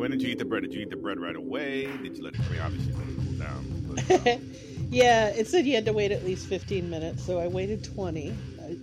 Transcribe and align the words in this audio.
when 0.00 0.10
did 0.10 0.22
you 0.22 0.30
eat 0.30 0.38
the 0.38 0.44
bread? 0.44 0.62
Did 0.62 0.72
you 0.72 0.80
eat 0.80 0.90
the 0.90 0.96
bread 0.96 1.20
right 1.20 1.36
away? 1.36 1.86
Did 1.98 2.16
you 2.16 2.24
let 2.24 2.34
it? 2.34 2.40
I 2.40 2.50
mean, 2.52 2.60
obviously 2.60 2.92
let 2.94 3.08
it 3.08 3.16
cool 3.16 3.32
down. 3.38 4.24
But, 4.24 4.40
yeah, 4.90 5.28
it 5.28 5.46
said 5.46 5.66
you 5.66 5.74
had 5.74 5.84
to 5.86 5.92
wait 5.92 6.10
at 6.10 6.24
least 6.24 6.48
15 6.48 6.88
minutes, 6.88 7.22
so 7.24 7.38
I 7.38 7.46
waited 7.46 7.84
20. 7.84 8.34
I 8.62 8.76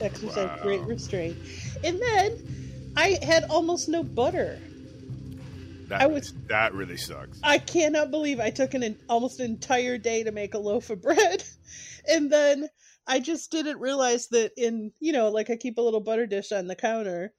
exercised 0.00 0.36
Wow. 0.36 0.58
great 0.62 0.82
restraint. 0.82 1.36
And 1.84 2.00
then 2.00 2.92
I 2.96 3.18
had 3.22 3.44
almost 3.44 3.88
no 3.88 4.02
butter. 4.02 4.58
that, 5.88 6.02
I 6.02 6.06
was- 6.06 6.34
that 6.48 6.74
really 6.74 6.96
sucks. 6.96 7.38
I 7.44 7.58
cannot 7.58 8.10
believe 8.10 8.40
I 8.40 8.50
took 8.50 8.74
an 8.74 8.82
en- 8.82 8.98
almost 9.08 9.38
an 9.38 9.46
entire 9.46 9.98
day 9.98 10.24
to 10.24 10.32
make 10.32 10.54
a 10.54 10.58
loaf 10.58 10.90
of 10.90 11.00
bread. 11.02 11.44
And 12.08 12.30
then 12.30 12.68
I 13.06 13.20
just 13.20 13.52
didn't 13.52 13.78
realize 13.78 14.26
that 14.28 14.50
in, 14.56 14.90
you 14.98 15.12
know, 15.12 15.28
like 15.30 15.48
I 15.48 15.56
keep 15.56 15.78
a 15.78 15.82
little 15.82 16.00
butter 16.00 16.26
dish 16.26 16.50
on 16.50 16.66
the 16.66 16.74
counter 16.74 17.32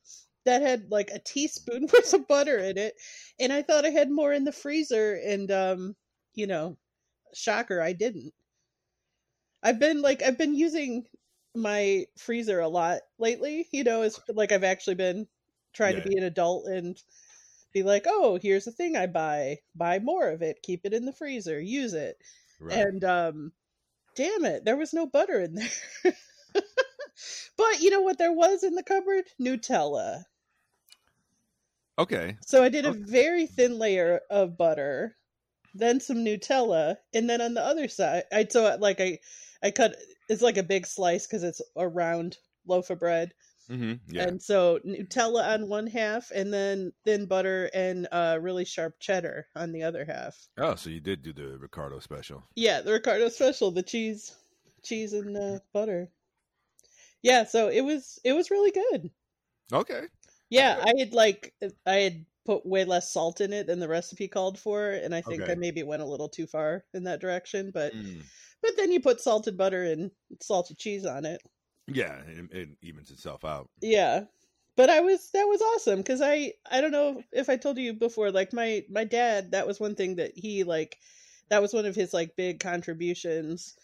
that 0.47 0.61
had 0.63 0.91
like 0.91 1.11
a 1.11 1.19
teaspoon 1.19 1.87
worth 1.93 2.13
of 2.13 2.27
butter 2.27 2.57
in 2.59 2.77
it. 2.77 2.95
And 3.39 3.53
I 3.53 3.61
thought 3.63 3.85
I 3.85 3.91
had 3.91 4.11
more 4.11 4.33
in 4.33 4.45
the 4.45 4.51
freezer. 4.51 5.15
And, 5.15 5.51
um, 5.51 5.95
you 6.35 6.47
know, 6.47 6.77
shocker, 7.35 7.81
I 7.81 7.93
didn't. 7.93 8.33
I've 9.63 9.79
been 9.79 10.01
like, 10.01 10.21
I've 10.23 10.37
been 10.37 10.55
using 10.55 11.05
my 11.55 12.05
freezer 12.17 12.59
a 12.59 12.67
lot 12.67 13.01
lately. 13.19 13.67
You 13.71 13.83
know, 13.83 14.01
it's 14.03 14.19
like 14.29 14.51
I've 14.51 14.63
actually 14.63 14.95
been 14.95 15.27
trying 15.73 15.97
Yeah. 15.97 16.03
to 16.03 16.09
be 16.09 16.17
an 16.17 16.23
adult 16.23 16.67
and 16.67 17.01
be 17.73 17.83
like, 17.83 18.05
oh, 18.07 18.39
here's 18.41 18.65
the 18.65 18.71
thing 18.71 18.95
I 18.95 19.07
buy. 19.07 19.59
Buy 19.75 19.99
more 19.99 20.29
of 20.29 20.41
it. 20.41 20.61
Keep 20.63 20.85
it 20.85 20.93
in 20.93 21.05
the 21.05 21.13
freezer. 21.13 21.59
Use 21.59 21.93
it. 21.93 22.17
Right. 22.59 22.77
And 22.77 23.03
um, 23.03 23.53
damn 24.15 24.45
it, 24.45 24.65
there 24.65 24.77
was 24.77 24.93
no 24.93 25.07
butter 25.07 25.41
in 25.41 25.55
there. 25.55 26.13
but 27.57 27.81
you 27.81 27.89
know 27.89 28.01
what 28.01 28.17
there 28.17 28.33
was 28.33 28.63
in 28.63 28.75
the 28.75 28.83
cupboard? 28.83 29.25
Nutella. 29.39 30.25
Okay. 31.97 32.37
So 32.45 32.63
I 32.63 32.69
did 32.69 32.85
a 32.85 32.91
very 32.93 33.47
thin 33.47 33.77
layer 33.79 34.21
of 34.29 34.57
butter, 34.57 35.15
then 35.73 35.99
some 35.99 36.17
Nutella, 36.17 36.97
and 37.13 37.29
then 37.29 37.41
on 37.41 37.53
the 37.53 37.61
other 37.63 37.87
side, 37.87 38.23
I 38.31 38.47
so 38.49 38.75
like 38.79 38.99
I 38.99 39.19
I 39.63 39.71
cut 39.71 39.95
it's 40.29 40.41
like 40.41 40.57
a 40.57 40.63
big 40.63 40.85
slice 40.85 41.25
because 41.25 41.43
it's 41.43 41.61
a 41.75 41.87
round 41.87 42.37
loaf 42.65 42.89
of 42.89 42.99
bread. 42.99 43.33
Mm-hmm, 43.69 44.13
Yeah. 44.15 44.23
And 44.23 44.41
so 44.41 44.79
Nutella 44.85 45.53
on 45.53 45.67
one 45.67 45.87
half, 45.87 46.31
and 46.31 46.53
then 46.53 46.93
thin 47.03 47.25
butter 47.25 47.69
and 47.73 48.07
uh, 48.13 48.37
really 48.41 48.63
sharp 48.63 48.95
cheddar 48.99 49.47
on 49.55 49.73
the 49.73 49.83
other 49.83 50.05
half. 50.05 50.35
oh, 50.57 50.75
so 50.75 50.89
you 50.89 51.01
did 51.01 51.21
do 51.21 51.33
the 51.33 51.57
Ricardo 51.57 51.99
special. 51.99 52.47
Yeah, 52.55 52.79
the 52.81 52.93
Ricardo 52.93 53.27
special, 53.27 53.71
the 53.71 53.83
cheese, 53.83 54.33
cheese 54.83 55.11
and 55.11 55.35
uh, 55.35 55.59
butter. 55.73 56.09
Yeah, 57.21 57.43
so 57.43 57.67
it 57.67 57.81
was 57.81 58.19
it 58.23 58.31
was 58.33 58.51
really 58.51 58.71
good. 58.71 59.09
Okay. 59.73 60.03
Yeah, 60.49 60.81
I 60.85 60.93
had 60.99 61.13
like 61.13 61.55
I 61.85 61.95
had 61.95 62.25
put 62.45 62.65
way 62.65 62.85
less 62.85 63.11
salt 63.11 63.41
in 63.41 63.51
it 63.53 63.67
than 63.67 63.79
the 63.79 63.87
recipe 63.89 64.27
called 64.27 64.57
for, 64.59 64.91
and 64.91 65.13
I 65.13 65.21
think 65.21 65.43
Okay. 65.43 65.49
I 65.49 65.55
maybe 65.55 65.83
went 65.83 66.01
a 66.01 66.05
little 66.05 66.29
too 66.29 66.47
far 66.47 66.85
in 66.93 67.03
that 67.03 67.19
direction. 67.21 67.71
But 67.71 67.93
Mm. 67.93 68.29
but 68.61 68.73
then 68.77 68.91
you 68.91 69.01
put 69.01 69.21
salted 69.21 69.57
butter 69.57 69.83
and 69.83 70.11
salted 70.41 70.77
cheese 70.79 71.05
on 71.05 71.25
it. 71.25 71.41
Yeah, 71.87 72.21
it, 72.25 72.51
it 72.53 72.77
evens 72.81 73.11
itself 73.11 73.45
out. 73.45 73.69
Yeah. 73.81 74.25
But 74.75 74.89
I 74.91 75.01
was 75.01 75.31
that 75.31 75.45
was 75.45 75.61
awesome 75.61 75.99
because 75.99 76.21
I 76.21 76.53
I 76.69 76.81
don't 76.81 76.91
know 76.91 77.23
if 77.31 77.49
I 77.49 77.57
told 77.57 77.77
you 77.79 77.93
before 77.93 78.31
like 78.31 78.53
my 78.53 78.85
my 78.89 79.03
dad 79.05 79.51
that 79.51 79.65
was 79.67 79.79
one 79.79 79.95
thing 79.95 80.15
that 80.17 80.37
he 80.37 80.63
like 80.63 80.99
that 81.49 81.61
was 81.61 81.73
one 81.73 81.85
of 81.87 81.95
his 81.95 82.13
like 82.13 82.35
big 82.35 82.59
contributions 82.59 83.75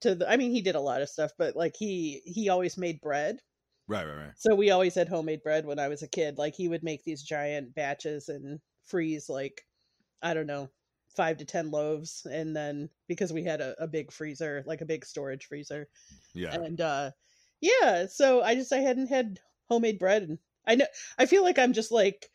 to 0.00 0.14
the 0.16 0.30
I 0.30 0.36
mean 0.38 0.52
he 0.52 0.62
did 0.62 0.76
a 0.76 0.80
lot 0.80 1.02
of 1.02 1.10
stuff 1.10 1.32
but 1.38 1.56
like 1.56 1.76
he 1.76 2.22
he 2.26 2.48
always 2.50 2.78
made 2.78 3.00
bread 3.02 3.40
Right, 3.88 4.04
right, 4.06 4.16
right. 4.16 4.32
so 4.36 4.54
we 4.54 4.70
always 4.70 4.94
had 4.94 5.08
homemade 5.08 5.42
bread 5.42 5.64
when 5.64 5.78
I 5.78 5.88
was 5.88 6.02
a 6.02 6.08
kid 6.08 6.38
like 6.38 6.54
he 6.56 6.68
would 6.68 6.82
make 6.82 7.04
these 7.04 7.22
giant 7.22 7.74
batches 7.74 8.28
and 8.28 8.58
freeze 8.84 9.28
like 9.28 9.62
I 10.22 10.34
don't 10.34 10.46
know 10.48 10.70
five 11.16 11.38
to 11.38 11.44
ten 11.44 11.70
loaves 11.70 12.26
and 12.30 12.54
then 12.54 12.88
because 13.08 13.32
we 13.32 13.42
had 13.42 13.60
a, 13.60 13.74
a 13.82 13.86
big 13.86 14.12
freezer 14.12 14.62
like 14.66 14.82
a 14.82 14.86
big 14.86 15.04
storage 15.04 15.46
freezer 15.46 15.88
Yeah. 16.34 16.52
and 16.54 16.80
uh 16.80 17.10
yeah 17.62 18.06
so 18.06 18.42
i 18.42 18.54
just 18.54 18.72
i 18.72 18.78
hadn't 18.78 19.06
had 19.06 19.40
homemade 19.68 19.98
bread 19.98 20.24
and 20.24 20.38
i 20.66 20.74
know 20.74 20.84
i 21.18 21.24
feel 21.24 21.42
like 21.42 21.58
i'm 21.58 21.72
just 21.72 21.90
like 21.90 22.28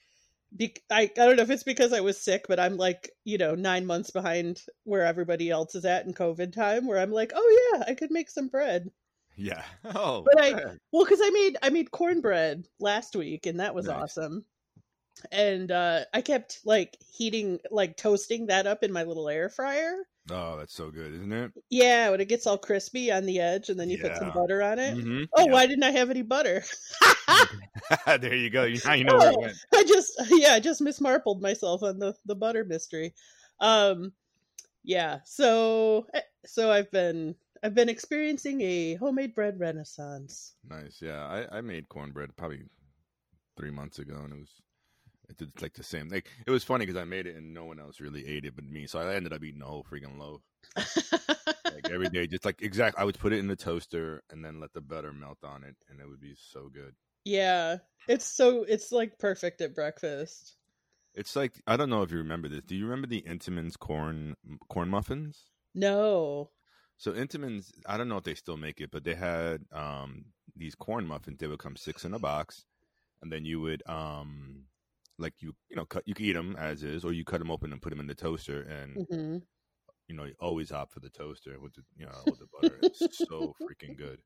be, 0.58 0.76
I, 0.90 1.04
I 1.04 1.08
don't 1.26 1.36
know 1.38 1.44
if 1.44 1.50
it's 1.52 1.64
because 1.64 1.94
i 1.94 2.02
was 2.02 2.20
sick 2.20 2.46
but 2.48 2.60
i'm 2.60 2.76
like 2.76 3.12
you 3.24 3.38
know 3.38 3.54
nine 3.54 3.86
months 3.86 4.10
behind 4.10 4.64
where 4.84 5.06
everybody 5.06 5.52
else 5.52 5.76
is 5.76 5.86
at 5.86 6.08
in 6.08 6.14
covid 6.14 6.52
time 6.52 6.88
where 6.88 7.00
i'm 7.00 7.12
like 7.12 7.32
oh 7.36 7.72
yeah 7.76 7.84
i 7.88 7.94
could 7.94 8.10
make 8.12 8.30
some 8.32 8.48
bread 8.48 8.90
Yeah. 9.42 9.64
Oh. 9.96 10.24
But 10.26 10.42
I- 10.44 10.54
well 10.92 11.04
because 11.06 11.20
i 11.22 11.30
made 11.32 11.58
i 11.64 11.70
made 11.70 11.92
cornbread 11.92 12.68
last 12.80 13.16
week 13.16 13.46
and 13.46 13.60
that 13.60 13.74
was 13.76 13.88
Nice. 13.88 13.96
awesome 14.04 14.46
and 15.32 15.72
uh 15.72 16.02
i 16.14 16.22
kept 16.22 16.60
like 16.66 16.98
heating 17.14 17.60
like 17.70 17.96
toasting 17.98 18.48
that 18.48 18.66
up 18.68 18.84
in 18.84 18.92
my 18.92 19.04
little 19.04 19.28
air 19.30 19.50
fryer 19.50 19.96
Oh, 20.30 20.56
that's 20.56 20.76
so 20.76 20.92
good, 20.92 21.16
isn't 21.16 21.34
it? 21.34 21.52
yeah 21.72 22.10
when 22.12 22.22
it 22.22 22.28
gets 22.30 22.46
all 22.46 22.58
crispy 22.58 23.12
on 23.12 23.26
the 23.26 23.40
edge 23.40 23.70
and 23.70 23.80
then 23.80 23.90
you 23.90 23.98
put 23.98 24.16
some 24.16 24.32
butter 24.32 24.62
on 24.62 24.78
it 24.80 24.96
Mhm. 24.96 25.28
oh 25.36 25.46
Yeah. 25.46 25.52
why 25.52 25.66
didn't 25.68 25.84
i 25.84 25.92
have 25.92 26.10
any 26.12 26.22
butter 26.22 26.64
there 28.06 28.36
you 28.36 28.50
go. 28.50 28.68
Now 28.86 28.94
you 28.94 29.04
know 29.04 29.18
where 29.18 29.32
it 29.32 29.40
went. 29.40 29.54
I 29.74 29.84
just 29.84 30.14
yeah, 30.30 30.54
I 30.54 30.60
just 30.60 30.82
mismarpled 30.82 31.42
myself 31.42 31.82
on 31.84 31.98
the 32.00 32.14
the 32.26 32.36
butter 32.36 32.64
mystery. 32.64 33.14
Um 33.60 34.14
yeah, 34.84 35.20
so 35.26 36.06
eh, 36.14 36.22
so 36.46 36.72
I've 36.72 36.92
been 36.92 37.36
I've 37.64 37.76
been 37.76 37.90
experiencing 37.90 38.62
a 38.62 38.96
homemade 38.96 39.36
bread 39.36 39.60
renaissance. 39.60 40.56
Nice. 40.68 41.02
Yeah, 41.02 41.46
I, 41.52 41.58
I 41.58 41.62
made 41.62 41.90
cornbread 41.90 42.36
probably 42.36 42.64
three 43.58 43.72
months 43.72 44.00
ago, 44.00 44.22
and 44.24 44.34
it 44.34 44.40
was 44.40 44.62
it 45.30 45.38
did 45.38 45.62
like 45.62 45.74
the 45.74 45.84
same. 45.84 46.10
Like 46.10 46.30
it 46.46 46.52
was 46.52 46.64
funny 46.64 46.86
because 46.86 47.00
I 47.00 47.06
made 47.06 47.28
it 47.28 47.36
and 47.36 47.54
no 47.54 47.66
one 47.66 47.80
else 47.80 48.00
really 48.00 48.28
ate 48.28 48.46
it 48.46 48.56
but 48.56 48.66
me, 48.66 48.88
so 48.88 49.00
I 49.00 49.14
ended 49.16 49.34
up 49.34 49.44
eating 49.44 49.60
the 49.60 49.66
whole 49.66 49.86
freaking 49.90 50.18
loaf 50.20 50.42
like 51.74 51.90
every 51.90 52.10
day. 52.10 52.28
Just 52.28 52.46
like 52.46 52.62
exact, 52.62 52.98
I 52.98 53.04
would 53.04 53.20
put 53.20 53.34
it 53.34 53.40
in 53.40 53.48
the 53.48 53.56
toaster 53.56 54.24
and 54.30 54.44
then 54.44 54.60
let 54.60 54.74
the 54.74 54.82
butter 54.82 55.14
melt 55.14 55.40
on 55.44 55.64
it, 55.64 55.76
and 55.90 56.00
it 56.00 56.08
would 56.08 56.22
be 56.22 56.36
so 56.36 56.70
good. 56.74 56.96
yeah, 57.26 57.78
it's 58.08 58.26
so 58.26 58.64
it's 58.64 58.92
like 58.92 59.20
perfect 59.20 59.62
at 59.62 59.76
breakfast. 59.76 60.56
It's 61.14 61.36
like 61.36 61.62
I 61.68 61.78
don't 61.78 61.90
know 61.90 62.02
if 62.04 62.12
you 62.12 62.18
remember 62.18 62.48
this. 62.48 62.62
Do 62.64 62.76
you 62.76 62.86
remember 62.86 63.08
the 63.08 63.22
Entenmann's 63.24 63.78
corn 63.78 64.36
corn 64.70 64.90
muffins? 64.90 65.46
No. 65.76 66.50
So 67.02 67.14
Entenmann's, 67.14 67.72
I 67.88 67.98
don't 67.98 68.10
know 68.10 68.18
if 68.18 68.24
they 68.26 68.36
still 68.36 68.58
make 68.58 68.80
it, 68.80 68.92
but 68.92 69.04
they 69.04 69.16
had 69.16 69.66
um 69.72 70.26
these 70.56 70.76
corn 70.76 71.08
muffins. 71.08 71.40
They 71.40 71.48
would 71.48 71.58
come 71.58 71.76
six 71.76 72.06
in 72.06 72.14
a 72.14 72.20
box, 72.20 72.66
and 73.24 73.32
then 73.32 73.44
you 73.44 73.60
would 73.62 73.82
um 73.88 74.66
like 75.18 75.34
you 75.42 75.56
you 75.70 75.78
know 75.78 75.86
cut 75.86 76.04
you 76.08 76.14
could 76.14 76.26
eat 76.26 76.34
them 76.34 76.56
as 76.60 76.84
is, 76.84 77.04
or 77.04 77.12
you 77.12 77.26
cut 77.26 77.40
them 77.40 77.50
open 77.50 77.72
and 77.74 77.82
put 77.82 77.90
them 77.90 78.02
in 78.02 78.06
the 78.08 78.14
toaster, 78.14 78.62
and 78.62 79.02
hmm 79.10 79.38
you 80.08 80.16
know 80.16 80.26
you 80.26 80.36
always 80.40 80.72
opt 80.72 80.94
for 80.94 81.00
the 81.00 81.10
toaster 81.10 81.60
with 81.60 81.74
the 81.74 81.84
you 81.98 82.06
know 82.06 82.28
with 82.30 82.40
the 82.40 82.48
butter. 82.54 82.84
It's 82.84 83.10
so 83.28 83.56
freaking 83.68 83.98
good. 83.98 84.22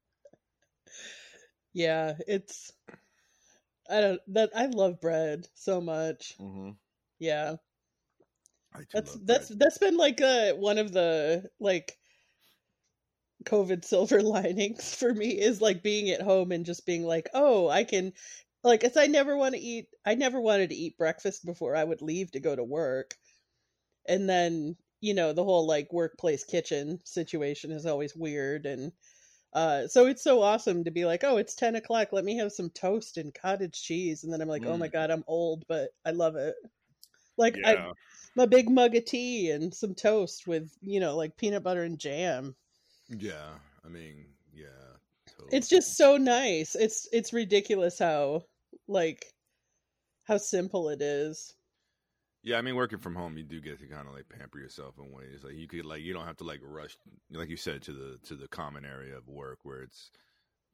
Yeah, 1.74 2.14
it's 2.28 2.72
I 3.90 4.00
don't 4.02 4.22
that 4.34 4.52
I 4.56 4.68
love 4.68 5.02
bread 5.02 5.48
so 5.56 5.82
much. 5.82 6.38
Mm-hmm. 6.40 6.72
Yeah. 7.20 7.58
I 8.74 8.84
do 8.84 9.00
That's 9.00 9.14
love 9.14 9.26
that's 9.26 9.48
bread. 9.48 9.50
that's 9.50 9.78
been 9.78 9.98
like 9.98 10.22
uh 10.22 10.54
one 10.54 10.78
of 10.78 10.92
the 10.94 11.50
like 11.60 11.98
COVID 13.44 13.84
silver 13.86 14.22
linings 14.24 14.96
for 14.96 15.14
me 15.14 15.40
is 15.40 15.62
like 15.62 15.84
being 15.84 16.10
at 16.10 16.22
home 16.22 16.52
and 16.52 16.66
just 16.66 16.86
being 16.86 17.04
like, 17.06 17.30
oh, 17.34 17.68
I 17.70 17.84
can 17.84 18.14
like 18.64 18.84
it's 18.84 18.98
I 18.98 19.08
never 19.08 19.38
want 19.38 19.56
to 19.56 19.62
eat 19.62 19.90
I 20.06 20.16
never 20.16 20.40
wanted 20.42 20.70
to 20.70 20.76
eat 20.76 20.98
breakfast 20.98 21.46
before 21.46 21.76
I 21.76 21.84
would 21.84 22.02
leave 22.02 22.32
to 22.32 22.40
go 22.40 22.56
to 22.56 22.64
work. 22.64 23.18
And 24.08 24.30
then, 24.30 24.78
you 25.02 25.14
know, 25.14 25.34
the 25.34 25.44
whole 25.44 25.68
like 25.68 25.94
workplace 25.94 26.44
kitchen 26.44 27.02
situation 27.06 27.72
is 27.72 27.86
always 27.86 28.16
weird 28.16 28.66
and 28.66 28.94
uh 29.54 29.88
so 29.88 30.08
it's 30.08 30.24
so 30.24 30.42
awesome 30.42 30.84
to 30.86 30.92
be 30.92 31.06
like, 31.06 31.24
oh, 31.24 31.38
it's 31.38 31.56
ten 31.56 31.76
o'clock, 31.76 32.14
let 32.14 32.26
me 32.26 32.38
have 32.38 32.52
some 32.54 32.70
toast 32.72 33.18
and 33.18 33.34
cottage 33.34 33.82
cheese 33.84 34.24
and 34.24 34.34
then 34.34 34.42
I'm 34.42 34.50
like, 34.50 34.66
oh 34.68 34.78
my 34.78 34.88
Mm. 34.88 34.90
god, 34.90 35.12
I'm 35.12 35.24
old, 35.28 35.66
but 35.68 35.92
I 36.06 36.12
love 36.12 36.36
it. 36.38 36.56
Like 37.38 37.60
I 37.64 37.78
yeah. 37.78 37.94
a 38.40 38.48
big 38.48 38.70
mug 38.70 38.96
of 38.96 39.06
tea 39.06 39.52
and 39.52 39.74
some 39.74 39.96
toast 39.96 40.48
with 40.48 40.78
you 40.82 41.00
know 41.00 41.16
like 41.18 41.38
peanut 41.38 41.64
butter 41.64 41.84
and 41.84 42.00
jam 42.00 42.56
Yeah, 43.10 43.60
I 43.84 43.90
mean, 43.90 44.26
yeah. 44.54 44.98
Totally. 45.28 45.58
it's 45.58 45.68
just 45.68 45.98
so 45.98 46.18
nice 46.18 46.76
it's 46.76 47.08
it's 47.12 47.34
ridiculous 47.34 48.00
how 48.00 48.44
like 48.88 49.26
how 50.26 50.38
simple 50.38 50.90
it 50.90 51.02
is 51.02 51.54
Yeah, 52.44 52.58
I 52.58 52.62
mean, 52.62 52.76
working 52.76 53.00
from 53.00 53.16
home, 53.16 53.38
you 53.38 53.44
do 53.44 53.60
get 53.60 53.80
to 53.80 53.88
kind 53.88 54.08
of 54.08 54.14
like 54.14 54.30
pamper 54.30 54.60
yourself 54.60 54.96
in 55.00 55.12
ways. 55.12 55.44
Like 55.44 55.56
you 55.56 55.68
could, 55.68 55.86
like, 55.86 56.02
you 56.02 56.14
don't 56.14 56.26
have 56.26 56.38
to 56.38 56.44
like 56.44 56.60
rush, 56.62 56.96
like 57.32 57.50
you 57.50 57.58
said, 57.58 57.82
to 57.84 57.92
the 57.92 58.20
to 58.24 58.36
the 58.36 58.48
common 58.48 58.86
area 58.86 59.18
of 59.18 59.28
work 59.28 59.60
where 59.64 59.82
it's 59.82 60.12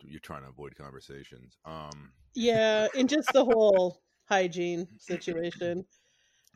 you're 0.03 0.19
trying 0.19 0.43
to 0.43 0.49
avoid 0.49 0.75
conversations. 0.75 1.57
Um, 1.65 2.11
yeah 2.35 2.87
and 2.95 3.09
just 3.09 3.33
the 3.33 3.43
whole 3.43 4.01
hygiene 4.29 4.87
situation 4.97 5.85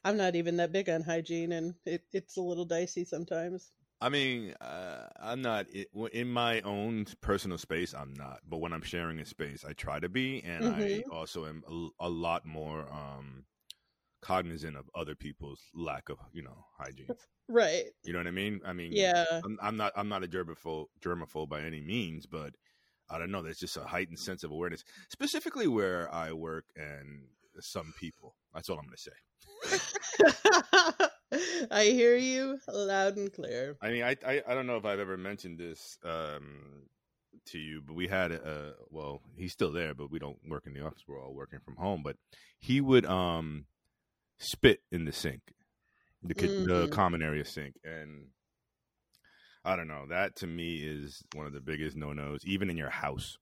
i'm 0.05 0.17
not 0.17 0.35
even 0.35 0.57
that 0.57 0.71
big 0.71 0.89
on 0.89 1.01
hygiene 1.01 1.51
and 1.51 1.75
it, 1.85 2.03
it's 2.13 2.37
a 2.37 2.41
little 2.41 2.65
dicey 2.65 3.03
sometimes 3.03 3.71
I 4.01 4.09
mean, 4.09 4.53
uh, 4.61 5.07
I'm 5.19 5.41
not 5.41 5.67
in 5.69 6.29
my 6.31 6.61
own 6.61 7.05
personal 7.21 7.57
space. 7.57 7.93
I'm 7.93 8.13
not, 8.13 8.41
but 8.47 8.57
when 8.57 8.73
I'm 8.73 8.81
sharing 8.81 9.19
a 9.19 9.25
space, 9.25 9.63
I 9.65 9.73
try 9.73 9.99
to 9.99 10.09
be, 10.09 10.41
and 10.43 10.67
I 10.67 11.01
Mhm. 11.01 11.11
also 11.11 11.45
am 11.45 11.63
a, 11.67 12.05
a 12.07 12.09
lot 12.09 12.45
more 12.45 12.91
um 12.91 13.45
cognizant 14.21 14.75
of 14.77 14.89
other 14.95 15.15
people's 15.15 15.61
lack 15.73 16.09
of 16.09 16.19
you 16.33 16.43
know 16.43 16.65
hygiene. 16.77 17.15
Right. 17.47 17.85
You 18.03 18.13
know 18.13 18.19
what 18.19 18.27
I 18.27 18.31
mean? 18.31 18.61
I 18.65 18.73
mean, 18.73 18.91
Yeah. 18.93 19.41
I'm, 19.43 19.57
I'm 19.61 19.77
not 19.77 19.93
I'm 19.95 20.09
not 20.09 20.23
a 20.23 20.27
germaphobe 20.27 20.87
germaphobe 21.01 21.49
by 21.49 21.61
any 21.61 21.81
means, 21.81 22.25
but 22.25 22.55
I 23.09 23.17
don't 23.19 23.31
know. 23.31 23.41
There's 23.43 23.59
just 23.59 23.77
a 23.77 23.83
heightened 23.85 24.19
sense 24.19 24.43
of 24.43 24.51
awareness, 24.51 24.83
specifically 25.09 25.67
where 25.67 26.13
I 26.13 26.31
work 26.33 26.65
and 26.75 27.27
some 27.59 27.93
people. 27.99 28.35
That's 28.53 28.69
all 28.69 28.77
I'm 28.79 28.85
going 28.85 28.97
to 28.97 29.01
say. 29.01 29.11
I 31.71 31.85
hear 31.85 32.15
you 32.15 32.59
loud 32.71 33.17
and 33.17 33.31
clear. 33.31 33.77
I 33.81 33.89
mean, 33.89 34.03
I, 34.03 34.15
I 34.25 34.43
I 34.47 34.53
don't 34.53 34.67
know 34.67 34.77
if 34.77 34.85
I've 34.85 34.99
ever 34.99 35.17
mentioned 35.17 35.59
this 35.59 35.97
um, 36.03 36.87
to 37.47 37.57
you, 37.57 37.81
but 37.85 37.95
we 37.95 38.07
had 38.07 38.31
a 38.31 38.73
well, 38.89 39.21
he's 39.35 39.51
still 39.51 39.71
there, 39.71 39.93
but 39.93 40.11
we 40.11 40.19
don't 40.19 40.37
work 40.47 40.63
in 40.67 40.73
the 40.73 40.85
office. 40.85 41.03
We're 41.07 41.21
all 41.21 41.33
working 41.33 41.59
from 41.63 41.75
home. 41.75 42.01
But 42.03 42.17
he 42.59 42.81
would 42.81 43.05
um 43.05 43.65
spit 44.37 44.81
in 44.91 45.05
the 45.05 45.11
sink, 45.11 45.41
the 46.23 46.33
ki- 46.33 46.47
the 46.47 46.87
common 46.91 47.21
area 47.21 47.45
sink, 47.45 47.75
and 47.83 48.27
I 49.63 49.75
don't 49.75 49.87
know. 49.87 50.05
That 50.09 50.35
to 50.37 50.47
me 50.47 50.75
is 50.75 51.23
one 51.33 51.47
of 51.47 51.53
the 51.53 51.61
biggest 51.61 51.97
no 51.97 52.13
nos, 52.13 52.45
even 52.45 52.69
in 52.69 52.77
your 52.77 52.91
house. 52.91 53.37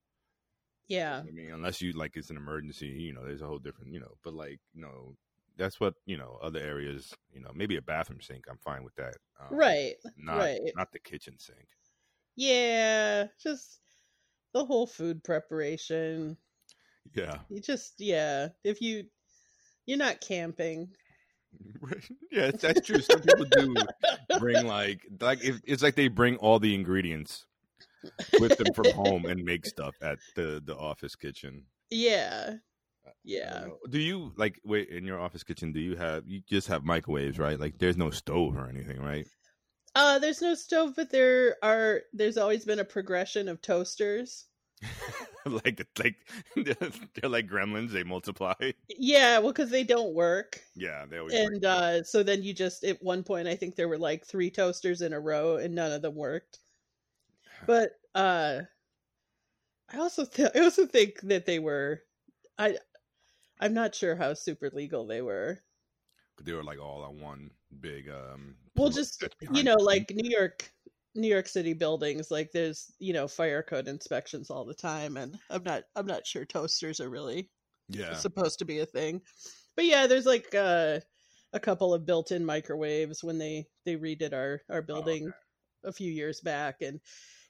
Yeah. 0.87 1.21
I 1.27 1.31
mean, 1.31 1.51
unless 1.51 1.81
you 1.81 1.93
like 1.93 2.15
it's 2.15 2.29
an 2.29 2.37
emergency, 2.37 2.87
you 2.87 3.13
know, 3.13 3.25
there's 3.25 3.41
a 3.41 3.47
whole 3.47 3.59
different, 3.59 3.93
you 3.93 3.99
know. 3.99 4.15
But 4.23 4.33
like, 4.33 4.59
you 4.73 4.81
know, 4.81 5.15
that's 5.57 5.79
what 5.79 5.95
you 6.05 6.17
know. 6.17 6.37
Other 6.41 6.59
areas, 6.59 7.13
you 7.33 7.41
know, 7.41 7.51
maybe 7.53 7.77
a 7.77 7.81
bathroom 7.81 8.21
sink, 8.21 8.45
I'm 8.49 8.57
fine 8.57 8.83
with 8.83 8.95
that. 8.95 9.15
Um, 9.39 9.55
Right. 9.57 9.95
not 10.17 10.37
right. 10.37 10.59
not 10.75 10.91
the 10.91 10.99
kitchen 10.99 11.37
sink. 11.37 11.67
Yeah. 12.35 13.27
Just 13.41 13.79
the 14.53 14.65
whole 14.65 14.87
food 14.87 15.23
preparation. 15.23 16.37
Yeah, 17.13 17.39
You 17.49 17.59
just 17.59 17.95
yeah. 17.99 18.49
If 18.63 18.81
you 18.81 19.05
you're 19.85 19.97
not 19.97 20.21
camping. 20.21 20.89
yeah, 22.31 22.51
that's 22.51 22.85
true. 22.85 23.01
Some 23.01 23.21
people 23.21 23.45
do 23.45 23.75
bring 24.39 24.65
like 24.65 25.05
like 25.19 25.43
if, 25.43 25.59
it's 25.65 25.83
like 25.83 25.95
they 25.95 26.07
bring 26.07 26.37
all 26.37 26.59
the 26.59 26.73
ingredients 26.73 27.45
with 28.39 28.57
them 28.57 28.73
from 28.73 28.91
home 28.91 29.25
and 29.25 29.43
make 29.43 29.65
stuff 29.65 29.95
at 30.01 30.17
the 30.35 30.61
the 30.65 30.75
office 30.75 31.15
kitchen. 31.15 31.65
Yeah. 31.89 32.55
Yeah. 33.23 33.69
Do 33.89 33.99
you 33.99 34.33
like 34.37 34.59
wait 34.63 34.89
in 34.89 35.05
your 35.05 35.19
office 35.19 35.43
kitchen? 35.43 35.71
Do 35.71 35.79
you 35.79 35.95
have 35.95 36.27
you 36.27 36.41
just 36.41 36.67
have 36.67 36.83
microwaves, 36.83 37.39
right? 37.39 37.59
Like 37.59 37.77
there's 37.79 37.97
no 37.97 38.09
stove 38.09 38.55
or 38.55 38.67
anything, 38.67 38.99
right? 39.01 39.27
Uh 39.95 40.19
there's 40.19 40.39
no 40.41 40.53
stove, 40.53 40.93
but 40.95 41.09
there 41.09 41.57
are 41.63 42.03
there's 42.13 42.37
always 42.37 42.63
been 42.63 42.77
a 42.77 42.85
progression 42.85 43.47
of 43.47 43.59
toasters. 43.61 44.45
like 45.45 45.85
like 45.99 46.27
they're 46.55 47.29
like 47.29 47.47
gremlins. 47.47 47.91
They 47.91 48.03
multiply. 48.03 48.53
Yeah, 48.89 49.39
well 49.39 49.53
cuz 49.53 49.69
they 49.69 49.83
don't 49.83 50.13
work. 50.13 50.61
Yeah, 50.75 51.05
they 51.05 51.17
always. 51.17 51.35
And 51.35 51.65
uh 51.65 52.03
so 52.03 52.23
then 52.23 52.43
you 52.43 52.53
just 52.53 52.83
at 52.83 53.01
one 53.03 53.23
point 53.23 53.47
I 53.47 53.55
think 53.55 53.75
there 53.75 53.89
were 53.89 53.97
like 53.99 54.25
three 54.25 54.51
toasters 54.51 55.01
in 55.01 55.13
a 55.13 55.19
row 55.19 55.57
and 55.57 55.75
none 55.75 55.91
of 55.91 56.01
them 56.01 56.15
worked. 56.15 56.59
But 57.65 57.99
uh 58.15 58.63
I 59.89 59.97
also 59.97 60.25
th- 60.25 60.51
I 60.55 60.59
also 60.59 60.85
think 60.85 61.21
that 61.21 61.45
they 61.45 61.59
were 61.59 62.03
I 62.57 62.79
I'm 63.63 63.73
not 63.73 63.95
sure 63.95 64.13
how 64.13 64.33
super 64.33 64.69
legal 64.73 65.07
they 65.07 65.21
were. 65.21 65.59
they 66.43 66.51
were 66.51 66.65
like 66.65 66.81
all 66.81 67.03
on 67.03 67.21
one 67.21 67.49
big. 67.79 68.09
um 68.09 68.55
Well, 68.75 68.89
just 68.89 69.23
you 69.51 69.63
know, 69.63 69.75
like. 69.75 70.11
New 70.13 70.29
York, 70.29 70.69
New 71.15 71.29
York 71.29 71.47
City 71.47 71.71
buildings, 71.71 72.29
like 72.29 72.51
there's 72.51 72.91
you 72.99 73.13
know 73.13 73.25
fire 73.25 73.63
code 73.63 73.87
inspections 73.87 74.49
all 74.49 74.65
the 74.65 74.73
time, 74.73 75.15
and 75.15 75.39
I'm 75.49 75.63
not 75.63 75.83
I'm 75.95 76.05
not 76.05 76.27
sure 76.27 76.43
toasters 76.43 76.99
are 76.99 77.09
really 77.09 77.49
yeah, 77.87 78.15
supposed 78.15 78.59
to 78.59 78.65
be 78.65 78.79
a 78.79 78.85
thing, 78.85 79.21
but 79.77 79.85
yeah, 79.85 80.07
there's 80.07 80.25
like 80.25 80.53
uh, 80.53 80.99
a 81.53 81.59
couple 81.59 81.93
of 81.93 82.05
built-in 82.05 82.43
microwaves 82.43 83.23
when 83.23 83.37
they 83.37 83.65
they 83.85 83.95
redid 83.95 84.33
our 84.33 84.61
our 84.69 84.81
building 84.81 85.31
a 85.85 85.93
few 85.93 86.11
years 86.11 86.41
back, 86.41 86.81
and 86.81 86.99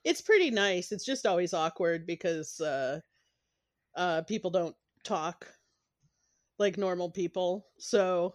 it's 0.04 0.22
pretty 0.22 0.52
nice. 0.52 0.92
It's 0.92 1.06
just 1.06 1.26
always 1.26 1.56
awkward 1.56 2.06
because 2.06 2.62
uh, 2.62 3.00
uh, 3.96 4.22
people 4.24 4.52
don't 4.52 4.76
talk 5.04 5.48
like 6.64 6.78
normal 6.78 7.12
people, 7.12 7.68
so 7.78 8.34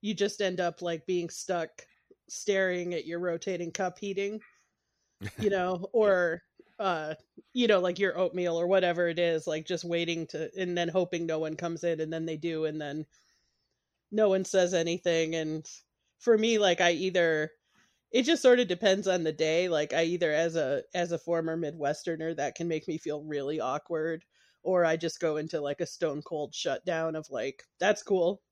you 0.00 0.14
just 0.14 0.40
end 0.40 0.60
up 0.60 0.82
like 0.82 1.06
being 1.06 1.28
stuck 1.30 1.70
staring 2.28 2.94
at 2.94 3.06
your 3.06 3.20
rotating 3.20 3.70
cup 3.70 3.98
heating, 3.98 4.40
you 5.38 5.50
know, 5.50 5.86
or 5.92 6.42
uh 6.78 7.14
you 7.54 7.66
know 7.66 7.80
like 7.80 7.98
your 7.98 8.18
oatmeal 8.18 8.58
or 8.60 8.66
whatever 8.66 9.08
it 9.08 9.18
is 9.18 9.46
like 9.46 9.64
just 9.66 9.82
waiting 9.84 10.26
to 10.26 10.50
and 10.60 10.76
then 10.76 10.88
hoping 10.88 11.24
no 11.24 11.38
one 11.38 11.56
comes 11.56 11.84
in 11.84 12.00
and 12.00 12.12
then 12.12 12.26
they 12.26 12.36
do 12.36 12.66
and 12.66 12.78
then 12.80 13.06
no 14.12 14.28
one 14.28 14.44
says 14.44 14.74
anything. 14.74 15.34
And 15.36 15.66
for 16.18 16.36
me 16.38 16.58
like 16.58 16.80
i 16.80 16.92
either 16.92 17.50
it 18.12 18.22
just 18.22 18.42
sort 18.42 18.60
of 18.60 18.68
depends 18.68 19.08
on 19.08 19.24
the 19.24 19.32
day. 19.32 19.68
Like 19.68 19.92
i 19.92 20.04
either 20.04 20.32
as 20.32 20.56
a 20.56 20.82
as 20.94 21.12
a 21.12 21.18
former 21.18 21.56
midwesterner 21.56 22.36
that 22.36 22.54
can 22.54 22.68
make 22.68 22.88
me 22.88 22.98
feel 22.98 23.22
really 23.24 23.60
awkward 23.60 24.24
or 24.66 24.84
i 24.84 24.96
just 24.96 25.20
go 25.20 25.36
into 25.38 25.60
like 25.60 25.80
a 25.80 25.86
stone 25.86 26.20
cold 26.22 26.54
shutdown 26.54 27.16
of 27.16 27.26
like 27.30 27.62
that's 27.80 28.02
cool 28.02 28.42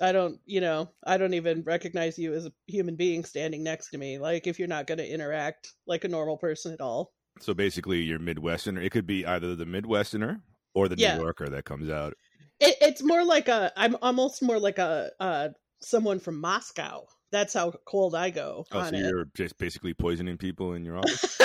i 0.00 0.10
don't 0.10 0.40
you 0.44 0.60
know 0.60 0.90
i 1.06 1.16
don't 1.16 1.34
even 1.34 1.62
recognize 1.62 2.18
you 2.18 2.34
as 2.34 2.46
a 2.46 2.52
human 2.66 2.96
being 2.96 3.24
standing 3.24 3.62
next 3.62 3.90
to 3.90 3.98
me 3.98 4.18
like 4.18 4.46
if 4.46 4.58
you're 4.58 4.66
not 4.66 4.86
going 4.86 4.98
to 4.98 5.08
interact 5.08 5.72
like 5.86 6.04
a 6.04 6.08
normal 6.08 6.36
person 6.36 6.72
at 6.72 6.80
all 6.80 7.12
So 7.40 7.52
basically, 7.54 8.00
you're 8.02 8.18
Midwesterner. 8.20 8.84
It 8.84 8.90
could 8.90 9.06
be 9.06 9.26
either 9.26 9.56
the 9.56 9.64
Midwesterner 9.66 10.40
or 10.74 10.88
the 10.88 10.96
Yeah. 10.96 11.16
New 11.16 11.22
Yorker 11.22 11.48
that 11.48 11.64
comes 11.64 11.90
out. 11.90 12.14
It, 12.60 12.76
it's 12.80 13.02
more 13.02 13.24
like 13.24 13.48
a. 13.48 13.72
I'm 13.76 13.96
almost 14.02 14.40
more 14.42 14.58
like 14.60 14.78
a 14.78 15.10
uh, 15.18 15.48
someone 15.80 16.20
from 16.20 16.40
Moscow. 16.40 17.06
That's 17.32 17.52
how 17.52 17.72
cold 17.84 18.14
I 18.14 18.30
go 18.30 18.64
Oh, 18.70 18.82
so 18.82 18.94
it. 18.96 19.10
you're 19.10 19.26
just 19.34 19.58
basically 19.58 19.94
poisoning 19.94 20.38
people 20.38 20.74
in 20.74 20.84
your 20.84 20.96
office. 21.02 21.38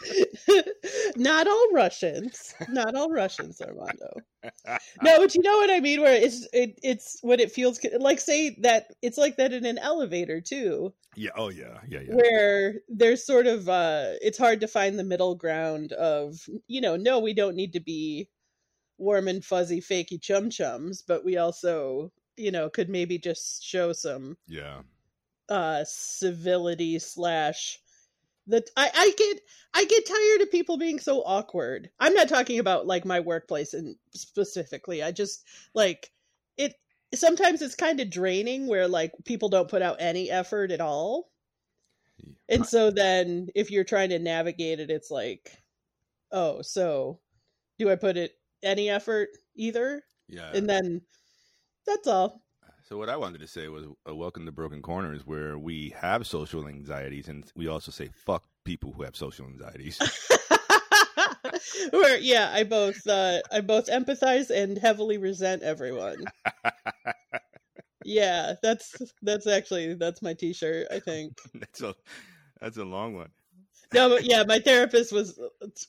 Not 1.16 1.46
all 1.48 1.68
Russians. 1.72 2.54
Not 2.68 2.94
all 2.94 3.10
Russians, 3.10 3.60
Armando. 3.60 4.10
No, 5.02 5.18
but 5.18 5.34
you 5.34 5.42
know 5.42 5.56
what 5.58 5.70
I 5.70 5.80
mean. 5.80 6.00
Where 6.00 6.14
it's 6.14 6.46
it, 6.52 6.78
it's 6.82 7.18
what 7.22 7.40
it 7.40 7.50
feels 7.50 7.80
like. 7.98 8.20
Say 8.20 8.56
that 8.62 8.86
it's 9.02 9.18
like 9.18 9.36
that 9.36 9.52
in 9.52 9.66
an 9.66 9.78
elevator 9.78 10.40
too, 10.40 10.94
yeah. 11.16 11.30
Oh 11.36 11.48
yeah. 11.48 11.80
Yeah. 11.88 12.00
Yeah. 12.06 12.14
where 12.14 12.74
there's 12.88 13.26
sort 13.26 13.46
of 13.48 13.68
uh, 13.68 14.12
it's 14.22 14.38
hard 14.38 14.60
to 14.60 14.68
find 14.68 14.98
the 14.98 15.04
middle 15.04 15.34
ground 15.34 15.92
of 15.92 16.36
you 16.68 16.80
know, 16.80 16.96
no, 16.96 17.18
we 17.18 17.34
don't 17.34 17.56
need 17.56 17.72
to 17.72 17.80
be 17.80 18.28
warm 18.98 19.28
and 19.28 19.44
fuzzy, 19.44 19.80
fakey 19.80 20.20
chum 20.20 20.50
chums, 20.50 21.02
but 21.02 21.24
we 21.24 21.36
also 21.36 22.12
you 22.36 22.50
know 22.52 22.70
could 22.70 22.88
maybe 22.88 23.18
just 23.18 23.64
show 23.64 23.92
some 23.92 24.36
Yeah. 24.46 24.82
uh 25.48 25.84
civility 25.84 26.98
slash 27.00 27.80
that 28.48 28.70
I, 28.76 28.90
I 28.94 29.12
get 29.16 29.40
I 29.74 29.84
get 29.84 30.06
tired 30.06 30.40
of 30.42 30.50
people 30.50 30.78
being 30.78 30.98
so 30.98 31.22
awkward. 31.24 31.90
I'm 32.00 32.14
not 32.14 32.28
talking 32.28 32.58
about 32.58 32.86
like 32.86 33.04
my 33.04 33.20
workplace 33.20 33.74
and 33.74 33.96
specifically. 34.12 35.02
I 35.02 35.12
just 35.12 35.44
like 35.74 36.10
it 36.56 36.74
sometimes 37.14 37.62
it's 37.62 37.74
kind 37.74 38.00
of 38.00 38.10
draining 38.10 38.66
where 38.66 38.88
like 38.88 39.12
people 39.24 39.48
don't 39.48 39.70
put 39.70 39.82
out 39.82 39.96
any 40.00 40.30
effort 40.30 40.70
at 40.72 40.80
all. 40.80 41.30
And 42.48 42.66
so 42.66 42.90
then 42.90 43.48
if 43.54 43.70
you're 43.70 43.84
trying 43.84 44.08
to 44.10 44.18
navigate 44.18 44.80
it 44.80 44.90
it's 44.90 45.10
like 45.10 45.52
oh, 46.32 46.62
so 46.62 47.20
do 47.78 47.90
I 47.90 47.96
put 47.96 48.16
it 48.16 48.32
any 48.62 48.90
effort 48.90 49.28
either? 49.54 50.02
Yeah. 50.28 50.50
And 50.52 50.68
then 50.68 51.02
that's 51.86 52.06
all. 52.06 52.42
So 52.88 52.96
what 52.96 53.10
I 53.10 53.18
wanted 53.18 53.42
to 53.42 53.46
say 53.46 53.68
was, 53.68 53.84
uh, 54.08 54.14
welcome 54.14 54.46
to 54.46 54.52
Broken 54.52 54.80
Corners, 54.80 55.26
where 55.26 55.58
we 55.58 55.94
have 56.00 56.26
social 56.26 56.66
anxieties, 56.66 57.28
and 57.28 57.44
we 57.54 57.68
also 57.68 57.90
say 57.90 58.08
fuck 58.24 58.44
people 58.64 58.94
who 58.94 59.02
have 59.02 59.14
social 59.14 59.44
anxieties. 59.44 59.98
Where 61.90 62.16
yeah, 62.16 62.50
I 62.50 62.64
both 62.64 63.06
uh 63.06 63.40
I 63.52 63.60
both 63.60 63.88
empathize 63.88 64.48
and 64.48 64.78
heavily 64.78 65.18
resent 65.18 65.62
everyone. 65.62 66.24
Yeah, 68.04 68.54
that's 68.62 68.96
that's 69.20 69.46
actually 69.46 69.92
that's 69.92 70.22
my 70.22 70.32
t-shirt, 70.32 70.86
I 70.90 70.98
think. 71.00 71.36
that's 71.54 71.82
a 71.82 71.94
that's 72.58 72.78
a 72.78 72.84
long 72.84 73.14
one. 73.14 73.28
No, 73.92 74.08
but 74.08 74.24
yeah, 74.24 74.44
my 74.44 74.60
therapist 74.60 75.12
was 75.12 75.38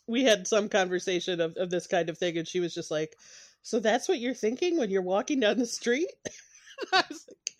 we 0.05 0.25
had 0.25 0.47
some 0.47 0.67
conversation 0.67 1.39
of, 1.39 1.55
of 1.55 1.69
this 1.69 1.87
kind 1.87 2.09
of 2.09 2.17
thing 2.17 2.37
and 2.37 2.47
she 2.47 2.59
was 2.59 2.73
just 2.73 2.91
like, 2.91 3.15
"So 3.61 3.79
that's 3.79 4.09
what 4.09 4.19
you're 4.19 4.33
thinking 4.33 4.77
when 4.77 4.89
you're 4.89 5.01
walking 5.01 5.39
down 5.39 5.59
the 5.59 5.65
street?" 5.65 6.09
I 6.93 7.03
was 7.09 7.25
like, 7.27 7.51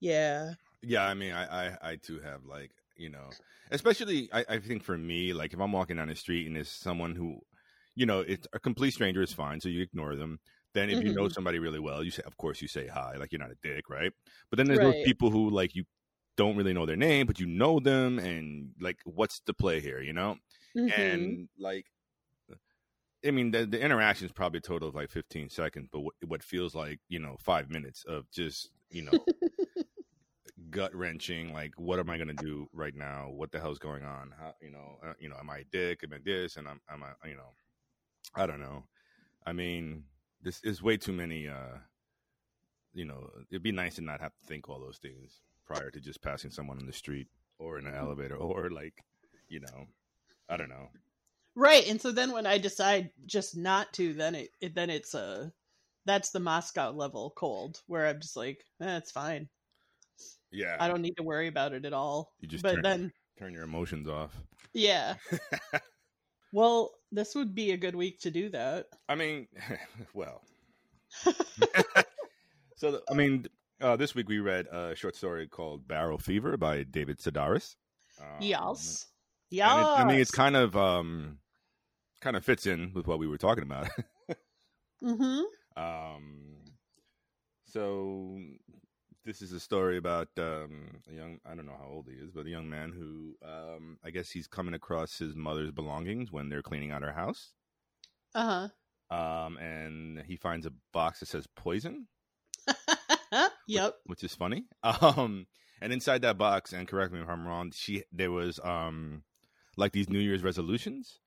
"Yeah." 0.00 0.54
Yeah, 0.82 1.04
I 1.06 1.14
mean, 1.14 1.32
I, 1.32 1.68
I, 1.70 1.78
I 1.92 1.96
too 1.96 2.20
have 2.20 2.44
like, 2.44 2.70
you 2.96 3.10
know, 3.10 3.36
especially 3.70 4.28
I, 4.32 4.44
I 4.48 4.58
think 4.60 4.82
for 4.84 4.96
me, 4.96 5.32
like 5.32 5.52
if 5.52 5.60
I'm 5.60 5.72
walking 5.72 5.96
down 5.96 6.08
the 6.08 6.14
street 6.14 6.46
and 6.46 6.54
there's 6.56 6.70
someone 6.70 7.14
who, 7.16 7.40
you 7.96 8.06
know, 8.06 8.20
it's 8.20 8.46
a 8.52 8.60
complete 8.60 8.92
stranger 8.92 9.22
is 9.22 9.32
fine, 9.32 9.60
so 9.60 9.68
you 9.68 9.82
ignore 9.82 10.14
them. 10.16 10.38
Then 10.74 10.90
if 10.90 11.00
you 11.00 11.10
know 11.10 11.26
Mhm. 11.26 11.34
somebody 11.34 11.58
really 11.58 11.80
well, 11.80 12.04
you 12.04 12.10
say, 12.12 12.22
of 12.26 12.36
course, 12.36 12.62
you 12.62 12.68
say 12.68 12.86
hi, 12.86 13.16
like 13.16 13.32
you're 13.32 13.40
not 13.40 13.50
a 13.50 13.56
dick, 13.62 13.88
right? 13.90 14.12
But 14.50 14.58
then 14.58 14.68
there's 14.68 14.80
those 14.80 14.94
people 15.02 15.30
who 15.30 15.50
like 15.50 15.74
you 15.74 15.84
don't 16.36 16.56
really 16.56 16.72
know 16.72 16.86
their 16.86 16.96
name, 16.96 17.26
but 17.26 17.40
you 17.40 17.46
know 17.46 17.80
them, 17.80 18.18
and 18.20 18.72
like, 18.80 18.98
what's 19.04 19.40
the 19.40 19.54
play 19.54 19.80
here, 19.80 20.00
you 20.00 20.12
know? 20.12 20.36
Mhm. 20.74 21.36
And 21.36 21.48
like, 21.58 21.86
I 23.26 23.30
mean, 23.32 23.50
the, 23.50 23.66
the 23.66 23.80
interaction 23.80 24.26
is 24.26 24.32
probably 24.32 24.58
a 24.58 24.62
total 24.62 24.88
of 24.88 24.94
like 24.94 25.10
15 25.10 25.50
seconds, 25.50 25.88
but 25.92 26.00
what, 26.00 26.14
what 26.26 26.42
feels 26.42 26.74
like, 26.74 27.00
you 27.08 27.18
know, 27.18 27.36
five 27.40 27.68
minutes 27.70 28.04
of 28.04 28.30
just, 28.30 28.70
you 28.90 29.02
know, 29.02 29.24
gut 30.70 30.94
wrenching. 30.94 31.52
Like, 31.52 31.72
what 31.76 31.98
am 31.98 32.10
I 32.10 32.16
going 32.16 32.28
to 32.28 32.44
do 32.44 32.68
right 32.72 32.94
now? 32.94 33.30
What 33.30 33.50
the 33.50 33.58
hell's 33.58 33.78
going 33.78 34.04
on? 34.04 34.32
How, 34.38 34.54
you 34.60 34.70
know, 34.70 34.98
uh, 35.04 35.14
you 35.18 35.28
know, 35.28 35.36
am 35.38 35.50
I 35.50 35.58
a 35.58 35.64
dick? 35.64 36.00
Am 36.04 36.12
I 36.12 36.18
this? 36.24 36.56
And 36.56 36.68
I'm, 36.68 36.80
I'm, 36.88 37.02
a, 37.02 37.28
you 37.28 37.36
know, 37.36 37.52
I 38.34 38.46
don't 38.46 38.60
know. 38.60 38.84
I 39.44 39.52
mean, 39.52 40.04
this 40.42 40.60
is 40.62 40.82
way 40.82 40.96
too 40.96 41.12
many, 41.12 41.48
uh, 41.48 41.78
you 42.92 43.04
know, 43.04 43.30
it'd 43.50 43.62
be 43.62 43.72
nice 43.72 43.96
to 43.96 44.02
not 44.02 44.20
have 44.20 44.32
to 44.32 44.46
think 44.46 44.68
all 44.68 44.80
those 44.80 44.98
things 44.98 45.40
prior 45.66 45.90
to 45.90 46.00
just 46.00 46.22
passing 46.22 46.50
someone 46.50 46.78
on 46.78 46.86
the 46.86 46.92
street 46.92 47.28
or 47.58 47.78
in 47.78 47.86
an 47.86 47.94
elevator 47.94 48.36
or 48.36 48.70
like, 48.70 49.04
you 49.48 49.60
know, 49.60 49.86
I 50.48 50.56
don't 50.56 50.68
know. 50.68 50.88
Right. 51.58 51.88
And 51.88 52.00
so 52.00 52.12
then 52.12 52.30
when 52.30 52.46
I 52.46 52.56
decide 52.58 53.10
just 53.26 53.56
not 53.56 53.92
to, 53.94 54.12
then 54.14 54.36
it, 54.36 54.50
it 54.60 54.76
then 54.76 54.90
it's 54.90 55.12
a 55.14 55.52
that's 56.06 56.30
the 56.30 56.38
Moscow 56.38 56.92
level 56.92 57.32
cold 57.36 57.82
where 57.88 58.06
I'm 58.06 58.20
just 58.20 58.36
like, 58.36 58.64
eh, 58.80 59.00
fine. 59.10 59.48
Yeah. 60.52 60.76
I 60.78 60.86
don't 60.86 61.02
need 61.02 61.16
to 61.16 61.24
worry 61.24 61.48
about 61.48 61.72
it 61.72 61.84
at 61.84 61.92
all. 61.92 62.32
You 62.40 62.46
just 62.46 62.62
but 62.62 62.74
turn, 62.74 62.82
then 62.82 63.12
turn 63.40 63.52
your 63.54 63.64
emotions 63.64 64.08
off. 64.08 64.36
yeah. 64.72 65.14
well, 66.52 66.92
this 67.10 67.34
would 67.34 67.56
be 67.56 67.72
a 67.72 67.76
good 67.76 67.96
week 67.96 68.20
to 68.20 68.30
do 68.30 68.50
that. 68.50 68.86
I 69.08 69.16
mean, 69.16 69.48
well. 70.14 70.42
so, 72.76 73.00
I 73.10 73.14
mean, 73.14 73.46
uh, 73.80 73.96
this 73.96 74.14
week 74.14 74.28
we 74.28 74.38
read 74.38 74.68
a 74.68 74.94
short 74.94 75.16
story 75.16 75.48
called 75.48 75.88
Barrel 75.88 76.18
Fever 76.18 76.56
by 76.56 76.84
David 76.84 77.18
Sedaris. 77.18 77.74
Um, 78.20 78.26
yes. 78.38 79.06
it- 79.50 79.60
I 79.60 80.04
mean, 80.04 80.20
it's 80.20 80.30
kind 80.30 80.54
of 80.54 80.76
um, 80.76 81.38
kind 82.20 82.36
of 82.36 82.44
fits 82.44 82.66
in 82.66 82.92
with 82.94 83.06
what 83.06 83.18
we 83.18 83.26
were 83.26 83.38
talking 83.38 83.64
about. 83.64 83.88
mm-hmm. 85.02 85.82
um, 85.82 86.56
so 87.64 88.38
this 89.24 89.42
is 89.42 89.52
a 89.52 89.60
story 89.60 89.98
about 89.98 90.28
um, 90.38 91.02
a 91.10 91.14
young 91.14 91.38
I 91.44 91.54
don't 91.54 91.66
know 91.66 91.76
how 91.78 91.88
old 91.88 92.08
he 92.08 92.16
is, 92.16 92.30
but 92.30 92.46
a 92.46 92.50
young 92.50 92.68
man 92.68 92.92
who 92.92 93.34
um, 93.46 93.98
I 94.04 94.10
guess 94.10 94.30
he's 94.30 94.46
coming 94.46 94.74
across 94.74 95.18
his 95.18 95.36
mother's 95.36 95.70
belongings 95.70 96.32
when 96.32 96.48
they're 96.48 96.62
cleaning 96.62 96.92
out 96.92 97.02
her 97.02 97.12
house. 97.12 97.52
Uh 98.34 98.68
huh. 99.10 99.16
Um, 99.16 99.56
and 99.58 100.22
he 100.26 100.36
finds 100.36 100.66
a 100.66 100.72
box 100.92 101.20
that 101.20 101.26
says 101.26 101.46
poison, 101.56 102.08
yep. 103.68 103.94
which 104.04 104.24
is 104.24 104.34
funny. 104.34 104.64
Um, 104.82 105.46
and 105.80 105.92
inside 105.92 106.22
that 106.22 106.38
box, 106.38 106.72
and 106.72 106.88
correct 106.88 107.12
me 107.12 107.20
if 107.20 107.28
I'm 107.28 107.46
wrong, 107.46 107.70
she 107.72 108.02
there 108.10 108.32
was 108.32 108.58
um 108.64 109.22
like 109.76 109.92
these 109.92 110.08
New 110.08 110.18
Year's 110.18 110.42
resolutions. 110.42 111.20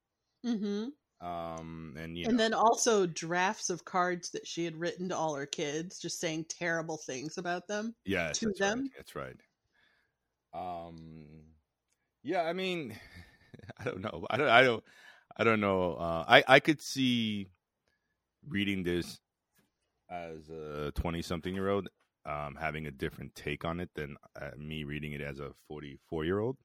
Mm-hmm. 0.45 0.89
Um, 1.25 1.95
and 2.00 2.17
you 2.17 2.25
And 2.25 2.33
know, 2.33 2.38
then 2.38 2.53
also 2.53 3.05
drafts 3.05 3.69
of 3.69 3.86
cards 3.86 4.31
that 4.31 4.48
she 4.48 4.65
had 4.65 4.75
written 4.75 5.10
to 5.10 5.17
all 5.17 5.36
her 5.36 5.45
kids, 5.45 6.00
just 6.00 6.19
saying 6.19 6.45
terrible 6.50 6.98
things 6.98 7.38
about 7.38 7.67
them. 7.67 7.95
yes, 8.05 8.39
to 8.39 8.45
that's 8.45 8.60
them? 8.60 8.79
Right. 8.79 8.89
That's 8.95 9.15
right. 9.15 9.39
Um, 10.53 11.25
yeah, 12.24 12.43
I 12.43 12.53
mean, 12.53 12.98
I 13.79 13.83
don't 13.83 14.01
know. 14.01 14.25
I 14.29 14.38
don't. 14.38 14.50
I 14.50 14.62
don't. 14.63 14.83
I 15.38 15.43
don't 15.43 15.62
know. 15.62 15.93
Uh, 15.95 16.25
I 16.27 16.43
I 16.48 16.60
could 16.60 16.81
see 16.81 17.48
reading 18.48 18.83
this 18.83 19.19
as 20.10 20.50
a 20.50 20.91
twenty-something-year-old 20.95 21.89
um, 22.25 22.55
having 22.60 22.88
a 22.88 22.91
different 22.91 23.36
take 23.36 23.63
on 23.65 23.79
it 23.79 23.89
than 23.95 24.17
uh, 24.39 24.51
me 24.57 24.83
reading 24.83 25.13
it 25.13 25.21
as 25.21 25.39
a 25.39 25.51
forty-four-year-old. 25.67 26.57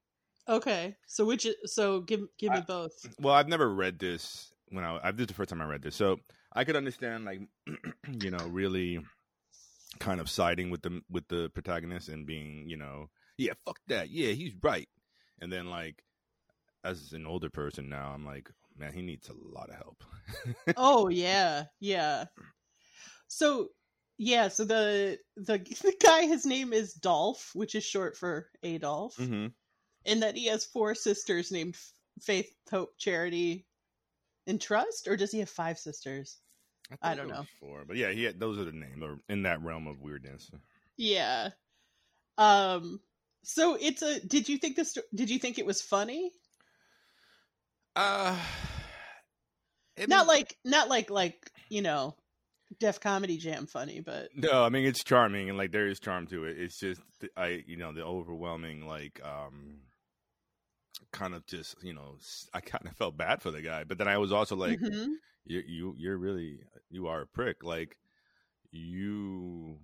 Okay. 0.48 0.96
So 1.06 1.24
which 1.24 1.46
so 1.64 2.00
give 2.00 2.20
give 2.38 2.52
me 2.52 2.58
I- 2.58 2.62
both. 2.62 2.92
Well, 3.20 3.34
I've 3.34 3.48
never 3.48 3.72
read 3.72 3.98
this 3.98 4.52
when 4.68 4.84
I, 4.84 4.98
I 5.02 5.10
this 5.12 5.22
is 5.22 5.26
the 5.28 5.34
first 5.34 5.50
time 5.50 5.60
I 5.60 5.66
read 5.66 5.82
this, 5.82 5.96
so 5.96 6.18
I 6.52 6.64
could 6.64 6.76
understand 6.76 7.24
like 7.24 7.40
you 8.22 8.30
know 8.30 8.46
really 8.48 9.00
kind 9.98 10.20
of 10.20 10.28
siding 10.28 10.70
with 10.70 10.82
the 10.82 11.02
with 11.10 11.26
the 11.28 11.50
protagonist 11.54 12.08
and 12.08 12.26
being 12.26 12.68
you 12.68 12.76
know 12.76 13.08
yeah 13.38 13.52
fuck 13.64 13.78
that 13.88 14.10
yeah 14.10 14.32
he's 14.32 14.52
right, 14.62 14.88
and 15.40 15.52
then 15.52 15.70
like 15.70 16.02
as 16.84 17.12
an 17.12 17.26
older 17.26 17.50
person 17.50 17.88
now 17.88 18.12
I'm 18.14 18.24
like 18.24 18.50
man 18.78 18.92
he 18.92 19.02
needs 19.02 19.28
a 19.28 19.58
lot 19.58 19.70
of 19.70 19.76
help. 19.76 20.04
oh 20.76 21.08
yeah, 21.08 21.64
yeah. 21.80 22.26
So 23.28 23.68
yeah, 24.18 24.48
so 24.48 24.64
the 24.64 25.18
the 25.36 25.58
the 25.82 25.94
guy 26.02 26.22
his 26.26 26.46
name 26.46 26.72
is 26.72 26.94
Dolph, 26.94 27.50
which 27.54 27.74
is 27.74 27.84
short 27.84 28.16
for 28.16 28.48
Adolf, 28.62 29.16
mm-hmm. 29.16 29.48
And 30.06 30.22
that 30.22 30.36
he 30.36 30.46
has 30.46 30.64
four 30.64 30.94
sisters 30.94 31.50
named 31.52 31.76
Faith, 32.22 32.50
Hope, 32.70 32.96
Charity, 32.96 33.66
and 34.46 34.60
Trust, 34.60 35.08
or 35.08 35.16
does 35.16 35.32
he 35.32 35.40
have 35.40 35.50
five 35.50 35.78
sisters? 35.78 36.38
I 37.02 37.14
don't 37.14 37.28
know. 37.28 37.44
Four, 37.60 37.84
but 37.86 37.96
yeah, 37.96 38.12
he 38.12 38.25
had, 38.25 38.38
those 38.38 38.58
are 38.58 38.64
the 38.64 38.72
names 38.72 39.02
or 39.02 39.18
in 39.28 39.42
that 39.42 39.60
realm 39.62 39.86
of 39.88 40.00
weirdness. 40.00 40.50
Yeah. 40.96 41.50
Um. 42.38 43.00
So 43.42 43.76
it's 43.80 44.02
a. 44.02 44.20
Did 44.25 44.48
you 44.48 44.56
think 44.58 44.76
this? 44.76 44.96
Did 45.14 45.28
you 45.30 45.38
think 45.38 45.58
it 45.58 45.66
was 45.66 45.82
funny? 45.82 46.30
Uh, 47.94 48.38
Not 50.06 50.26
was- 50.26 50.28
like, 50.28 50.56
not 50.64 50.88
like, 50.88 51.10
like 51.10 51.50
you 51.68 51.82
know, 51.82 52.14
Def 52.78 53.00
Comedy 53.00 53.38
Jam 53.38 53.66
funny, 53.66 54.00
but 54.00 54.28
No, 54.36 54.62
I 54.64 54.68
mean 54.68 54.84
it's 54.84 55.02
charming 55.02 55.48
and 55.48 55.58
like 55.58 55.72
there 55.72 55.86
is 55.86 55.98
charm 55.98 56.26
to 56.28 56.44
it. 56.44 56.58
It's 56.58 56.78
just 56.78 57.00
I, 57.36 57.64
you 57.66 57.76
know, 57.76 57.92
the 57.92 58.04
overwhelming 58.04 58.86
like 58.86 59.20
um 59.25 59.78
kind 61.12 61.34
of 61.34 61.46
just, 61.46 61.76
you 61.82 61.92
know, 61.94 62.18
I 62.54 62.60
kind 62.60 62.86
of 62.86 62.96
felt 62.96 63.16
bad 63.16 63.42
for 63.42 63.50
the 63.50 63.62
guy, 63.62 63.84
but 63.84 63.98
then 63.98 64.08
I 64.08 64.18
was 64.18 64.32
also 64.32 64.56
like 64.56 64.80
Mhm. 64.80 65.18
you 65.44 65.62
you 65.66 65.94
you're 65.98 66.18
really 66.18 66.60
you 66.90 67.08
are 67.08 67.22
a 67.22 67.26
prick. 67.26 67.64
Like 67.64 67.98
you 68.72 69.78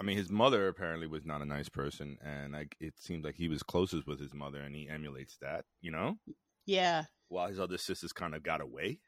I 0.00 0.04
mean 0.04 0.16
his 0.16 0.30
mother 0.30 0.68
apparently 0.68 1.06
was 1.06 1.24
not 1.26 1.42
a 1.42 1.46
nice 1.46 1.68
person 1.68 2.18
and 2.22 2.52
like 2.54 2.76
it 2.80 2.98
seems 2.98 3.24
like 3.24 3.36
he 3.36 3.48
was 3.48 3.62
closest 3.62 4.06
with 4.06 4.20
his 4.20 4.34
mother 4.34 4.60
and 4.60 4.74
he 4.76 4.88
emulates 4.88 5.38
that, 5.38 5.64
you 5.80 5.90
know? 5.92 6.18
yeah, 6.66 7.04
While 7.28 7.46
his 7.46 7.60
other 7.60 7.78
sisters 7.78 8.12
kind 8.12 8.34
of 8.34 8.42
got 8.42 8.60
away. 8.60 8.98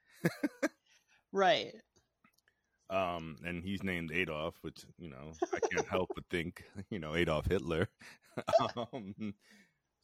right. 1.32 1.74
Um, 2.90 3.36
and 3.44 3.62
he's 3.62 3.82
named 3.82 4.12
Adolf, 4.12 4.54
which 4.62 4.86
you 4.98 5.10
know 5.10 5.38
I 5.52 5.60
can't 5.60 5.86
help 5.88 6.10
but 6.14 6.24
think, 6.30 6.64
you 6.90 6.98
know, 6.98 7.14
Adolf 7.14 7.46
Hitler. 7.46 7.88
um, 8.92 9.34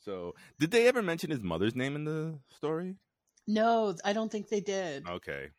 so, 0.05 0.35
did 0.59 0.71
they 0.71 0.87
ever 0.87 1.03
mention 1.03 1.31
his 1.31 1.43
mother's 1.43 1.75
name 1.75 1.97
in 1.97 2.05
the 2.05 2.41
story? 2.51 2.97
No, 3.47 3.97
I 4.05 4.13
don't 4.13 4.31
think 4.31 4.49
they 4.49 4.61
did. 4.61 5.05
Okay, 5.09 5.51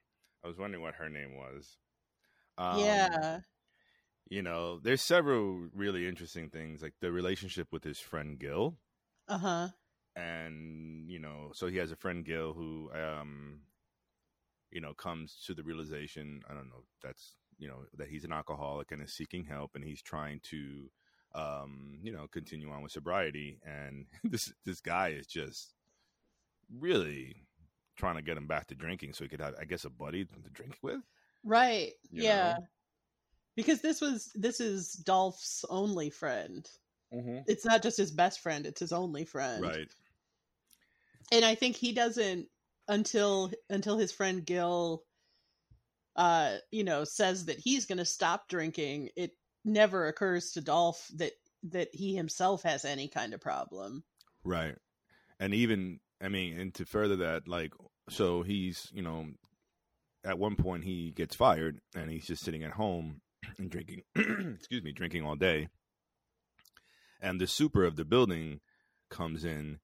I 0.43 0.47
was 0.47 0.57
wondering 0.57 0.83
what 0.83 0.95
her 0.95 1.09
name 1.09 1.35
was. 1.35 1.77
Um, 2.57 2.77
yeah. 2.77 3.41
you 4.29 4.41
know, 4.41 4.79
there's 4.79 5.01
several 5.01 5.67
really 5.73 6.07
interesting 6.07 6.49
things, 6.49 6.81
like 6.81 6.95
the 6.99 7.11
relationship 7.11 7.67
with 7.71 7.83
his 7.83 7.99
friend 7.99 8.39
Gil, 8.39 8.77
Uh 9.27 9.37
huh. 9.37 9.69
and 10.15 11.09
you 11.09 11.19
know, 11.19 11.51
so 11.53 11.67
he 11.67 11.77
has 11.77 11.91
a 11.91 11.95
friend 11.95 12.25
Gil 12.25 12.53
who, 12.53 12.89
um, 12.93 13.61
you 14.71 14.81
know, 14.81 14.93
comes 14.93 15.37
to 15.45 15.53
the 15.53 15.63
realization. 15.63 16.41
I 16.49 16.53
don't 16.53 16.69
know. 16.69 16.83
That's 17.01 17.35
you 17.57 17.67
know 17.67 17.85
that 17.97 18.09
he's 18.09 18.23
an 18.25 18.33
alcoholic 18.33 18.91
and 18.91 19.01
is 19.01 19.13
seeking 19.13 19.45
help, 19.45 19.71
and 19.75 19.83
he's 19.83 20.01
trying 20.01 20.39
to, 20.51 20.89
um, 21.35 21.99
you 22.01 22.11
know, 22.11 22.27
continue 22.31 22.71
on 22.71 22.81
with 22.81 22.91
sobriety. 22.91 23.59
And 23.65 24.05
this 24.23 24.53
this 24.65 24.81
guy 24.81 25.09
is 25.09 25.27
just 25.27 25.73
really 26.79 27.35
trying 27.97 28.15
to 28.15 28.21
get 28.21 28.37
him 28.37 28.47
back 28.47 28.67
to 28.67 28.75
drinking, 28.75 29.13
so 29.13 29.23
he 29.23 29.29
could 29.29 29.41
have, 29.41 29.55
I 29.59 29.65
guess, 29.65 29.85
a 29.85 29.89
buddy 29.89 30.25
to 30.25 30.49
drink 30.53 30.77
with. 30.81 31.01
Right. 31.43 31.91
You 32.11 32.23
yeah. 32.23 32.55
know? 32.57 32.65
Because 33.55 33.81
this 33.81 34.01
was 34.01 34.31
this 34.35 34.59
is 34.59 34.93
Dolph's 34.93 35.63
only 35.69 36.09
friend. 36.09 36.67
Mm-hmm. 37.13 37.39
It's 37.47 37.65
not 37.65 37.83
just 37.83 37.97
his 37.97 38.11
best 38.11 38.39
friend; 38.39 38.65
it's 38.65 38.79
his 38.79 38.91
only 38.91 39.25
friend. 39.25 39.61
Right. 39.61 39.87
And 41.31 41.45
I 41.45 41.55
think 41.55 41.75
he 41.75 41.93
doesn't 41.93 42.47
until 42.87 43.51
until 43.69 43.97
his 43.97 44.11
friend 44.11 44.45
Gil, 44.45 45.03
uh, 46.15 46.55
you 46.71 46.83
know, 46.83 47.03
says 47.03 47.45
that 47.45 47.59
he's 47.59 47.85
going 47.85 47.97
to 47.97 48.05
stop 48.05 48.47
drinking. 48.49 49.09
It 49.15 49.31
never 49.65 50.07
occurs 50.07 50.51
to 50.51 50.61
Dolph 50.61 51.09
that 51.15 51.33
that 51.71 51.89
he 51.93 52.15
himself 52.15 52.63
has 52.63 52.85
any 52.85 53.07
kind 53.07 53.33
of 53.33 53.41
problem. 53.41 54.03
Right. 54.43 54.75
And 55.39 55.53
even 55.53 55.99
I 56.21 56.29
mean, 56.29 56.59
and 56.59 56.73
to 56.75 56.85
further 56.85 57.17
that, 57.17 57.47
like 57.47 57.73
so 58.09 58.43
he's, 58.43 58.87
you 58.93 59.01
know, 59.01 59.25
at 60.23 60.39
one 60.39 60.55
point 60.55 60.83
he 60.83 61.11
gets 61.11 61.35
fired 61.35 61.79
and 61.95 62.09
he's 62.09 62.27
just 62.27 62.43
sitting 62.43 62.63
at 62.63 62.71
home 62.71 63.21
and 63.57 63.69
drinking 63.69 64.03
excuse 64.15 64.83
me, 64.83 64.91
drinking 64.91 65.25
all 65.25 65.35
day. 65.35 65.67
And 67.21 67.41
the 67.41 67.47
super 67.47 67.83
of 67.83 67.95
the 67.95 68.05
building 68.05 68.59
comes 69.09 69.43
in 69.43 69.79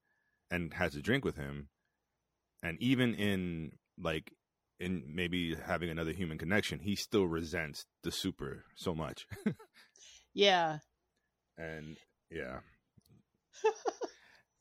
and 0.51 0.73
has 0.73 0.95
a 0.95 1.01
drink 1.01 1.25
with 1.25 1.37
him. 1.37 1.69
And 2.61 2.77
even 2.79 3.15
in 3.15 3.71
like 3.97 4.31
in 4.81 5.03
maybe 5.07 5.55
having 5.55 5.89
another 5.89 6.11
human 6.11 6.37
connection, 6.37 6.79
he 6.79 6.95
still 6.95 7.25
resents 7.25 7.85
the 8.03 8.11
super 8.11 8.65
so 8.75 8.93
much. 8.95 9.27
Yeah. 10.33 10.79
and 11.57 11.97
yeah 12.29 12.59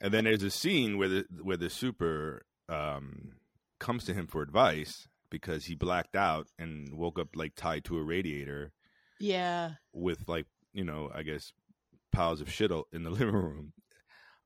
and 0.01 0.13
then 0.13 0.25
there's 0.25 0.43
a 0.43 0.51
scene 0.51 0.99
where 0.99 1.09
the 1.09 1.25
where 1.43 1.57
the 1.57 1.71
super 1.71 2.43
um 2.69 3.33
comes 3.79 4.05
to 4.05 4.15
him 4.15 4.27
for 4.27 4.43
advice 4.43 5.07
because 5.31 5.67
he 5.67 5.75
blacked 5.75 6.17
out 6.17 6.49
and 6.59 6.93
woke 6.93 7.19
up 7.19 7.29
like 7.35 7.55
tied 7.55 7.85
to 7.85 7.99
a 7.99 8.03
radiator 8.03 8.73
Yeah. 9.21 9.73
with 9.93 10.29
like 10.29 10.47
you 10.73 10.85
know 10.85 11.11
I 11.15 11.23
guess 11.23 11.53
piles 12.13 12.41
of 12.41 12.51
shit 12.51 12.73
in 12.93 13.05
the 13.05 13.11
living 13.19 13.33
room. 13.33 13.73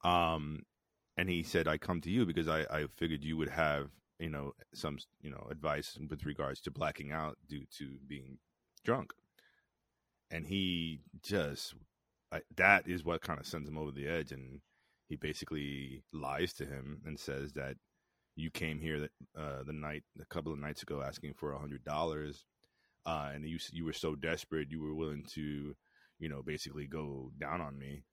Um, 0.04 0.64
and 1.16 1.30
he 1.30 1.42
said, 1.42 1.66
"I 1.66 1.78
come 1.78 2.02
to 2.02 2.10
you 2.10 2.26
because 2.26 2.48
I 2.48 2.66
I 2.70 2.86
figured 2.96 3.24
you 3.24 3.36
would 3.38 3.48
have 3.48 3.88
you 4.18 4.30
know 4.30 4.52
some 4.74 4.98
you 5.22 5.30
know 5.30 5.46
advice 5.50 5.98
with 6.10 6.24
regards 6.26 6.60
to 6.62 6.70
blacking 6.70 7.12
out 7.12 7.38
due 7.48 7.64
to 7.78 7.98
being 8.06 8.38
drunk." 8.84 9.12
And 10.30 10.46
he 10.46 11.00
just 11.22 11.74
I, 12.32 12.40
that 12.56 12.88
is 12.88 13.04
what 13.04 13.22
kind 13.22 13.38
of 13.40 13.46
sends 13.46 13.68
him 13.68 13.78
over 13.78 13.90
the 13.92 14.08
edge, 14.08 14.32
and 14.32 14.60
he 15.08 15.16
basically 15.16 16.02
lies 16.12 16.52
to 16.54 16.64
him 16.66 17.02
and 17.04 17.18
says 17.18 17.52
that 17.52 17.76
you 18.36 18.50
came 18.50 18.80
here 18.80 19.00
that 19.00 19.10
uh, 19.38 19.62
the 19.64 19.72
night 19.72 20.02
a 20.20 20.24
couple 20.26 20.52
of 20.52 20.58
nights 20.58 20.82
ago 20.82 21.02
asking 21.02 21.34
for 21.34 21.52
a 21.52 21.58
hundred 21.58 21.84
dollars, 21.84 22.44
uh, 23.06 23.30
and 23.34 23.46
you 23.48 23.58
you 23.72 23.84
were 23.84 23.92
so 23.92 24.14
desperate 24.16 24.70
you 24.70 24.80
were 24.82 24.94
willing 24.94 25.24
to, 25.34 25.74
you 26.18 26.28
know, 26.28 26.42
basically 26.42 26.86
go 26.86 27.30
down 27.38 27.60
on 27.60 27.78
me, 27.78 28.04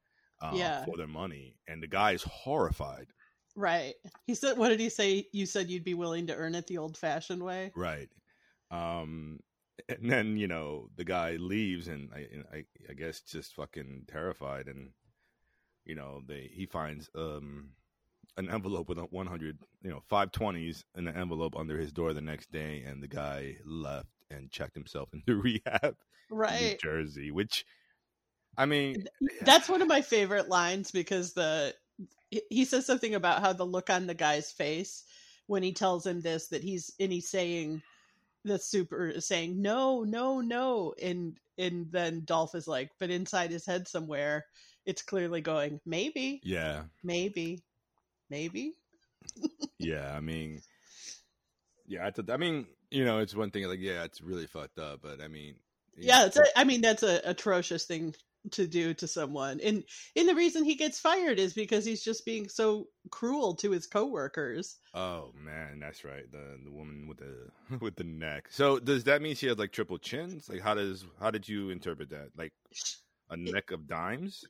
uh, 0.41 0.58
Yeah. 0.58 0.86
for 0.86 0.98
their 0.98 1.08
money, 1.08 1.55
and 1.67 1.81
the 1.81 1.88
guy 1.88 2.12
is 2.12 2.24
horrified. 2.24 3.08
Right. 3.55 3.96
He 4.27 4.36
said, 4.36 4.58
what 4.58 4.70
did 4.70 4.79
he 4.79 4.89
say? 4.89 5.27
You 5.31 5.46
said 5.46 5.70
you'd 5.70 5.84
be 5.84 5.93
willing 5.93 6.27
to 6.27 6.36
earn 6.36 6.55
it 6.55 6.67
the 6.67 6.77
old 6.77 6.98
fashioned 6.98 7.43
way? 7.43 7.74
Right. 7.75 8.10
Um, 8.72 9.39
and 9.89 10.12
then 10.12 10.38
you 10.38 10.48
know 10.48 10.89
the 10.96 11.03
guy 11.03 11.34
leaves, 11.34 11.88
and 11.88 12.12
I, 12.13 12.27
I, 12.58 12.65
I 12.89 12.93
guess 12.93 13.22
just 13.22 13.55
fucking 13.55 14.05
terrified, 14.08 14.67
and 14.67 14.91
you 15.86 15.96
know 15.96 16.22
they 16.27 16.50
he 16.53 16.65
finds 16.65 17.10
um 17.15 17.72
an 18.38 18.50
envelope 18.50 18.89
with 18.89 19.00
a 19.00 19.03
one 19.03 19.27
hundred, 19.27 19.60
you 19.84 19.89
know, 19.89 20.01
five 20.10 20.31
twenties 20.31 20.86
in 20.96 21.08
an 21.08 21.15
envelope 21.15 21.55
under 21.58 21.77
his 21.77 21.91
door 21.93 22.13
the 22.13 22.22
next 22.22 22.51
day, 22.51 22.84
and 22.86 23.01
the 23.03 23.08
guy 23.08 23.58
left 23.65 24.10
and 24.29 24.51
checked 24.51 24.75
himself 24.75 25.10
into 25.13 25.41
rehab 25.41 25.96
in 26.48 26.58
New 26.58 26.72
Right. 26.72 26.79
Jersey, 26.81 27.31
which. 27.31 27.65
I 28.58 28.65
mean, 28.65 29.00
That's 29.41 29.70
one 29.70 29.81
of 29.81 29.88
my 29.88 30.01
favorite 30.01 30.50
lines 30.50 30.91
because 30.91 31.34
the 31.34 31.74
he- 32.50 32.65
says 32.65 32.86
something 32.86 33.15
about 33.15 33.41
how 33.41 33.53
the 33.53 33.65
look 33.65 33.89
on 33.89 34.08
the 34.08 34.13
guy's 34.13 34.51
face 34.51 35.03
when 35.48 35.63
he 35.63 35.74
tells 35.74 36.05
him 36.05 36.22
this 36.22 36.48
that 36.48 36.63
he's 36.63 36.91
and 37.00 37.12
he's 37.12 37.29
saying 37.29 37.81
the 38.43 38.58
super 38.58 39.08
is 39.08 39.25
saying 39.27 39.62
no 39.62 40.03
no 40.03 40.41
no 40.41 40.93
and 41.01 41.38
and 41.58 41.91
then 41.91 42.24
Dolph 42.25 42.55
is 42.55 42.67
like 42.67 42.89
but 43.00 43.10
inside 43.10 43.51
his 43.51 43.65
head 43.65 43.88
somewhere 43.88 44.46
it's 44.86 45.01
clearly 45.01 45.41
going 45.41 45.79
maybe 45.86 46.41
yeah, 46.43 46.84
maybe 47.03 47.62
maybe 48.29 48.75
yeah. 49.79 50.13
I 50.15 50.20
mean, 50.20 50.62
yeah. 51.88 52.08
I, 52.08 52.31
I 52.31 52.38
mean, 52.38 52.65
you 52.89 53.05
know, 53.05 53.20
it's 53.20 53.36
one 53.36 53.51
thing. 53.51 53.65
Like, 53.65 53.79
yeah, 53.79 54.03
it's 54.03 54.22
really 54.22 54.48
fucked 54.48 54.79
up, 54.79 55.01
but 55.01 55.22
I 55.22 55.27
mean, 55.27 55.55
yeah 55.98 56.25
it's 56.25 56.38
a, 56.38 56.43
I 56.58 56.63
mean 56.63 56.81
that's 56.81 57.03
a 57.03 57.22
atrocious 57.25 57.86
thing 57.86 58.15
to 58.50 58.65
do 58.65 58.93
to 58.93 59.07
someone 59.07 59.60
and 59.62 59.83
and 60.15 60.27
the 60.27 60.36
reason 60.36 60.63
he 60.63 60.75
gets 60.75 61.00
fired 61.00 61.38
is 61.38 61.53
because 61.53 61.86
he's 61.86 62.03
just 62.03 62.25
being 62.25 62.50
so 62.50 62.88
cruel 63.12 63.53
to 63.53 63.71
his 63.71 63.86
coworkers 63.86 64.77
Oh 64.93 65.31
man, 65.33 65.79
that's 65.79 66.03
right. 66.03 66.29
The 66.29 66.60
the 66.63 66.71
woman 66.71 67.07
with 67.07 67.17
the 67.19 67.77
with 67.79 67.95
the 67.95 68.03
neck. 68.03 68.48
So 68.50 68.77
does 68.77 69.05
that 69.05 69.21
mean 69.21 69.36
she 69.36 69.48
has 69.48 69.57
like 69.57 69.71
triple 69.71 69.98
chins? 69.98 70.50
Like 70.50 70.62
how 70.62 70.74
does 70.74 71.05
how 71.19 71.31
did 71.31 71.48
you 71.48 71.69
interpret 71.69 72.10
that? 72.10 72.31
Like 72.38 72.51
a 73.29 73.38
neck 73.38 73.71
of 73.71 73.88
dimes? 73.88 74.43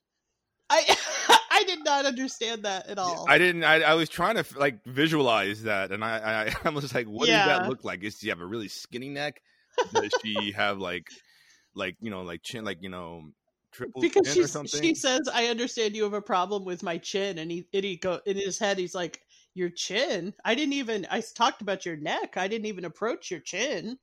I 0.70 0.98
I 1.52 1.64
did 1.66 1.84
not 1.84 2.06
understand 2.06 2.64
that 2.64 2.88
at 2.88 2.98
all. 2.98 3.26
I 3.30 3.38
didn't. 3.38 3.64
I, 3.64 3.82
I 3.82 3.94
was 3.94 4.10
trying 4.10 4.36
to 4.42 4.46
like 4.58 4.84
visualize 4.86 5.64
that, 5.64 5.92
and 5.92 6.04
I 6.04 6.48
I, 6.48 6.56
I 6.68 6.70
was 6.72 6.94
like, 6.94 7.06
what 7.06 7.28
does 7.28 7.46
that 7.46 7.68
look 7.68 7.84
like? 7.84 8.04
Is 8.04 8.18
she 8.18 8.30
have 8.30 8.42
a 8.42 8.46
really 8.46 8.68
skinny 8.68 9.10
neck? 9.10 9.42
Does 9.94 10.12
she 10.24 10.54
have 10.54 10.80
like 10.80 11.08
like 11.76 11.98
you 12.02 12.10
know 12.10 12.24
like 12.24 12.42
chin 12.42 12.66
like 12.66 12.80
you 12.82 12.90
know 12.90 13.26
triple 13.72 14.06
because 14.06 14.24
chin 14.24 14.40
she 14.40 14.44
or 14.44 14.48
something? 14.48 14.88
she 14.88 14.96
says, 14.96 15.22
"I 15.32 15.48
understand 15.48 15.96
you 15.96 16.04
have 16.04 16.14
a 16.14 16.22
problem 16.22 16.66
with 16.66 16.84
my 16.84 16.98
chin," 16.98 17.38
and 17.38 17.52
he 17.52 17.68
and 17.74 17.84
he 17.84 17.98
go 17.98 18.22
in 18.26 18.38
his 18.38 18.60
head. 18.60 18.78
He's 18.78 18.96
like, 18.96 19.24
"Your 19.54 19.70
chin? 19.70 20.34
I 20.46 20.56
didn't 20.56 20.74
even. 20.74 21.08
I 21.10 21.22
talked 21.22 21.62
about 21.62 21.86
your 21.86 21.98
neck. 21.98 22.38
I 22.38 22.48
didn't 22.48 22.68
even 22.68 22.86
approach 22.86 23.32
your 23.32 23.40
chin. 23.42 24.00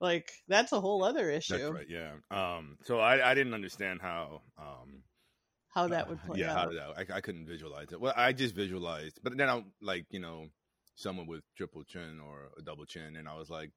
Like 0.00 0.32
that's 0.48 0.72
a 0.72 0.80
whole 0.80 1.04
other 1.04 1.30
issue. 1.30 1.58
That's 1.58 1.70
right. 1.70 1.86
Yeah. 1.88 2.18
Um. 2.30 2.78
So 2.82 2.98
I 2.98 3.30
I 3.30 3.34
didn't 3.34 3.54
understand 3.54 4.00
how 4.02 4.42
um 4.58 5.04
How 5.68 5.86
that 5.86 6.08
would 6.08 6.24
Uh, 6.24 6.24
play 6.24 6.40
yeah, 6.40 6.50
how 6.52 6.64
out. 6.64 6.66
did 6.66 6.78
that? 6.78 6.90
I, 7.12 7.16
I 7.18 7.20
couldn't 7.20 7.46
visualize 7.46 7.92
it. 7.92 8.00
Well, 8.00 8.14
I 8.16 8.32
just 8.32 8.54
visualized, 8.54 9.20
but 9.22 9.36
then 9.36 9.48
I'm 9.50 9.74
like, 9.80 10.06
you 10.10 10.20
know, 10.20 10.48
someone 10.96 11.26
with 11.26 11.44
triple 11.56 11.84
chin 11.84 12.20
or 12.20 12.50
a 12.58 12.62
double 12.62 12.86
chin, 12.86 13.16
and 13.16 13.28
I 13.28 13.34
was 13.36 13.50
like, 13.50 13.72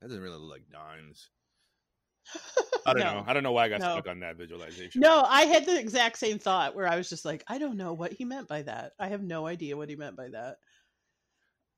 that 0.00 0.08
doesn't 0.08 0.22
really 0.22 0.38
look 0.38 0.50
like 0.50 0.70
dimes. 0.70 1.30
I 2.86 2.92
don't 2.94 3.02
No. 3.02 3.14
know. 3.14 3.24
I 3.26 3.32
don't 3.32 3.42
know 3.42 3.52
why 3.52 3.66
I 3.66 3.68
got 3.68 3.80
No. 3.80 3.92
stuck 3.92 4.08
on 4.08 4.20
that 4.20 4.36
visualization. 4.36 5.02
No, 5.02 5.22
I 5.26 5.42
had 5.42 5.66
the 5.66 5.78
exact 5.78 6.18
same 6.18 6.38
thought 6.38 6.74
where 6.74 6.86
I 6.88 6.96
was 6.96 7.08
just 7.08 7.24
like, 7.24 7.44
I 7.46 7.58
don't 7.58 7.76
know 7.76 7.92
what 7.92 8.12
he 8.12 8.24
meant 8.24 8.48
by 8.48 8.62
that. 8.62 8.92
I 8.98 9.08
have 9.08 9.22
no 9.22 9.46
idea 9.46 9.76
what 9.76 9.88
he 9.88 9.96
meant 9.96 10.16
by 10.16 10.28
that. 10.28 10.56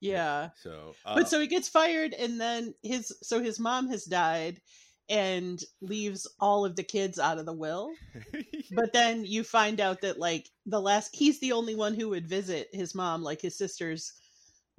Yeah. 0.00 0.50
So, 0.62 0.94
uh, 1.04 1.14
but 1.14 1.28
so 1.28 1.40
he 1.40 1.46
gets 1.46 1.68
fired 1.68 2.12
and 2.12 2.40
then 2.40 2.74
his 2.82 3.16
so 3.22 3.40
his 3.40 3.60
mom 3.60 3.88
has 3.90 4.04
died 4.04 4.60
and 5.08 5.62
leaves 5.80 6.26
all 6.40 6.64
of 6.64 6.76
the 6.76 6.82
kids 6.82 7.18
out 7.18 7.38
of 7.38 7.46
the 7.46 7.52
will. 7.52 7.90
But 8.74 8.92
then 8.92 9.24
you 9.24 9.44
find 9.44 9.80
out 9.80 10.00
that 10.00 10.18
like 10.18 10.48
the 10.66 10.80
last 10.80 11.14
he's 11.14 11.40
the 11.40 11.52
only 11.52 11.74
one 11.74 11.94
who 11.94 12.08
would 12.10 12.26
visit 12.26 12.68
his 12.72 12.94
mom 12.94 13.22
like 13.22 13.40
his 13.40 13.56
sisters 13.58 14.12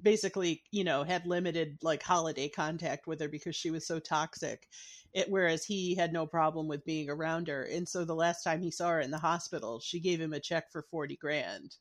basically, 0.02 0.62
you 0.70 0.84
know, 0.84 1.04
had 1.04 1.26
limited 1.26 1.78
like 1.82 2.02
holiday 2.02 2.48
contact 2.48 3.06
with 3.06 3.20
her 3.20 3.28
because 3.28 3.56
she 3.56 3.70
was 3.70 3.86
so 3.86 3.98
toxic. 3.98 4.66
It, 5.12 5.30
whereas 5.30 5.64
he 5.64 5.94
had 5.94 6.12
no 6.12 6.26
problem 6.26 6.66
with 6.66 6.84
being 6.84 7.08
around 7.08 7.48
her. 7.48 7.62
And 7.64 7.88
so 7.88 8.04
the 8.04 8.14
last 8.14 8.42
time 8.42 8.60
he 8.60 8.70
saw 8.70 8.90
her 8.90 9.00
in 9.00 9.12
the 9.12 9.18
hospital, 9.18 9.80
she 9.80 10.00
gave 10.00 10.20
him 10.20 10.32
a 10.32 10.40
check 10.40 10.72
for 10.72 10.82
40 10.90 11.16
grand. 11.16 11.76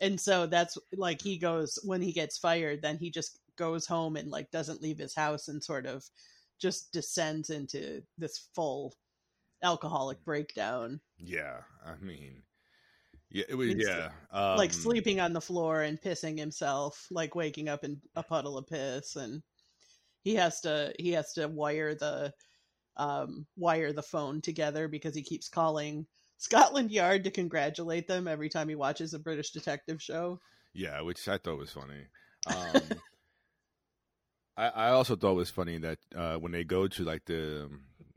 And 0.00 0.20
so 0.20 0.46
that's 0.46 0.76
like 0.92 1.22
he 1.22 1.38
goes 1.38 1.78
when 1.84 2.02
he 2.02 2.12
gets 2.12 2.38
fired, 2.38 2.82
then 2.82 2.98
he 2.98 3.10
just 3.10 3.38
goes 3.56 3.86
home 3.86 4.16
and 4.16 4.30
like 4.30 4.50
doesn't 4.50 4.82
leave 4.82 4.98
his 4.98 5.14
house 5.14 5.48
and 5.48 5.62
sort 5.62 5.86
of 5.86 6.04
just 6.60 6.92
descends 6.92 7.50
into 7.50 8.02
this 8.18 8.48
full 8.54 8.94
alcoholic 9.62 10.22
breakdown, 10.24 11.00
yeah, 11.18 11.60
I 11.84 11.96
mean, 12.02 12.42
yeah, 13.30 13.44
it 13.48 13.54
was, 13.54 13.68
yeah, 13.68 14.10
um, 14.32 14.56
like 14.56 14.72
sleeping 14.72 15.20
on 15.20 15.32
the 15.32 15.40
floor 15.40 15.82
and 15.82 16.00
pissing 16.00 16.38
himself, 16.38 17.06
like 17.10 17.34
waking 17.34 17.68
up 17.68 17.84
in 17.84 18.00
a 18.16 18.22
puddle 18.22 18.58
of 18.58 18.66
piss, 18.66 19.16
and 19.16 19.42
he 20.22 20.34
has 20.34 20.60
to 20.62 20.92
he 20.98 21.12
has 21.12 21.32
to 21.34 21.46
wire 21.46 21.94
the 21.94 22.32
um, 22.96 23.46
wire 23.56 23.92
the 23.92 24.02
phone 24.02 24.40
together 24.40 24.88
because 24.88 25.14
he 25.14 25.22
keeps 25.22 25.48
calling 25.48 26.06
Scotland 26.38 26.90
Yard 26.90 27.24
to 27.24 27.30
congratulate 27.30 28.08
them 28.08 28.26
every 28.26 28.48
time 28.48 28.68
he 28.68 28.74
watches 28.74 29.14
a 29.14 29.18
British 29.18 29.52
detective 29.52 30.02
show. 30.02 30.40
Yeah, 30.74 31.00
which 31.02 31.28
I 31.28 31.38
thought 31.38 31.58
was 31.58 31.72
funny. 31.72 32.06
Um, 32.46 32.80
I, 34.56 34.68
I 34.68 34.88
also 34.92 35.14
thought 35.14 35.32
it 35.32 35.36
was 35.36 35.50
funny 35.50 35.76
that 35.76 35.98
uh, 36.16 36.36
when 36.36 36.52
they 36.52 36.64
go 36.64 36.88
to 36.88 37.04
like 37.04 37.26
the 37.26 37.68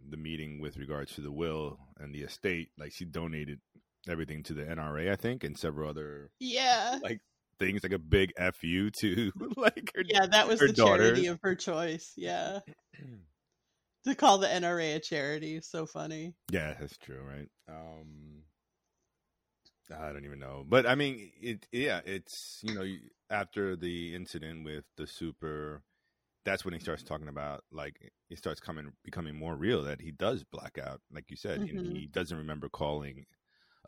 the 0.09 0.15
meeting 0.15 0.61
with 0.61 0.77
regards 0.77 1.13
to 1.15 1.21
the 1.21 1.31
will 1.31 1.77
and 1.99 2.15
the 2.15 2.21
estate, 2.21 2.69
like 2.77 2.93
she 2.93 3.03
donated 3.03 3.59
everything 4.07 4.43
to 4.43 4.53
the 4.53 4.63
NRA, 4.69 5.11
I 5.11 5.15
think, 5.15 5.43
and 5.43 5.57
several 5.57 5.89
other 5.89 6.31
Yeah, 6.39 6.99
like 7.01 7.21
things, 7.59 7.83
like 7.83 7.93
a 7.93 7.99
big 7.99 8.33
fu 8.55 8.91
to 8.91 9.31
like 9.57 9.91
her. 9.95 10.03
yeah, 10.03 10.25
that 10.27 10.47
was 10.47 10.63
the 10.63 10.73
charity 10.73 11.27
of 11.27 11.39
her 11.43 11.55
choice. 11.55 12.13
Yeah, 12.15 12.59
to 14.05 14.15
call 14.15 14.37
the 14.37 14.47
NRA 14.47 14.95
a 14.95 14.99
charity 14.99 15.59
so 15.61 15.85
funny. 15.85 16.35
Yeah, 16.51 16.73
that's 16.79 16.97
true, 16.97 17.21
right? 17.21 17.49
Um, 17.67 18.43
I 19.91 20.11
don't 20.13 20.25
even 20.25 20.39
know, 20.39 20.63
but 20.67 20.85
I 20.85 20.95
mean, 20.95 21.31
it. 21.41 21.67
Yeah, 21.71 22.01
it's 22.05 22.61
you 22.63 22.73
know 22.73 22.85
after 23.29 23.75
the 23.75 24.15
incident 24.15 24.63
with 24.63 24.85
the 24.95 25.05
super, 25.05 25.83
that's 26.45 26.65
when 26.65 26.73
he 26.73 26.79
starts 26.79 27.03
talking 27.03 27.27
about 27.29 27.63
like 27.71 28.13
it 28.29 28.37
starts 28.37 28.61
coming 28.61 28.93
becoming 29.03 29.35
more 29.37 29.55
real 29.57 29.83
that 29.83 30.01
he 30.01 30.11
does 30.11 30.43
black 30.45 30.77
out, 30.79 31.01
like 31.11 31.31
you 31.31 31.37
said, 31.37 31.63
and 31.69 31.81
Mhm. 31.81 31.85
he 31.85 32.07
doesn't 32.07 32.37
remember 32.37 32.69
calling 32.69 33.25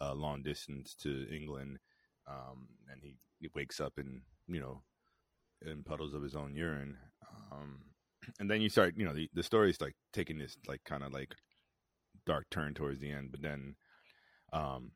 uh, 0.02 0.14
long 0.14 0.44
distance 0.44 0.96
to 0.96 1.28
England, 1.34 1.80
um, 2.28 2.70
and 2.92 3.02
he, 3.04 3.18
he 3.40 3.50
wakes 3.56 3.80
up 3.80 4.00
in 4.00 4.24
you 4.48 4.60
know 4.60 4.84
in 5.66 5.84
puddles 5.84 6.14
of 6.14 6.24
his 6.24 6.36
own 6.36 6.56
urine, 6.56 6.98
um, 7.52 7.86
and 8.40 8.50
then 8.50 8.62
you 8.62 8.70
start 8.70 8.96
you 8.98 9.06
know 9.06 9.14
the 9.14 9.30
the 9.34 9.44
story's 9.44 9.82
like 9.82 9.96
taking 10.14 10.38
this 10.38 10.58
like 10.68 10.84
kind 10.86 11.04
of 11.04 11.14
like 11.14 11.36
dark 12.26 12.50
turn 12.52 12.74
towards 12.74 13.00
the 13.00 13.12
end, 13.12 13.32
but 13.32 13.42
then 13.42 13.76
um 14.54 14.94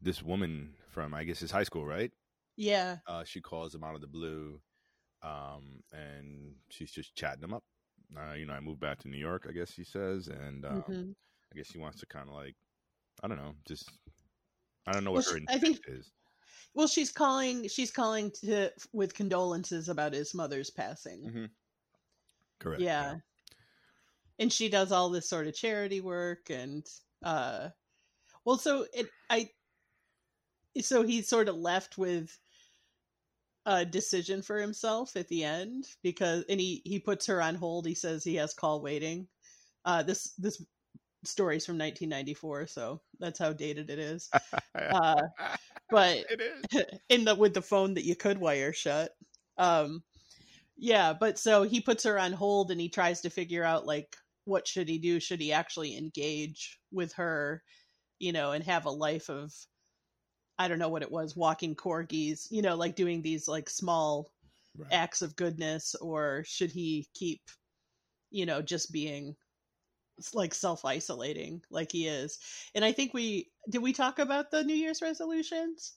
this 0.00 0.22
woman 0.22 0.74
from 0.90 1.14
I 1.14 1.24
guess 1.24 1.40
his 1.40 1.50
high 1.50 1.62
school, 1.62 1.86
right? 1.86 2.12
Yeah, 2.56 3.00
Uh 3.06 3.24
she 3.24 3.40
calls 3.40 3.74
him 3.74 3.84
out 3.84 3.94
of 3.94 4.00
the 4.00 4.06
blue 4.08 4.60
um 5.22 5.82
and 5.92 6.56
she's 6.70 6.92
just 6.92 7.16
chatting 7.16 7.44
him 7.44 7.54
up. 7.54 7.64
Uh, 8.16 8.34
you 8.34 8.46
know, 8.46 8.54
I 8.54 8.60
moved 8.60 8.80
back 8.80 8.98
to 9.00 9.08
New 9.08 9.18
York, 9.18 9.46
I 9.48 9.52
guess 9.52 9.72
she 9.72 9.84
says, 9.84 10.28
and 10.28 10.64
um, 10.66 10.84
mhm. 10.88 11.14
I 11.52 11.56
guess 11.56 11.68
she 11.68 11.78
wants 11.78 12.00
to 12.00 12.06
kind 12.06 12.28
of 12.28 12.34
like 12.34 12.56
I 13.22 13.28
don't 13.28 13.38
know, 13.38 13.54
just 13.66 13.90
I 14.86 14.92
don't 14.92 15.04
know 15.04 15.12
Well, 15.12 15.22
what 15.22 15.32
her 15.32 15.38
she- 15.38 15.46
I 15.48 15.58
think- 15.58 15.80
is. 15.86 16.10
Well, 16.74 16.86
she's 16.88 17.12
calling. 17.12 17.68
She's 17.68 17.90
calling 17.90 18.30
to 18.44 18.70
with 18.92 19.12
condolences 19.14 19.90
about 19.90 20.14
his 20.14 20.34
mother's 20.34 20.70
passing. 20.70 21.20
Mm-hmm. 21.22 21.44
Correct. 22.60 22.80
Yeah. 22.80 23.16
And 24.38 24.50
she 24.50 24.70
does 24.70 24.90
all 24.90 25.10
this 25.10 25.28
sort 25.28 25.46
of 25.46 25.54
charity 25.54 26.00
work 26.00 26.48
and 26.48 26.86
uh 27.22 27.68
well 28.44 28.56
so 28.56 28.86
it 28.94 29.08
I 29.30 29.50
so 30.80 31.02
he's 31.02 31.28
sort 31.28 31.48
of 31.48 31.56
left 31.56 31.98
with 31.98 32.36
a 33.66 33.84
decision 33.84 34.40
for 34.42 34.58
himself 34.58 35.14
at 35.14 35.28
the 35.28 35.44
end 35.44 35.84
because 36.02 36.44
and 36.48 36.58
he 36.58 36.80
he 36.86 36.98
puts 36.98 37.26
her 37.26 37.42
on 37.42 37.54
hold. 37.54 37.86
He 37.86 37.94
says 37.94 38.24
he 38.24 38.36
has 38.36 38.54
call 38.54 38.80
waiting. 38.80 39.28
Uh 39.84 40.02
this 40.02 40.32
this 40.38 40.64
story's 41.24 41.66
from 41.66 41.78
1994, 41.78 42.66
so 42.66 43.00
that's 43.18 43.38
how 43.38 43.52
dated 43.52 43.90
it 43.90 43.98
is. 43.98 44.30
Uh 44.90 45.22
but 45.90 46.26
it 46.30 46.40
is. 46.40 46.82
in 47.08 47.24
the 47.24 47.34
with 47.34 47.54
the 47.54 47.62
phone 47.62 47.94
that 47.94 48.04
you 48.04 48.16
could 48.16 48.38
wire 48.38 48.72
shut. 48.72 49.12
Um 49.58 50.02
yeah, 50.76 51.12
but 51.12 51.38
so 51.38 51.62
he 51.64 51.80
puts 51.80 52.04
her 52.04 52.18
on 52.18 52.32
hold 52.32 52.70
and 52.70 52.80
he 52.80 52.88
tries 52.88 53.20
to 53.22 53.30
figure 53.30 53.64
out 53.64 53.86
like 53.86 54.16
what 54.44 54.66
should 54.66 54.88
he 54.88 54.98
do? 54.98 55.20
Should 55.20 55.40
he 55.40 55.52
actually 55.52 55.96
engage 55.96 56.78
with 56.90 57.12
her, 57.14 57.62
you 58.18 58.32
know, 58.32 58.52
and 58.52 58.64
have 58.64 58.86
a 58.86 58.90
life 58.90 59.30
of 59.30 59.52
I 60.58 60.68
don't 60.68 60.78
know 60.78 60.88
what 60.88 61.02
it 61.02 61.10
was, 61.10 61.36
walking 61.36 61.74
corgis, 61.74 62.50
you 62.50 62.62
know, 62.62 62.76
like 62.76 62.94
doing 62.96 63.22
these 63.22 63.48
like 63.48 63.68
small 63.68 64.30
Right. 64.78 64.92
acts 64.92 65.22
of 65.22 65.36
goodness 65.36 65.94
or 65.96 66.44
should 66.46 66.70
he 66.72 67.06
keep 67.14 67.42
you 68.30 68.46
know 68.46 68.62
just 68.62 68.92
being 68.92 69.36
like 70.34 70.54
self-isolating 70.54 71.62
like 71.70 71.90
he 71.92 72.06
is 72.06 72.38
and 72.74 72.84
i 72.84 72.92
think 72.92 73.12
we 73.14 73.50
did 73.70 73.82
we 73.82 73.92
talk 73.92 74.18
about 74.18 74.50
the 74.50 74.62
new 74.62 74.74
year's 74.74 75.02
resolutions 75.02 75.94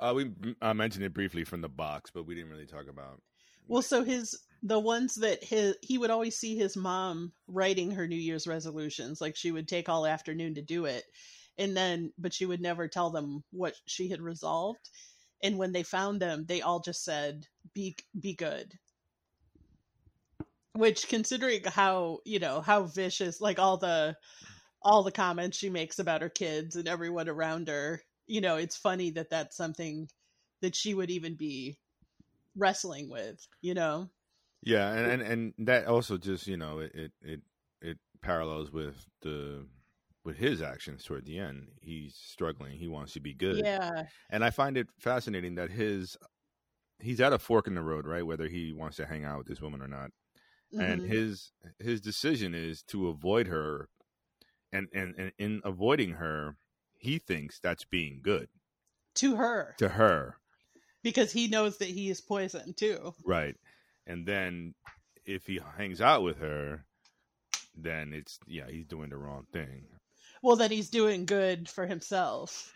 Uh, 0.00 0.12
we 0.14 0.30
uh, 0.62 0.74
mentioned 0.74 1.04
it 1.04 1.12
briefly 1.14 1.44
from 1.44 1.60
the 1.60 1.68
box, 1.68 2.10
but 2.10 2.24
we 2.26 2.34
didn't 2.34 2.50
really 2.50 2.66
talk 2.66 2.86
about. 2.88 3.20
Well, 3.66 3.82
so 3.82 4.04
his 4.04 4.38
the 4.62 4.78
ones 4.78 5.14
that 5.16 5.42
his 5.44 5.76
he 5.82 5.98
would 5.98 6.10
always 6.10 6.36
see 6.36 6.56
his 6.56 6.76
mom 6.76 7.32
writing 7.46 7.90
her 7.90 8.06
New 8.06 8.16
Year's 8.16 8.46
resolutions. 8.46 9.20
Like 9.20 9.36
she 9.36 9.50
would 9.52 9.68
take 9.68 9.88
all 9.88 10.06
afternoon 10.06 10.54
to 10.54 10.62
do 10.62 10.86
it, 10.86 11.04
and 11.58 11.76
then 11.76 12.12
but 12.18 12.32
she 12.32 12.46
would 12.46 12.60
never 12.60 12.88
tell 12.88 13.10
them 13.10 13.42
what 13.50 13.74
she 13.86 14.08
had 14.08 14.20
resolved. 14.20 14.88
And 15.42 15.58
when 15.58 15.72
they 15.72 15.82
found 15.82 16.20
them, 16.20 16.44
they 16.46 16.62
all 16.62 16.80
just 16.80 17.04
said, 17.04 17.46
"Be 17.74 17.96
be 18.18 18.34
good." 18.34 18.78
Which, 20.78 21.08
considering 21.08 21.64
how 21.64 22.20
you 22.24 22.38
know 22.38 22.60
how 22.60 22.84
vicious, 22.84 23.40
like 23.40 23.58
all 23.58 23.78
the 23.78 24.16
all 24.80 25.02
the 25.02 25.10
comments 25.10 25.58
she 25.58 25.70
makes 25.70 25.98
about 25.98 26.22
her 26.22 26.28
kids 26.28 26.76
and 26.76 26.86
everyone 26.86 27.28
around 27.28 27.66
her, 27.66 28.00
you 28.28 28.40
know, 28.40 28.56
it's 28.56 28.76
funny 28.76 29.10
that 29.10 29.28
that's 29.28 29.56
something 29.56 30.08
that 30.60 30.76
she 30.76 30.94
would 30.94 31.10
even 31.10 31.34
be 31.34 31.76
wrestling 32.54 33.10
with, 33.10 33.44
you 33.60 33.74
know? 33.74 34.08
Yeah, 34.62 34.92
and, 34.92 35.20
and 35.20 35.54
and 35.58 35.66
that 35.66 35.86
also 35.86 36.16
just 36.16 36.46
you 36.46 36.56
know 36.56 36.78
it 36.78 36.92
it 36.94 37.12
it, 37.22 37.40
it 37.82 37.98
parallels 38.22 38.70
with 38.72 39.04
the 39.22 39.66
with 40.24 40.36
his 40.36 40.62
actions 40.62 41.02
toward 41.02 41.24
the 41.24 41.40
end. 41.40 41.72
He's 41.80 42.14
struggling. 42.14 42.78
He 42.78 42.86
wants 42.86 43.14
to 43.14 43.20
be 43.20 43.34
good. 43.34 43.64
Yeah. 43.64 44.04
And 44.30 44.44
I 44.44 44.50
find 44.50 44.76
it 44.76 44.86
fascinating 45.00 45.56
that 45.56 45.70
his 45.72 46.16
he's 47.00 47.20
at 47.20 47.32
a 47.32 47.38
fork 47.40 47.66
in 47.66 47.74
the 47.74 47.82
road, 47.82 48.06
right? 48.06 48.24
Whether 48.24 48.46
he 48.46 48.72
wants 48.72 48.96
to 48.98 49.06
hang 49.06 49.24
out 49.24 49.38
with 49.38 49.48
this 49.48 49.60
woman 49.60 49.82
or 49.82 49.88
not. 49.88 50.10
And 50.76 51.02
Mhm. 51.02 51.06
his 51.06 51.52
his 51.78 52.00
decision 52.00 52.54
is 52.54 52.82
to 52.84 53.08
avoid 53.08 53.46
her 53.48 53.88
and, 54.72 54.88
and 54.94 55.14
and 55.18 55.32
in 55.38 55.60
avoiding 55.64 56.14
her, 56.14 56.56
he 56.98 57.18
thinks 57.18 57.58
that's 57.60 57.84
being 57.84 58.20
good 58.22 58.48
to 59.14 59.36
her 59.36 59.76
to 59.78 59.88
her. 59.90 60.36
because 61.02 61.32
he 61.32 61.48
knows 61.48 61.78
that 61.78 61.88
he 61.88 62.08
is 62.10 62.20
poison 62.20 62.74
too. 62.74 63.14
Right. 63.24 63.56
And 64.06 64.26
then 64.26 64.74
if 65.24 65.46
he 65.46 65.58
hangs 65.76 66.00
out 66.00 66.22
with 66.22 66.38
her, 66.38 66.86
then 67.74 68.12
it's 68.12 68.40
yeah, 68.46 68.68
he's 68.70 68.86
doing 68.86 69.10
the 69.10 69.18
wrong 69.18 69.46
thing. 69.52 69.88
Well, 70.42 70.56
then 70.56 70.72
he's 70.72 70.90
doing 70.90 71.26
good 71.26 71.68
for 71.68 71.86
himself. 71.86 72.74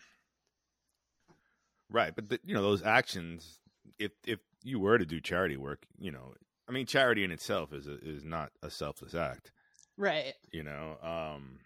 Right, 1.88 2.14
but 2.14 2.28
the, 2.28 2.40
you 2.44 2.54
know 2.54 2.62
those 2.62 2.82
actions. 2.82 3.60
If 3.98 4.12
if 4.26 4.40
you 4.62 4.78
were 4.80 4.98
to 4.98 5.04
do 5.04 5.20
charity 5.20 5.56
work, 5.56 5.84
you 5.98 6.10
know, 6.10 6.34
I 6.72 6.74
mean, 6.74 6.86
charity 6.86 7.22
in 7.22 7.30
itself 7.30 7.74
is 7.74 7.86
a, 7.86 7.98
is 7.98 8.24
not 8.24 8.50
a 8.62 8.70
selfless 8.70 9.14
act. 9.14 9.50
Right. 9.98 10.32
You 10.52 10.62
know, 10.62 10.96
um, 11.02 11.58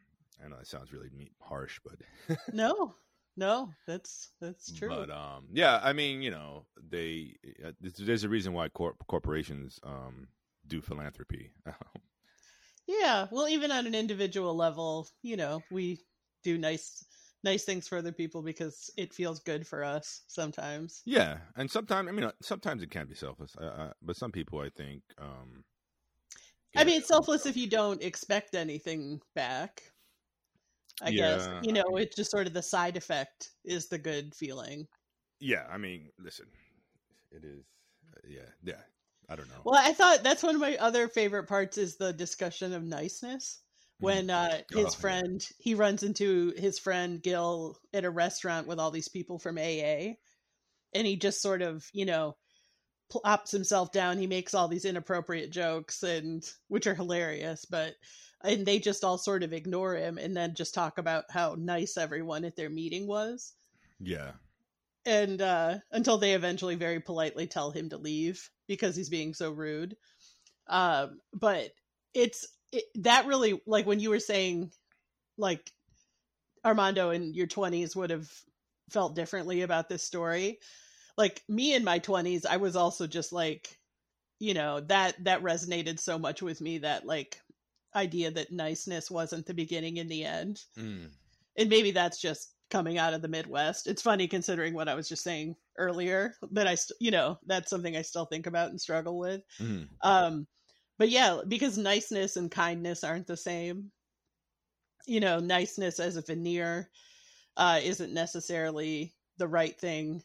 I 0.44 0.48
know 0.48 0.56
that 0.58 0.66
sounds 0.66 0.92
really 0.92 1.10
mean, 1.16 1.30
harsh, 1.40 1.78
but 1.84 2.38
No. 2.52 2.96
No, 3.36 3.72
that's 3.86 4.30
that's 4.40 4.72
true. 4.72 4.88
but 4.88 5.10
um, 5.10 5.44
yeah, 5.52 5.78
I 5.80 5.92
mean, 5.92 6.22
you 6.22 6.30
know, 6.32 6.64
they 6.90 7.34
uh, 7.64 7.70
there's, 7.80 8.24
a 8.24 8.28
reason 8.28 8.52
why 8.52 8.68
corp- 8.70 9.06
corporations 9.06 9.78
um 9.84 10.26
do 10.66 10.80
philanthropy. 10.80 11.50
yeah. 12.88 13.26
Well, 13.30 13.46
even 13.46 13.70
on 13.70 13.86
an 13.86 13.94
individual 13.94 14.56
level, 14.56 15.06
you 15.22 15.36
know, 15.36 15.62
we 15.70 16.00
do 16.42 16.56
nice 16.56 17.04
nice 17.46 17.64
things 17.64 17.88
for 17.88 17.98
other 17.98 18.12
people 18.12 18.42
because 18.42 18.90
it 18.98 19.14
feels 19.14 19.40
good 19.40 19.66
for 19.66 19.84
us 19.84 20.22
sometimes. 20.28 21.06
yeah, 21.06 21.38
and 21.56 21.70
sometimes 21.70 22.08
I 22.08 22.12
mean, 22.12 22.24
uh, 22.24 22.32
sometimes 22.42 22.82
it 22.82 22.90
can 22.90 23.06
be 23.06 23.14
selfless, 23.14 23.56
uh, 23.56 23.64
uh, 23.64 23.92
but 24.02 24.16
some 24.16 24.32
people, 24.32 24.58
I 24.60 24.70
think, 24.70 25.02
um, 25.18 25.64
I 26.76 26.84
mean, 26.84 26.98
it's 26.98 27.08
selfless 27.08 27.46
if 27.46 27.56
you 27.56 27.68
don't 27.68 28.02
expect 28.02 28.54
anything 28.54 29.20
back. 29.34 29.92
I 31.02 31.10
guess 31.10 31.48
you 31.62 31.72
know 31.72 31.84
it's 31.96 32.16
just 32.16 32.30
sort 32.30 32.46
of 32.46 32.52
the 32.54 32.62
side 32.62 32.96
effect 32.96 33.52
is 33.64 33.88
the 33.88 33.98
good 33.98 34.34
feeling. 34.34 34.88
Yeah, 35.40 35.66
I 35.70 35.76
mean, 35.78 36.10
listen, 36.18 36.46
it 37.30 37.44
is. 37.44 37.64
uh, 38.16 38.20
Yeah, 38.28 38.50
yeah. 38.62 38.82
I 39.28 39.36
don't 39.36 39.48
know. 39.48 39.62
Well, 39.64 39.80
I 39.82 39.92
thought 39.92 40.22
that's 40.22 40.42
one 40.42 40.54
of 40.54 40.60
my 40.60 40.76
other 40.76 41.08
favorite 41.08 41.48
parts 41.48 41.76
is 41.78 41.96
the 41.96 42.12
discussion 42.12 42.72
of 42.72 42.84
niceness. 42.84 43.62
When 43.98 44.30
uh, 44.30 44.62
Oh, 44.74 44.76
his 44.76 44.94
yeah. 44.94 45.00
friend 45.00 45.48
he 45.58 45.74
runs 45.74 46.02
into 46.02 46.52
his 46.56 46.78
friend 46.78 47.22
Gil 47.22 47.78
at 47.94 48.04
a 48.04 48.10
restaurant 48.10 48.66
with 48.66 48.78
all 48.78 48.90
these 48.90 49.08
people 49.08 49.38
from 49.38 49.58
AA, 49.58 50.18
and 50.94 51.06
he 51.06 51.16
just 51.16 51.42
sort 51.42 51.62
of 51.62 51.88
you 51.92 52.04
know 52.06 52.36
plops 53.10 53.50
himself 53.50 53.92
down. 53.92 54.18
He 54.18 54.26
makes 54.26 54.54
all 54.54 54.68
these 54.68 54.84
inappropriate 54.84 55.50
jokes 55.50 56.02
and 56.02 56.44
which 56.68 56.86
are 56.86 56.94
hilarious, 56.94 57.64
but 57.64 57.94
and 58.44 58.66
they 58.66 58.78
just 58.78 59.04
all 59.04 59.18
sort 59.18 59.42
of 59.42 59.52
ignore 59.52 59.96
him 59.96 60.18
and 60.18 60.36
then 60.36 60.54
just 60.54 60.74
talk 60.74 60.98
about 60.98 61.24
how 61.30 61.56
nice 61.58 61.96
everyone 61.96 62.44
at 62.44 62.56
their 62.56 62.70
meeting 62.70 63.06
was 63.06 63.54
yeah, 63.98 64.32
and 65.04 65.40
uh 65.40 65.78
until 65.92 66.18
they 66.18 66.34
eventually 66.34 66.74
very 66.74 67.00
politely 67.00 67.46
tell 67.46 67.70
him 67.70 67.88
to 67.88 67.96
leave 67.96 68.50
because 68.66 68.96
he's 68.96 69.08
being 69.08 69.34
so 69.34 69.50
rude 69.52 69.96
um 70.68 71.20
but 71.32 71.70
it's 72.14 72.55
it, 72.76 72.84
that 72.96 73.26
really 73.26 73.60
like 73.66 73.86
when 73.86 74.00
you 74.00 74.10
were 74.10 74.20
saying 74.20 74.70
like 75.38 75.70
armando 76.64 77.10
in 77.10 77.34
your 77.34 77.46
20s 77.46 77.94
would 77.96 78.10
have 78.10 78.30
felt 78.90 79.14
differently 79.14 79.62
about 79.62 79.88
this 79.88 80.02
story 80.02 80.58
like 81.16 81.42
me 81.48 81.74
in 81.74 81.84
my 81.84 81.98
20s 81.98 82.46
i 82.46 82.56
was 82.56 82.76
also 82.76 83.06
just 83.06 83.32
like 83.32 83.78
you 84.38 84.54
know 84.54 84.80
that 84.80 85.12
that 85.24 85.42
resonated 85.42 85.98
so 85.98 86.18
much 86.18 86.42
with 86.42 86.60
me 86.60 86.78
that 86.78 87.06
like 87.06 87.40
idea 87.94 88.30
that 88.30 88.52
niceness 88.52 89.10
wasn't 89.10 89.46
the 89.46 89.54
beginning 89.54 89.98
and 89.98 90.10
the 90.10 90.24
end 90.24 90.60
Mm. 90.78 91.08
and 91.56 91.68
maybe 91.70 91.90
that's 91.92 92.20
just 92.20 92.52
coming 92.68 92.98
out 92.98 93.14
of 93.14 93.22
the 93.22 93.28
Midwest. 93.28 93.86
It's 93.86 94.02
funny 94.02 94.26
considering 94.26 94.74
what 94.74 94.88
I 94.88 94.94
was 94.96 95.08
just 95.08 95.22
saying 95.22 95.54
earlier, 95.78 96.34
but 96.50 96.66
I, 96.66 96.74
st- 96.74 96.96
you 97.00 97.12
know, 97.12 97.38
that's 97.46 97.70
something 97.70 97.96
I 97.96 98.02
still 98.02 98.24
think 98.24 98.48
about 98.48 98.70
and 98.70 98.80
struggle 98.80 99.20
with. 99.20 99.42
Mm. 99.60 99.86
Um, 100.02 100.48
but 100.98 101.08
yeah, 101.10 101.40
because 101.46 101.78
niceness 101.78 102.36
and 102.36 102.50
kindness 102.50 103.04
aren't 103.04 103.26
the 103.26 103.36
same. 103.36 103.92
You 105.06 105.20
know, 105.20 105.38
niceness 105.38 105.98
as 106.00 106.16
a 106.16 106.22
veneer 106.22 106.90
uh, 107.56 107.80
isn't 107.82 108.12
necessarily 108.14 109.14
the 109.38 109.48
right 109.48 109.78
thing 109.78 110.22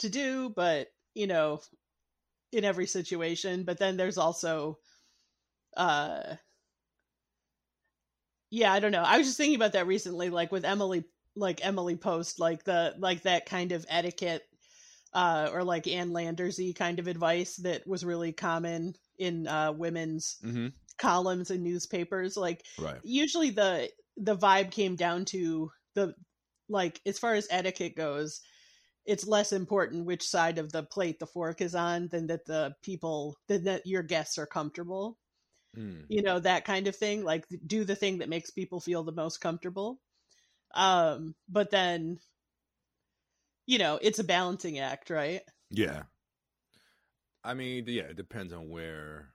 to 0.00 0.08
do, 0.08 0.50
but 0.50 0.88
you 1.14 1.26
know, 1.26 1.62
in 2.52 2.64
every 2.64 2.86
situation. 2.86 3.64
But 3.64 3.78
then 3.78 3.96
there's 3.96 4.18
also, 4.18 4.78
uh, 5.76 6.36
yeah, 8.50 8.72
I 8.72 8.80
don't 8.80 8.92
know. 8.92 9.02
I 9.02 9.18
was 9.18 9.26
just 9.28 9.36
thinking 9.36 9.56
about 9.56 9.72
that 9.72 9.86
recently, 9.86 10.30
like 10.30 10.50
with 10.50 10.64
Emily, 10.64 11.04
like 11.36 11.64
Emily 11.64 11.96
Post, 11.96 12.40
like 12.40 12.64
the 12.64 12.94
like 12.98 13.22
that 13.22 13.46
kind 13.46 13.72
of 13.72 13.86
etiquette, 13.88 14.42
uh, 15.12 15.50
or 15.52 15.64
like 15.64 15.86
Ann 15.86 16.10
Landersy 16.10 16.74
kind 16.74 16.98
of 16.98 17.06
advice 17.08 17.56
that 17.56 17.86
was 17.86 18.04
really 18.04 18.32
common 18.32 18.94
in 19.18 19.46
uh, 19.46 19.72
women's 19.72 20.42
hmm 20.42 20.80
columns 20.98 21.50
and 21.50 21.62
newspapers. 21.64 22.36
Like 22.36 22.66
Right. 22.76 23.02
usually 23.02 23.50
the 23.50 23.90
the 24.16 24.36
vibe 24.36 24.70
came 24.70 24.96
down 24.96 25.24
to 25.26 25.72
the 25.94 26.14
like 26.68 27.00
as 27.06 27.18
far 27.18 27.34
as 27.34 27.48
etiquette 27.50 27.96
goes 27.96 28.40
it's 29.06 29.26
less 29.26 29.52
important 29.52 30.06
which 30.06 30.26
side 30.28 30.58
of 30.58 30.72
the 30.72 30.82
plate 30.84 31.18
the 31.18 31.26
fork 31.26 31.60
is 31.60 31.74
on 31.74 32.08
than 32.08 32.26
that 32.28 32.44
the 32.46 32.74
people 32.82 33.36
than 33.48 33.64
that 33.64 33.86
your 33.86 34.02
guests 34.02 34.38
are 34.38 34.46
comfortable 34.46 35.18
Mm. 35.76 36.10
you 36.10 36.22
know 36.22 36.38
that 36.40 36.64
kind 36.64 36.86
of 36.86 36.96
thing 36.96 37.24
like 37.24 37.46
do 37.66 37.84
the 37.84 37.96
thing 37.96 38.18
that 38.18 38.28
makes 38.28 38.50
people 38.50 38.80
feel 38.80 39.02
the 39.04 39.12
most 39.12 39.38
comfortable 39.40 40.00
um 40.74 41.34
but 41.48 41.70
then 41.70 42.20
you 43.70 43.78
know, 43.78 44.00
it's 44.02 44.18
a 44.18 44.24
balancing 44.24 44.80
act, 44.80 45.10
right? 45.10 45.42
Yeah. 45.70 46.02
I 47.44 47.54
mean, 47.54 47.84
yeah, 47.86 48.02
it 48.02 48.16
depends 48.16 48.52
on 48.52 48.68
where. 48.68 49.28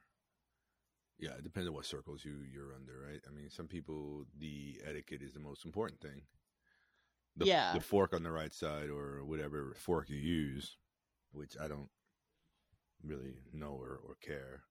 Yeah, 1.17 1.31
it 1.37 1.43
depends 1.45 1.69
on 1.69 1.73
what 1.73 1.85
circles 1.85 2.25
you 2.25 2.39
you're 2.53 2.75
under, 2.75 2.99
right? 2.99 3.21
I 3.25 3.31
mean, 3.31 3.49
some 3.49 3.67
people 3.67 4.25
the 4.37 4.81
etiquette 4.85 5.21
is 5.21 5.31
the 5.31 5.39
most 5.39 5.63
important 5.63 6.01
thing. 6.01 6.23
The, 7.37 7.45
Yeah. 7.45 7.73
the 7.73 7.79
fork 7.79 8.13
on 8.13 8.23
the 8.23 8.31
right 8.31 8.53
side 8.53 8.89
or 8.89 9.23
whatever 9.23 9.73
fork 9.77 10.09
you 10.09 10.17
use, 10.17 10.75
which 11.31 11.55
I 11.57 11.69
don't 11.69 11.89
really 13.05 13.35
know 13.53 13.79
or, 13.81 14.01
or 14.05 14.15
care. 14.21 14.63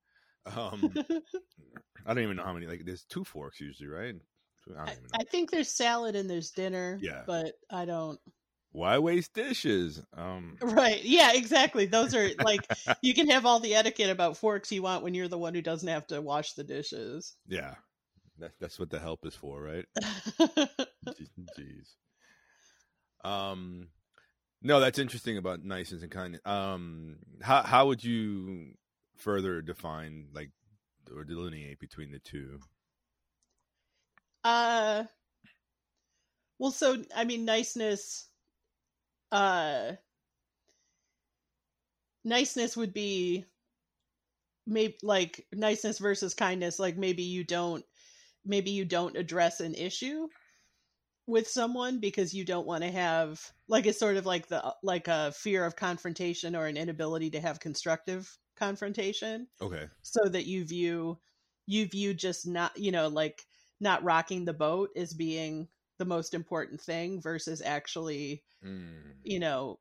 Um, 0.55 0.92
I 2.05 2.12
don't 2.12 2.22
even 2.22 2.37
know 2.37 2.44
how 2.44 2.53
many. 2.53 2.66
Like, 2.66 2.85
there's 2.85 3.05
two 3.05 3.24
forks 3.24 3.62
usually, 3.62 3.88
right? 3.88 4.14
I 4.14 4.77
don't 4.77 4.88
I, 4.88 4.92
even 4.92 5.03
know. 5.05 5.09
I 5.18 5.24
think 5.24 5.50
there's 5.50 5.70
salad 5.70 6.16
and 6.16 6.29
there's 6.29 6.50
dinner. 6.50 6.98
Yeah. 7.00 7.22
But 7.27 7.55
I 7.70 7.87
don't. 7.87 8.20
Why 8.74 8.98
waste 8.98 9.32
dishes? 9.32 10.02
Um, 10.12 10.60
Right. 10.60 11.02
Yeah, 11.04 11.32
exactly. 11.34 11.87
Those 11.87 12.14
are 12.14 12.30
like, 12.38 12.70
you 13.02 13.12
can 13.14 13.28
have 13.28 13.44
all 13.46 13.60
the 13.60 13.74
etiquette 13.74 14.10
about 14.10 14.37
forks 14.37 14.72
you 14.72 14.82
want 14.82 15.02
when 15.04 15.14
you're 15.14 15.28
the 15.28 15.38
one 15.38 15.54
who 15.54 15.62
doesn't 15.62 15.88
have 15.88 16.06
to 16.08 16.20
wash 16.22 16.54
the 16.54 16.64
dishes. 16.64 17.37
yeah, 17.46 17.76
that's 18.38 18.56
that's 18.58 18.78
what 18.78 18.90
the 18.90 19.00
help 19.00 19.26
is 19.26 19.34
for, 19.34 19.62
right? 19.62 19.87
Jeez. 21.54 21.96
Um, 23.22 23.88
no, 24.62 24.80
that's 24.80 24.98
interesting 25.00 25.38
about 25.38 25.64
niceness 25.64 26.02
and 26.02 26.12
kindness. 26.12 26.42
Um, 26.46 27.18
how 27.42 27.62
how 27.62 27.88
would 27.88 28.04
you 28.04 28.74
further 29.16 29.62
define 29.62 30.30
like 30.32 30.50
or 31.14 31.24
delineate 31.24 31.80
between 31.80 32.12
the 32.12 32.20
two? 32.20 32.62
uh, 34.44 35.04
well, 36.58 36.70
so, 36.72 37.04
I 37.14 37.24
mean, 37.24 37.44
niceness, 37.44 38.28
uh, 39.32 39.92
niceness 42.24 42.76
would 42.76 42.92
be 42.92 43.44
maybe 44.66 44.96
like 45.02 45.46
niceness 45.52 45.98
versus 45.98 46.34
kindness. 46.34 46.78
Like 46.78 46.96
maybe 46.96 47.22
you 47.22 47.44
don't, 47.44 47.84
maybe 48.44 48.70
you 48.70 48.84
don't 48.84 49.16
address 49.16 49.60
an 49.60 49.74
issue 49.74 50.28
with 51.26 51.48
someone 51.48 52.00
because 52.00 52.34
you 52.34 52.44
don't 52.44 52.66
want 52.66 52.84
to 52.84 52.90
have 52.90 53.40
like 53.68 53.87
it's 53.87 53.98
sort 53.98 54.16
of 54.16 54.26
like 54.26 54.48
the 54.48 54.74
like 54.82 55.08
a 55.08 55.32
fear 55.32 55.64
of 55.64 55.76
confrontation 55.76 56.54
or 56.54 56.66
an 56.66 56.76
inability 56.76 57.30
to 57.30 57.40
have 57.40 57.60
constructive 57.60 58.38
confrontation 58.56 59.46
Okay. 59.60 59.88
so 60.02 60.28
that 60.28 60.46
you 60.46 60.64
view 60.66 61.18
you 61.66 61.87
view 61.87 62.12
just 62.12 62.46
not 62.46 62.76
you 62.76 62.92
know 62.92 63.08
like 63.08 63.46
not 63.80 64.04
rocking 64.04 64.44
the 64.44 64.52
boat 64.52 64.90
as 64.96 65.14
being 65.14 65.68
the 65.98 66.04
most 66.04 66.35
important 66.35 66.80
thing 66.80 67.20
versus 67.20 67.62
actually 67.62 68.44
Mm, 68.62 69.24
you 69.24 69.38
know 69.40 69.80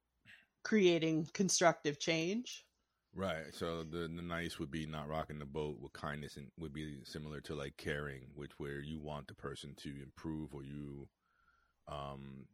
creating 0.63 1.27
constructive 1.33 1.99
change 1.99 2.65
right. 3.13 3.53
So 3.53 3.83
the 3.83 3.99
the 3.99 4.21
nice 4.21 4.59
would 4.59 4.71
be 4.71 4.85
not 4.85 5.07
rocking 5.07 5.39
the 5.39 5.45
boat. 5.45 5.79
With 5.79 5.93
kindness 5.93 6.37
and 6.37 6.51
would 6.57 6.73
be 6.73 7.03
similar 7.03 7.41
to 7.41 7.55
like 7.55 7.77
caring, 7.77 8.31
which 8.35 8.59
where 8.59 8.79
you 8.79 8.99
want 8.99 9.27
the 9.27 9.35
person 9.35 9.75
to 9.77 10.01
improve 10.01 10.53
or 10.53 10.63
you, 10.63 11.09
um, 11.87 12.47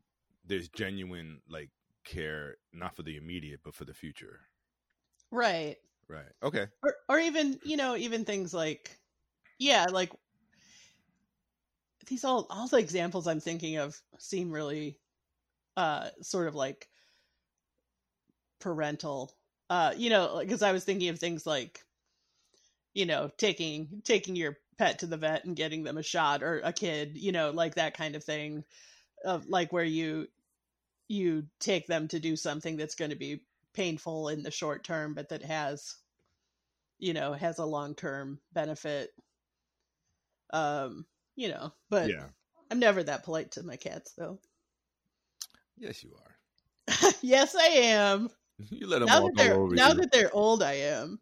there's 0.45 0.69
genuine 0.69 1.41
like 1.49 1.71
care 2.05 2.57
not 2.73 2.95
for 2.95 3.03
the 3.03 3.17
immediate 3.17 3.61
but 3.63 3.75
for 3.75 3.85
the 3.85 3.93
future. 3.95 4.41
right 5.31 5.77
Right. 6.07 6.31
Okay. 6.43 6.67
or 6.83 6.95
or 7.09 7.19
even 7.19 7.59
you 7.63 7.77
know 7.77 7.95
even 7.95 8.25
things 8.25 8.53
like 8.53 8.99
yeah 9.59 9.87
like 9.91 10.11
these 12.07 12.23
all 12.23 12.47
all 12.49 12.67
the 12.67 12.77
examples 12.77 13.27
i'm 13.27 13.39
thinking 13.39 13.77
of 13.77 13.99
seem 14.17 14.51
really 14.51 14.97
uh 15.77 16.09
sort 16.21 16.47
of 16.47 16.55
like 16.55 16.87
parental. 18.59 19.31
Uh 19.69 19.93
you 19.95 20.09
know 20.09 20.39
because 20.39 20.61
i 20.61 20.71
was 20.71 20.83
thinking 20.83 21.09
of 21.09 21.19
things 21.19 21.45
like 21.45 21.83
you 22.93 23.05
know 23.05 23.29
taking 23.37 24.01
taking 24.03 24.35
your 24.35 24.57
pet 24.77 24.99
to 24.99 25.05
the 25.05 25.17
vet 25.17 25.45
and 25.45 25.55
getting 25.55 25.83
them 25.83 25.97
a 25.97 26.03
shot 26.03 26.41
or 26.43 26.61
a 26.63 26.73
kid 26.73 27.11
you 27.15 27.31
know 27.31 27.51
like 27.51 27.75
that 27.75 27.95
kind 27.95 28.15
of 28.15 28.23
thing 28.23 28.63
of 29.25 29.47
like 29.47 29.71
where 29.71 29.83
you 29.83 30.27
you 31.07 31.43
take 31.59 31.87
them 31.87 32.07
to 32.07 32.19
do 32.19 32.35
something 32.35 32.77
that's 32.77 32.95
going 32.95 33.11
to 33.11 33.17
be 33.17 33.41
painful 33.73 34.29
in 34.29 34.43
the 34.43 34.51
short 34.51 34.83
term 34.83 35.13
but 35.13 35.29
that 35.29 35.43
has 35.43 35.95
you 36.99 37.13
know 37.13 37.33
has 37.33 37.57
a 37.57 37.65
long 37.65 37.95
term 37.95 38.39
benefit. 38.53 39.11
Um 40.51 41.05
you 41.39 41.47
know 41.47 41.71
but 41.89 42.09
yeah. 42.09 42.27
i'm 42.69 42.79
never 42.79 43.01
that 43.01 43.23
polite 43.23 43.49
to 43.49 43.63
my 43.63 43.77
cats 43.77 44.13
though 44.17 44.37
Yes, 45.77 46.03
you 46.03 46.11
are. 46.17 47.13
yes 47.21 47.55
i 47.55 47.67
am 47.67 48.29
You 48.69 48.87
let 48.87 48.99
them 48.99 49.07
now 49.07 49.21
walk 49.21 49.39
all 49.39 49.63
over 49.63 49.75
now 49.75 49.89
you. 49.89 49.95
that 49.95 50.11
they're 50.11 50.35
old 50.35 50.61
i 50.61 50.73
am 50.73 51.17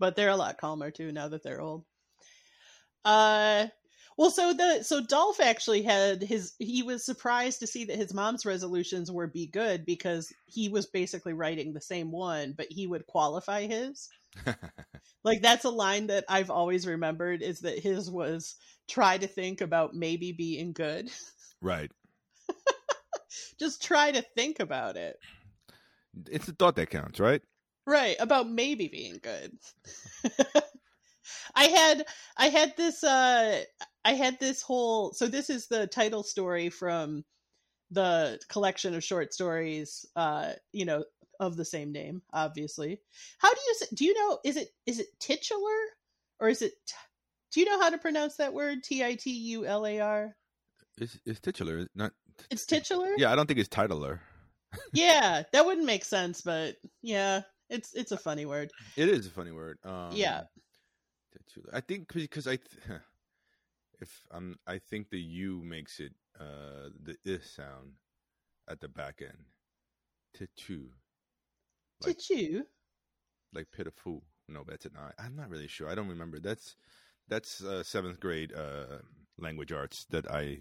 but 0.00 0.16
they're 0.16 0.30
a 0.30 0.36
lot 0.36 0.58
calmer 0.58 0.90
too 0.90 1.12
now 1.12 1.28
that 1.28 1.44
they're 1.44 1.60
old 1.60 1.84
uh 3.04 3.66
well 4.16 4.30
so 4.30 4.52
the 4.52 4.82
so 4.82 5.00
dolph 5.00 5.40
actually 5.40 5.82
had 5.82 6.22
his 6.22 6.54
he 6.58 6.82
was 6.82 7.04
surprised 7.04 7.60
to 7.60 7.66
see 7.66 7.84
that 7.84 7.96
his 7.96 8.14
mom's 8.14 8.46
resolutions 8.46 9.10
were 9.10 9.26
be 9.26 9.46
good 9.46 9.84
because 9.84 10.32
he 10.46 10.68
was 10.68 10.86
basically 10.86 11.32
writing 11.32 11.72
the 11.72 11.80
same 11.80 12.10
one 12.12 12.54
but 12.56 12.66
he 12.70 12.86
would 12.86 13.06
qualify 13.06 13.66
his 13.66 14.08
like 15.24 15.40
that's 15.42 15.64
a 15.64 15.70
line 15.70 16.06
that 16.08 16.24
i've 16.28 16.50
always 16.50 16.86
remembered 16.86 17.42
is 17.42 17.60
that 17.60 17.78
his 17.78 18.10
was 18.10 18.56
try 18.88 19.16
to 19.18 19.26
think 19.26 19.60
about 19.60 19.94
maybe 19.94 20.32
being 20.32 20.72
good 20.72 21.10
right. 21.60 21.90
just 23.58 23.82
try 23.82 24.10
to 24.10 24.22
think 24.36 24.60
about 24.60 24.96
it 24.96 25.16
It's 26.30 26.46
the 26.46 26.52
thought 26.52 26.76
that 26.76 26.90
counts, 26.90 27.20
right? 27.20 27.42
Right, 27.86 28.16
about 28.18 28.48
maybe 28.48 28.88
being 28.88 29.18
good. 29.22 29.58
I 31.54 31.64
had 31.64 32.06
I 32.36 32.48
had 32.48 32.76
this 32.76 33.02
uh 33.04 33.62
I 34.04 34.12
had 34.12 34.38
this 34.38 34.62
whole 34.62 35.12
so 35.12 35.26
this 35.26 35.50
is 35.50 35.66
the 35.66 35.86
title 35.86 36.22
story 36.22 36.68
from 36.70 37.24
the 37.90 38.40
collection 38.48 38.94
of 38.94 39.04
short 39.04 39.32
stories 39.32 40.04
uh 40.16 40.52
you 40.72 40.84
know 40.84 41.04
of 41.40 41.56
the 41.56 41.64
same 41.64 41.92
name 41.92 42.22
obviously. 42.32 43.00
How 43.38 43.52
do 43.52 43.60
you 43.66 43.74
do 43.94 44.04
you 44.04 44.14
know 44.14 44.38
is 44.44 44.56
it 44.56 44.68
is 44.86 44.98
it 45.00 45.08
titular 45.18 45.70
or 46.40 46.48
is 46.48 46.62
it 46.62 46.72
do 47.52 47.60
you 47.60 47.66
know 47.66 47.80
how 47.80 47.90
to 47.90 47.98
pronounce 47.98 48.36
that 48.36 48.52
word 48.52 48.82
T 48.82 49.04
I 49.04 49.14
T 49.14 49.30
U 49.30 49.66
L 49.66 49.86
A 49.86 50.00
R? 50.00 50.36
It's 50.98 51.18
it's 51.24 51.40
titular, 51.40 51.86
not. 51.94 52.12
It's 52.50 52.66
titular? 52.66 53.10
Yeah, 53.16 53.32
I 53.32 53.36
don't 53.36 53.46
think 53.46 53.60
it's 53.60 53.68
titler. 53.68 54.18
yeah, 54.92 55.42
that 55.52 55.64
wouldn't 55.64 55.86
make 55.86 56.04
sense 56.04 56.40
but 56.40 56.76
yeah, 57.02 57.42
it's 57.70 57.94
it's 57.94 58.12
a 58.12 58.16
funny 58.16 58.46
word. 58.46 58.70
It 58.96 59.08
is 59.08 59.26
a 59.26 59.30
funny 59.30 59.52
word. 59.52 59.78
Um, 59.84 60.10
Yeah. 60.12 60.42
titular. 61.32 61.70
I 61.72 61.80
think 61.80 62.12
because 62.12 62.46
I, 62.46 62.58
if 64.00 64.22
I'm, 64.30 64.58
I 64.66 64.78
think 64.78 65.10
the 65.10 65.20
U 65.20 65.62
makes 65.64 66.00
it 66.00 66.12
uh 66.40 66.90
the 67.02 67.16
I 67.24 67.54
sound 67.54 67.92
at 68.68 68.80
the 68.80 68.88
back 68.88 69.20
end. 69.22 69.44
Titu, 70.36 70.88
Like- 72.00 72.16
like 73.52 73.70
pitiful. 73.70 74.22
No, 74.48 74.62
that's. 74.66 74.86
Not. 74.92 75.14
I'm 75.18 75.36
not 75.36 75.48
really 75.48 75.68
sure. 75.68 75.88
I 75.88 75.94
don't 75.94 76.08
remember. 76.08 76.38
That's 76.40 76.76
that's 77.28 77.62
uh, 77.62 77.82
seventh 77.82 78.20
grade 78.20 78.52
uh 78.52 78.98
language 79.38 79.72
arts 79.72 80.04
that 80.10 80.30
I 80.30 80.58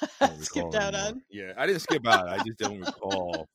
Skipped 0.40 0.74
out 0.74 0.94
anymore. 0.94 1.08
on. 1.08 1.22
Yeah, 1.30 1.52
I 1.56 1.66
didn't 1.66 1.82
skip 1.82 2.06
out. 2.06 2.28
I 2.28 2.38
just 2.38 2.58
don't 2.58 2.80
recall. 2.80 3.48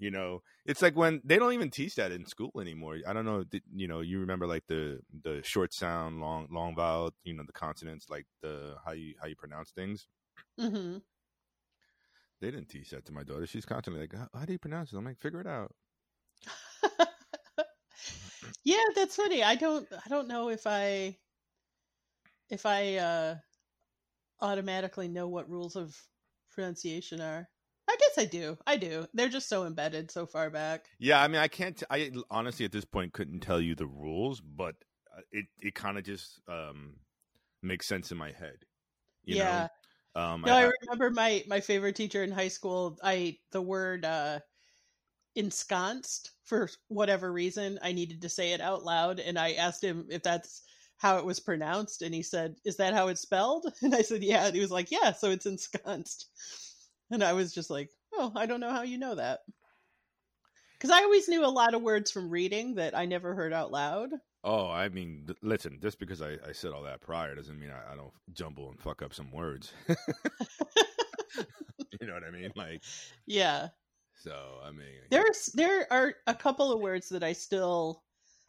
You 0.00 0.10
know, 0.10 0.42
it's 0.64 0.80
like 0.80 0.96
when 0.96 1.20
they 1.24 1.38
don't 1.38 1.52
even 1.52 1.70
teach 1.70 1.94
that 1.96 2.10
in 2.10 2.24
school 2.24 2.52
anymore. 2.58 2.96
I 3.06 3.12
don't 3.12 3.26
know. 3.26 3.44
You 3.76 3.86
know, 3.86 4.00
you 4.00 4.20
remember 4.20 4.46
like 4.46 4.66
the 4.66 5.00
the 5.22 5.42
short 5.44 5.74
sound, 5.74 6.20
long 6.22 6.48
long 6.50 6.74
vowel. 6.74 7.12
You 7.22 7.34
know, 7.34 7.44
the 7.46 7.52
consonants, 7.52 8.08
like 8.08 8.26
the 8.40 8.76
how 8.84 8.92
you 8.92 9.14
how 9.20 9.28
you 9.28 9.36
pronounce 9.36 9.70
things. 9.72 10.08
mm-hmm. 10.58 10.98
They 12.40 12.50
didn't 12.50 12.70
teach 12.70 12.90
that 12.90 13.04
to 13.04 13.12
my 13.12 13.22
daughter. 13.22 13.46
She's 13.46 13.66
constantly 13.66 14.00
like, 14.00 14.14
"How, 14.14 14.28
how 14.38 14.46
do 14.46 14.52
you 14.52 14.58
pronounce 14.58 14.92
it?" 14.92 14.96
I'm 14.96 15.04
like, 15.04 15.20
"Figure 15.20 15.42
it 15.42 15.46
out." 15.46 15.74
yeah, 18.64 18.84
that's 18.94 19.16
funny. 19.16 19.42
I 19.42 19.54
don't 19.54 19.86
I 19.92 20.08
don't 20.08 20.28
know 20.28 20.48
if 20.48 20.66
I 20.66 21.18
if 22.48 22.64
I 22.64 22.96
uh 22.96 23.34
automatically 24.40 25.08
know 25.08 25.28
what 25.28 25.50
rules 25.50 25.76
of 25.76 25.94
pronunciation 26.50 27.20
are. 27.20 27.46
I 27.90 27.96
guess 27.98 28.24
I 28.24 28.26
do. 28.26 28.56
I 28.66 28.76
do. 28.76 29.06
They're 29.14 29.28
just 29.28 29.48
so 29.48 29.66
embedded 29.66 30.10
so 30.12 30.24
far 30.24 30.48
back. 30.48 30.86
Yeah, 31.00 31.20
I 31.20 31.26
mean, 31.26 31.40
I 31.40 31.48
can't. 31.48 31.76
T- 31.76 31.86
I 31.90 32.12
honestly 32.30 32.64
at 32.64 32.70
this 32.70 32.84
point 32.84 33.12
couldn't 33.12 33.40
tell 33.40 33.60
you 33.60 33.74
the 33.74 33.86
rules, 33.86 34.40
but 34.40 34.76
uh, 35.16 35.22
it 35.32 35.46
it 35.58 35.74
kind 35.74 35.98
of 35.98 36.04
just 36.04 36.40
um 36.48 36.96
makes 37.62 37.86
sense 37.86 38.12
in 38.12 38.18
my 38.18 38.30
head. 38.30 38.64
You 39.24 39.36
yeah. 39.36 39.66
Know? 40.14 40.22
Um, 40.22 40.42
No, 40.42 40.54
I, 40.54 40.66
I 40.66 40.70
remember 40.82 41.10
my 41.10 41.42
my 41.48 41.60
favorite 41.60 41.96
teacher 41.96 42.22
in 42.22 42.30
high 42.30 42.48
school. 42.48 42.96
I 43.02 43.38
the 43.50 43.62
word 43.62 44.04
uh 44.04 44.38
ensconced 45.34 46.32
for 46.44 46.68
whatever 46.88 47.32
reason. 47.32 47.78
I 47.82 47.92
needed 47.92 48.22
to 48.22 48.28
say 48.28 48.52
it 48.52 48.60
out 48.60 48.84
loud, 48.84 49.18
and 49.18 49.36
I 49.38 49.52
asked 49.52 49.82
him 49.82 50.06
if 50.10 50.22
that's 50.22 50.62
how 50.98 51.18
it 51.18 51.24
was 51.24 51.40
pronounced, 51.40 52.02
and 52.02 52.14
he 52.14 52.22
said, 52.22 52.56
"Is 52.64 52.76
that 52.76 52.94
how 52.94 53.08
it's 53.08 53.22
spelled?" 53.22 53.66
And 53.82 53.94
I 53.94 54.02
said, 54.02 54.22
"Yeah." 54.22 54.46
And 54.46 54.54
he 54.54 54.60
was 54.60 54.70
like, 54.70 54.90
"Yeah, 54.92 55.12
so 55.12 55.30
it's 55.30 55.46
ensconced." 55.46 56.26
And 57.10 57.22
I 57.24 57.32
was 57.34 57.52
just 57.52 57.70
like, 57.70 57.90
"Oh, 58.12 58.32
I 58.36 58.46
don't 58.46 58.60
know 58.60 58.70
how 58.70 58.82
you 58.82 58.98
know 58.98 59.14
that." 59.16 59.40
Because 60.74 60.90
I 60.90 61.02
always 61.02 61.28
knew 61.28 61.44
a 61.44 61.46
lot 61.48 61.74
of 61.74 61.82
words 61.82 62.10
from 62.10 62.30
reading 62.30 62.74
that 62.76 62.96
I 62.96 63.04
never 63.04 63.34
heard 63.34 63.52
out 63.52 63.70
loud. 63.70 64.10
Oh, 64.42 64.70
I 64.70 64.88
mean, 64.88 65.28
listen. 65.42 65.78
Just 65.82 65.98
because 65.98 66.22
I, 66.22 66.38
I 66.46 66.52
said 66.52 66.72
all 66.72 66.82
that 66.84 67.02
prior 67.02 67.34
doesn't 67.34 67.58
mean 67.60 67.70
I, 67.70 67.92
I 67.92 67.96
don't 67.96 68.12
jumble 68.32 68.70
and 68.70 68.80
fuck 68.80 69.02
up 69.02 69.12
some 69.12 69.30
words. 69.30 69.72
you 72.00 72.06
know 72.06 72.14
what 72.14 72.24
I 72.24 72.30
mean? 72.30 72.50
Like, 72.56 72.82
Yeah. 73.26 73.68
so 74.14 74.60
I 74.64 74.70
mean, 74.70 75.00
There's 75.10 75.46
there 75.54 75.86
are 75.92 76.14
a 76.26 76.34
couple 76.34 76.72
of 76.72 76.80
words 76.80 77.08
that 77.10 77.22
I 77.22 77.32
still 77.32 78.02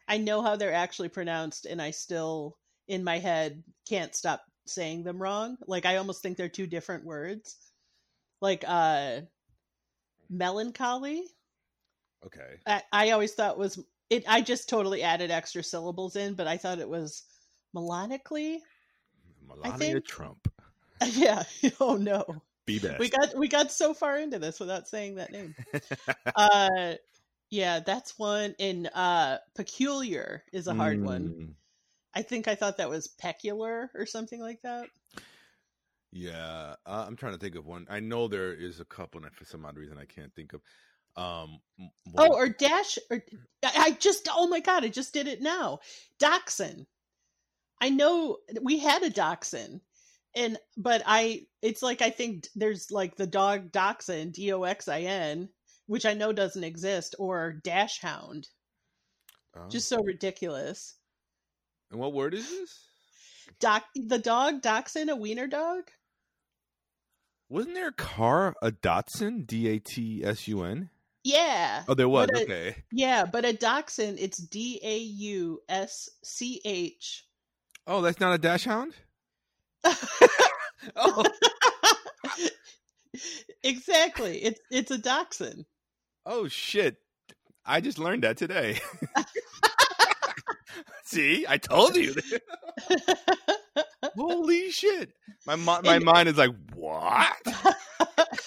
I 0.08 0.18
know 0.18 0.42
how 0.42 0.56
they're 0.56 0.72
actually 0.72 1.08
pronounced 1.08 1.66
and 1.66 1.80
I 1.80 1.90
still 1.90 2.58
in 2.88 3.04
my 3.04 3.18
head 3.18 3.62
can't 3.88 4.14
stop 4.14 4.42
saying 4.66 5.04
them 5.04 5.20
wrong. 5.20 5.56
Like 5.66 5.86
I 5.86 5.96
almost 5.96 6.22
think 6.22 6.36
they're 6.36 6.48
two 6.48 6.66
different 6.66 7.04
words. 7.04 7.56
Like 8.42 8.64
uh 8.66 9.20
melancholy. 10.28 11.24
okay. 12.26 12.58
I, 12.66 12.82
I 12.92 13.10
always 13.10 13.32
thought 13.32 13.58
was 13.58 13.78
it 14.10 14.24
I 14.28 14.42
just 14.42 14.68
totally 14.68 15.02
added 15.02 15.30
extra 15.30 15.62
syllables 15.62 16.16
in, 16.16 16.34
but 16.34 16.46
I 16.46 16.58
thought 16.58 16.78
it 16.78 16.88
was 16.88 17.22
melonically. 17.74 18.58
Melania 19.48 20.00
Trump. 20.00 20.52
yeah. 21.12 21.44
oh 21.80 21.96
no. 21.96 22.24
Be 22.66 22.78
best. 22.78 22.98
We 22.98 23.08
got 23.08 23.38
we 23.38 23.48
got 23.48 23.72
so 23.72 23.94
far 23.94 24.18
into 24.18 24.38
this 24.38 24.60
without 24.60 24.86
saying 24.86 25.14
that 25.14 25.32
name. 25.32 25.54
uh 26.36 26.94
yeah 27.52 27.80
that's 27.80 28.18
one 28.18 28.54
and 28.58 28.88
uh 28.94 29.36
peculiar 29.54 30.42
is 30.52 30.66
a 30.66 30.74
hard 30.74 31.04
one 31.04 31.22
Mm, 31.28 31.54
i 32.14 32.22
think 32.22 32.48
i 32.48 32.54
thought 32.54 32.78
that 32.78 32.88
was 32.88 33.08
peculiar 33.08 33.90
or 33.94 34.06
something 34.06 34.40
like 34.40 34.62
that 34.62 34.86
Yeah, 36.12 36.74
uh, 36.84 37.04
I'm 37.06 37.16
trying 37.16 37.32
to 37.32 37.38
think 37.38 37.56
of 37.56 37.66
one. 37.66 37.86
I 37.88 38.00
know 38.00 38.28
there 38.28 38.52
is 38.52 38.80
a 38.80 38.84
couple, 38.84 39.24
and 39.24 39.34
for 39.34 39.44
some 39.44 39.64
odd 39.64 39.78
reason 39.78 39.98
I 39.98 40.04
can't 40.04 40.34
think 40.34 40.52
of. 40.52 40.60
Um. 41.14 41.60
oh 42.16 42.32
or 42.32 42.48
dash 42.48 42.98
or 43.10 43.22
i 43.62 43.72
I 43.76 43.90
just 43.90 44.28
oh 44.32 44.48
my 44.48 44.60
god 44.60 44.82
i 44.82 44.88
just 44.88 45.12
did 45.12 45.26
it 45.26 45.42
now 45.42 45.80
dachshund 46.18 46.86
i 47.82 47.90
know 47.90 48.38
we 48.62 48.78
had 48.78 49.02
a 49.02 49.10
dachshund 49.10 49.82
and 50.34 50.56
but 50.78 51.02
i 51.04 51.42
it's 51.60 51.82
like 51.82 52.00
i 52.00 52.08
think 52.08 52.48
there's 52.54 52.90
like 52.90 53.16
the 53.16 53.26
dog 53.26 53.72
dachshund 53.72 54.32
d-o-x-i-n 54.32 55.50
which 55.86 56.06
i 56.06 56.14
know 56.14 56.32
doesn't 56.32 56.64
exist 56.64 57.14
or 57.18 57.60
dash 57.62 58.00
hound 58.00 58.48
oh. 59.54 59.68
just 59.68 59.90
so 59.90 60.02
ridiculous 60.02 60.94
And 61.90 62.00
what 62.00 62.14
word 62.14 62.32
is 62.32 62.48
this? 62.48 62.80
Doc, 63.60 63.84
the 63.94 64.18
dog 64.18 64.62
dachshund, 64.62 65.10
a 65.10 65.16
wiener 65.16 65.46
dog. 65.46 65.90
Wasn't 67.52 67.74
there 67.74 67.88
a 67.88 67.92
car, 67.92 68.54
a 68.62 68.72
Datsun, 68.72 69.46
D 69.46 69.68
A 69.68 69.78
T 69.78 70.24
S 70.24 70.48
U 70.48 70.62
N? 70.62 70.88
Yeah, 71.22 71.82
Oh, 71.86 71.92
there 71.92 72.08
was. 72.08 72.30
A- 72.30 72.42
okay. 72.44 72.76
yeah, 72.90 73.26
but 73.26 73.44
a 73.44 73.52
dachshund, 73.52 74.18
it's 74.18 74.38
D 74.38 74.80
A 74.82 74.96
U 74.96 75.60
S 75.68 76.08
C 76.24 76.62
H. 76.64 77.26
Oh, 77.86 78.00
that's 78.00 78.18
not 78.20 78.32
a 78.32 78.38
dash 78.38 78.64
hound. 78.64 78.94
Oh, 80.96 81.22
exactly. 83.62 84.38
It's 84.38 84.60
it's 84.70 84.90
a 84.90 84.98
dachshund. 84.98 85.66
oh 86.26 86.48
shit! 86.48 86.96
I 87.66 87.80
just 87.82 87.98
learned 88.00 88.24
that 88.24 88.36
today. 88.38 88.80
See, 91.04 91.44
I 91.48 91.58
told 91.58 91.94
you. 91.96 92.14
Holy 94.16 94.70
shit! 94.70 95.12
My 95.46 95.56
my 95.56 95.80
And- 95.84 96.04
mind 96.04 96.28
is 96.28 96.36
like, 96.38 96.50
what? 96.74 97.36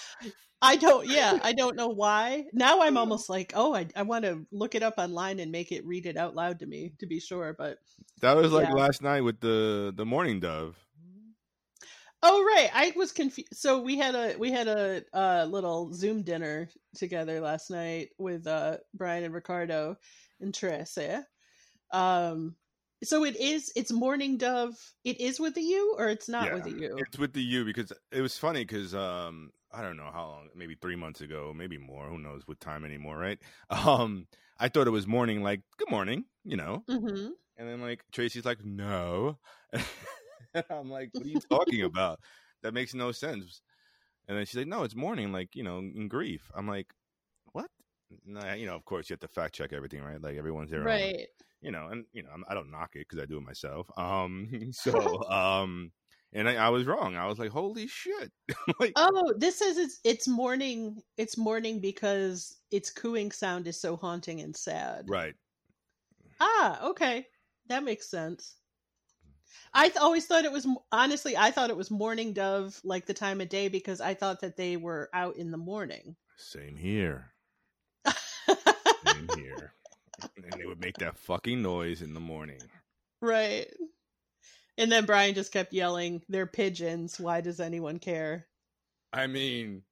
I 0.61 0.77
don't. 0.77 1.07
Yeah, 1.07 1.37
I 1.43 1.53
don't 1.53 1.75
know 1.75 1.89
why. 1.89 2.45
Now 2.53 2.81
I'm 2.81 2.97
almost 2.97 3.29
like, 3.29 3.53
oh, 3.55 3.75
I 3.75 3.87
I 3.95 4.01
want 4.01 4.25
to 4.25 4.45
look 4.51 4.73
it 4.73 4.81
up 4.83 4.95
online 4.97 5.39
and 5.39 5.51
make 5.51 5.71
it 5.71 5.85
read 5.85 6.05
it 6.07 6.17
out 6.17 6.33
loud 6.35 6.59
to 6.59 6.65
me 6.65 6.93
to 6.99 7.05
be 7.05 7.19
sure. 7.19 7.53
But 7.57 7.77
That 8.21 8.35
was 8.35 8.51
like 8.51 8.67
Yeah. 8.69 8.73
last 8.73 9.01
night 9.03 9.21
with 9.21 9.39
the 9.41 9.93
the 9.95 10.05
morning 10.05 10.39
dove. 10.39 10.75
oh 12.23 12.43
right, 12.43 12.69
I 12.73 12.93
was 12.95 13.11
confused. 13.11 13.49
So 13.53 13.81
we 13.81 13.97
had 13.97 14.15
a 14.15 14.35
we 14.37 14.51
had 14.51 14.67
a 14.67 15.03
uh, 15.13 15.45
little 15.49 15.93
Zoom 15.93 16.23
dinner 16.23 16.69
together 16.95 17.41
last 17.41 17.69
night 17.69 18.09
with 18.17 18.47
uh, 18.47 18.77
Brian 18.95 19.23
and 19.23 19.33
Ricardo 19.33 19.97
and 20.41 20.53
Teresa. 20.53 21.27
Um, 21.91 22.55
so 23.07 23.23
it 23.23 23.35
is. 23.37 23.71
It's 23.75 23.91
morning 23.91 24.37
dove. 24.37 24.75
It 25.03 25.19
is 25.19 25.39
with 25.39 25.55
the 25.55 25.61
U 25.63 25.95
or 25.97 26.09
it's 26.09 26.29
not 26.29 26.51
Yeah. 26.51 26.53
with 26.53 26.63
the 26.63 26.73
U. 26.73 27.07
It's 27.07 27.17
with 27.17 27.33
the 27.33 27.41
U 27.43 27.65
because 27.65 27.91
it 28.11 28.21
was 28.21 28.37
funny 28.37 28.61
because 28.61 28.93
um 28.93 29.51
I 29.71 29.81
don't 29.81 29.97
know 29.97 30.11
how 30.11 30.27
long, 30.27 30.49
maybe 30.55 30.75
three 30.75 30.95
months 30.95 31.21
ago, 31.21 31.53
maybe 31.55 31.77
more. 31.77 32.07
Who 32.09 32.17
knows 32.17 32.47
with 32.47 32.59
time 32.59 32.85
anymore, 32.85 33.17
right? 33.17 33.39
Um, 33.69 34.27
I 34.57 34.69
thought 34.69 34.87
it 34.87 34.91
was 34.91 35.07
morning, 35.07 35.43
like 35.43 35.61
good 35.77 35.89
morning, 35.91 36.25
you 36.45 36.55
know, 36.57 36.85
hmm 36.87 37.37
and 37.57 37.67
then 37.69 37.81
like 37.81 38.05
Tracy's 38.13 38.45
like 38.45 38.63
no, 38.65 39.39
and 39.73 40.65
I'm 40.69 40.89
like, 40.91 41.11
what 41.17 41.25
are 41.27 41.29
you 41.29 41.39
talking 41.51 41.83
about? 41.83 42.19
That 42.63 42.73
makes 42.75 42.93
no 42.95 43.11
sense. 43.13 43.61
And 44.27 44.37
then 44.37 44.45
she's 44.45 44.57
like, 44.57 44.67
no, 44.67 44.83
it's 44.83 44.95
morning, 44.95 45.31
like 45.33 45.55
you 45.55 45.63
know, 45.63 45.79
in 45.79 46.07
grief. 46.09 46.51
I'm 46.55 46.67
like, 46.67 46.93
what? 47.53 47.71
You 48.27 48.67
know, 48.67 48.75
of 48.75 48.85
course 48.85 49.09
you 49.09 49.15
have 49.15 49.21
to 49.21 49.27
fact 49.29 49.55
check 49.55 49.73
everything, 49.73 50.03
right? 50.03 50.21
Like 50.21 50.37
everyone's 50.37 50.71
there, 50.71 50.87
Right. 50.87 51.29
You 51.65 51.71
know, 51.71 51.87
and 51.87 52.05
you 52.13 52.23
know, 52.23 52.29
I'm- 52.29 52.45
I 52.47 52.53
don't 52.53 52.71
knock 52.71 52.91
it 52.95 53.07
because 53.09 53.19
I 53.19 53.25
do 53.25 53.37
it 53.37 53.43
myself. 53.43 53.87
Um, 53.97 54.49
so, 54.71 55.23
um, 55.29 55.91
and 56.31 56.47
I, 56.47 56.55
I 56.55 56.69
was 56.69 56.85
wrong. 56.85 57.15
I 57.15 57.25
was 57.27 57.39
like, 57.39 57.49
holy 57.51 57.87
shit! 57.87 58.31
like, 58.79 58.93
Oh, 58.95 59.33
this 59.37 59.61
is 59.61 59.77
it's 59.77 59.99
it's 60.03 60.27
morning. 60.27 61.01
It's 61.17 61.37
morning 61.37 61.79
because 61.79 62.57
its 62.71 62.91
cooing 62.91 63.31
sound 63.31 63.67
is 63.67 63.79
so 63.81 63.95
haunting 63.97 64.41
and 64.41 64.55
sad. 64.55 65.05
right? 65.09 65.35
Ah, 66.39 66.89
okay, 66.89 67.27
that 67.67 67.83
makes 67.83 68.09
sense. 68.09 68.55
I 69.73 69.89
th- 69.89 69.97
always 69.97 70.25
thought 70.25 70.45
it 70.45 70.51
was 70.51 70.67
honestly. 70.91 71.35
I 71.35 71.51
thought 71.51 71.69
it 71.69 71.77
was 71.77 71.91
morning 71.91 72.33
dove, 72.33 72.79
like 72.83 73.05
the 73.05 73.13
time 73.13 73.41
of 73.41 73.49
day, 73.49 73.67
because 73.67 74.01
I 74.01 74.13
thought 74.13 74.39
that 74.41 74.55
they 74.57 74.77
were 74.77 75.09
out 75.13 75.35
in 75.37 75.51
the 75.51 75.57
morning. 75.57 76.15
Same 76.37 76.77
here. 76.77 77.33
Same 79.03 79.29
here. 79.29 79.73
And 80.35 80.51
they 80.59 80.65
would 80.65 80.79
make 80.79 80.97
that 80.97 81.17
fucking 81.17 81.61
noise 81.61 82.01
in 82.01 82.13
the 82.13 82.19
morning. 82.19 82.59
right. 83.21 83.67
And 84.77 84.91
then 84.91 85.05
Brian 85.05 85.35
just 85.35 85.53
kept 85.53 85.71
yelling, 85.71 86.21
"They're 86.27 86.47
pigeons. 86.47 87.17
Why 87.19 87.39
does 87.41 87.59
anyone 87.61 87.97
care?" 87.99 88.47
I 89.13 89.27
mean, 89.27 89.83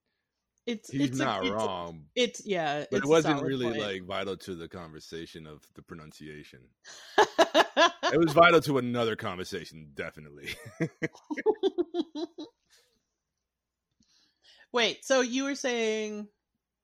It's 0.66 0.90
he's 0.90 1.10
it's 1.12 1.18
not 1.18 1.46
a- 1.46 1.54
wrong, 1.54 2.06
it's 2.16 2.46
yeah, 2.46 2.86
but 2.92 2.98
it's 2.98 3.06
it 3.06 3.10
wasn't 3.10 3.44
really 3.44 3.68
point. 3.68 3.80
like 3.80 4.04
vital 4.04 4.36
to 4.38 4.56
the 4.56 4.68
conversation 4.68 5.48
of 5.48 5.62
the 5.76 5.82
pronunciation. 5.82 6.60
It 8.12 8.20
was 8.20 8.34
vital 8.34 8.62
to 8.62 8.78
another 8.78 9.16
conversation, 9.16 9.90
definitely. 9.96 10.50
Wait, 14.72 15.04
so 15.06 15.22
you 15.22 15.44
were 15.46 15.56
saying, 15.56 16.28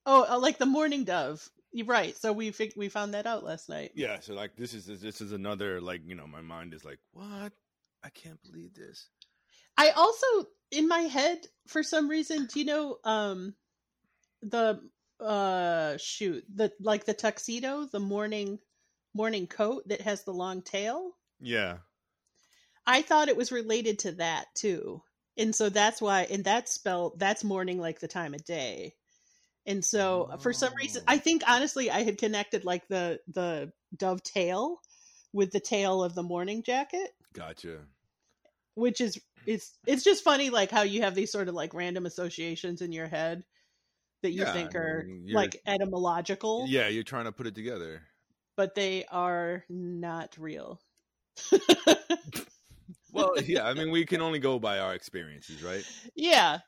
oh, 0.06 0.26
uh, 0.30 0.40
like 0.40 0.58
the 0.58 0.66
morning 0.66 1.04
dove? 1.04 1.48
You're 1.72 1.86
right. 1.86 2.18
So 2.18 2.34
we 2.34 2.52
fig- 2.52 2.74
we 2.76 2.90
found 2.90 3.14
that 3.14 3.28
out 3.28 3.44
last 3.44 3.70
night. 3.70 3.92
yeah. 3.96 4.20
So 4.20 4.34
like, 4.34 4.56
this 4.56 4.74
is 4.74 4.86
this 4.86 5.22
is 5.22 5.32
another 5.32 5.80
like 5.80 6.02
you 6.06 6.16
know, 6.16 6.28
my 6.28 6.42
mind 6.42 6.74
is 6.74 6.84
like, 6.84 7.00
what? 7.12 7.54
I 8.04 8.10
can't 8.10 8.42
believe 8.44 8.74
this. 8.74 9.08
I 9.78 9.92
also 9.92 10.26
in 10.72 10.88
my 10.88 11.02
head 11.02 11.40
for 11.68 11.84
some 11.84 12.10
reason, 12.10 12.48
do 12.52 12.60
you 12.60 12.66
know 12.66 12.98
um 13.04 13.54
the 14.42 14.82
uh 15.20 15.98
shoot 15.98 16.44
the 16.54 16.72
like 16.80 17.06
the 17.06 17.14
tuxedo, 17.14 17.86
the 17.86 18.00
morning 18.00 18.60
morning 19.14 19.48
coat 19.48 19.88
that 19.88 20.02
has 20.02 20.24
the 20.24 20.34
long 20.34 20.62
tail? 20.62 21.12
Yeah. 21.40 21.78
I 22.86 23.02
thought 23.04 23.30
it 23.30 23.38
was 23.38 23.52
related 23.52 24.00
to 24.00 24.14
that 24.14 24.48
too. 24.56 25.04
And 25.38 25.54
so 25.54 25.70
that's 25.70 26.02
why 26.02 26.24
and 26.24 26.44
that's 26.44 26.74
spelled 26.74 27.20
that's 27.20 27.44
morning 27.44 27.80
like 27.80 28.00
the 28.00 28.08
time 28.08 28.34
of 28.34 28.44
day. 28.44 28.96
And 29.70 29.86
so 29.86 30.30
uh, 30.34 30.38
for 30.38 30.52
some 30.52 30.74
reason 30.76 31.04
Oh. 31.08 31.14
I 31.14 31.18
think 31.20 31.44
honestly 31.48 31.90
I 31.90 32.04
had 32.04 32.18
connected 32.18 32.66
like 32.66 32.88
the 32.90 33.20
the 33.34 33.72
dove 33.96 34.22
tail 34.24 34.82
with 35.32 35.52
the 35.52 35.60
tail 35.62 36.04
of 36.04 36.16
the 36.16 36.24
morning 36.24 36.64
jacket, 36.64 37.12
Gotcha. 37.34 37.78
which 38.74 39.00
is 39.00 39.18
it's 39.46 39.78
it's 39.86 40.04
just 40.04 40.24
funny 40.24 40.50
like 40.50 40.72
how 40.72 40.82
you 40.82 41.04
have 41.04 41.14
these 41.16 41.32
sort 41.32 41.48
of 41.48 41.54
like 41.56 41.74
random 41.74 42.06
associations 42.06 42.82
in 42.82 42.92
your 42.92 43.08
head 43.08 43.44
that 44.24 44.32
you 44.32 44.42
Yeah, 44.42 44.52
think 44.52 44.76
I 44.76 45.04
mean, 45.04 45.22
you're- 45.28 45.36
like 45.36 45.62
etymological, 45.66 46.66
Yeah, 46.68 46.88
you're 46.90 47.04
trying 47.04 47.26
to 47.26 47.32
put 47.32 47.48
it 47.48 47.56
together. 47.56 48.02
but 48.58 48.76
they 48.76 49.06
are 49.12 49.64
not 49.70 50.36
real. 50.38 50.82
Well, 53.12 53.34
yeah, 53.44 53.66
I 53.66 53.74
mean, 53.74 53.92
we 53.92 54.06
can 54.06 54.22
only 54.28 54.40
go 54.40 54.60
by 54.60 54.80
our 54.80 54.94
experiences, 54.94 55.64
right? 55.64 55.84
yeah. 56.16 56.60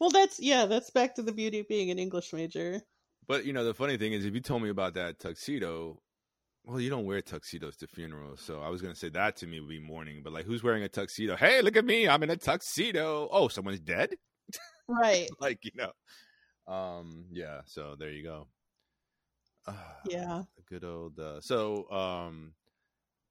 Well, 0.00 0.10
that's 0.10 0.40
yeah, 0.40 0.66
that's 0.66 0.90
back 0.90 1.14
to 1.16 1.22
the 1.22 1.32
beauty 1.32 1.60
of 1.60 1.68
being 1.68 1.90
an 1.90 1.98
English 1.98 2.32
major. 2.32 2.80
But 3.28 3.44
you 3.44 3.52
know, 3.52 3.64
the 3.64 3.74
funny 3.74 3.96
thing 3.96 4.12
is, 4.12 4.24
if 4.24 4.34
you 4.34 4.40
told 4.40 4.62
me 4.62 4.70
about 4.70 4.94
that 4.94 5.18
tuxedo, 5.18 6.00
well, 6.64 6.80
you 6.80 6.90
don't 6.90 7.04
wear 7.04 7.20
tuxedos 7.20 7.76
to 7.78 7.86
funerals, 7.86 8.40
so 8.40 8.60
I 8.62 8.70
was 8.70 8.80
gonna 8.82 8.94
say 8.94 9.10
that 9.10 9.36
to 9.36 9.46
me 9.46 9.60
would 9.60 9.68
be 9.68 9.78
mourning. 9.78 10.22
But 10.22 10.32
like, 10.32 10.46
who's 10.46 10.62
wearing 10.62 10.82
a 10.82 10.88
tuxedo? 10.88 11.36
Hey, 11.36 11.62
look 11.62 11.76
at 11.76 11.84
me, 11.84 12.08
I'm 12.08 12.22
in 12.22 12.30
a 12.30 12.36
tuxedo. 12.36 13.28
Oh, 13.30 13.48
someone's 13.48 13.80
dead. 13.80 14.14
Right. 14.88 15.28
like 15.40 15.64
you 15.64 15.70
know, 15.74 15.92
um, 16.72 17.26
yeah. 17.30 17.60
So 17.66 17.94
there 17.98 18.10
you 18.10 18.22
go. 18.24 18.48
Ah, 19.66 19.98
Yeah. 20.08 20.42
good 20.66 20.84
old. 20.84 21.18
Uh, 21.18 21.40
so, 21.40 21.90
um, 21.90 22.54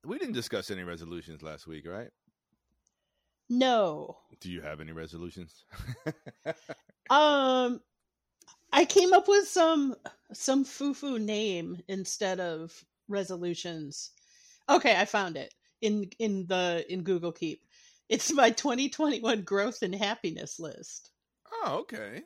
we 0.05 0.17
didn't 0.17 0.33
discuss 0.33 0.71
any 0.71 0.83
resolutions 0.83 1.41
last 1.41 1.67
week, 1.67 1.87
right? 1.87 2.09
No. 3.49 4.17
Do 4.39 4.49
you 4.51 4.61
have 4.61 4.79
any 4.81 4.91
resolutions? 4.91 5.65
Um 7.09 7.81
I 8.71 8.85
came 8.85 9.13
up 9.13 9.27
with 9.27 9.47
some 9.47 9.95
some 10.33 10.63
foo-foo 10.63 11.17
name 11.17 11.81
instead 11.87 12.39
of 12.39 12.85
resolutions. 13.07 14.11
Okay, 14.69 14.95
I 14.95 15.05
found 15.05 15.37
it 15.37 15.53
in 15.81 16.09
in 16.19 16.45
the 16.47 16.85
in 16.87 17.01
Google 17.03 17.31
Keep. 17.31 17.63
It's 18.09 18.31
my 18.31 18.51
2021 18.51 19.41
growth 19.43 19.81
and 19.81 19.95
happiness 19.95 20.59
list. 20.59 21.11
oh, 21.51 21.79
okay. 21.81 22.21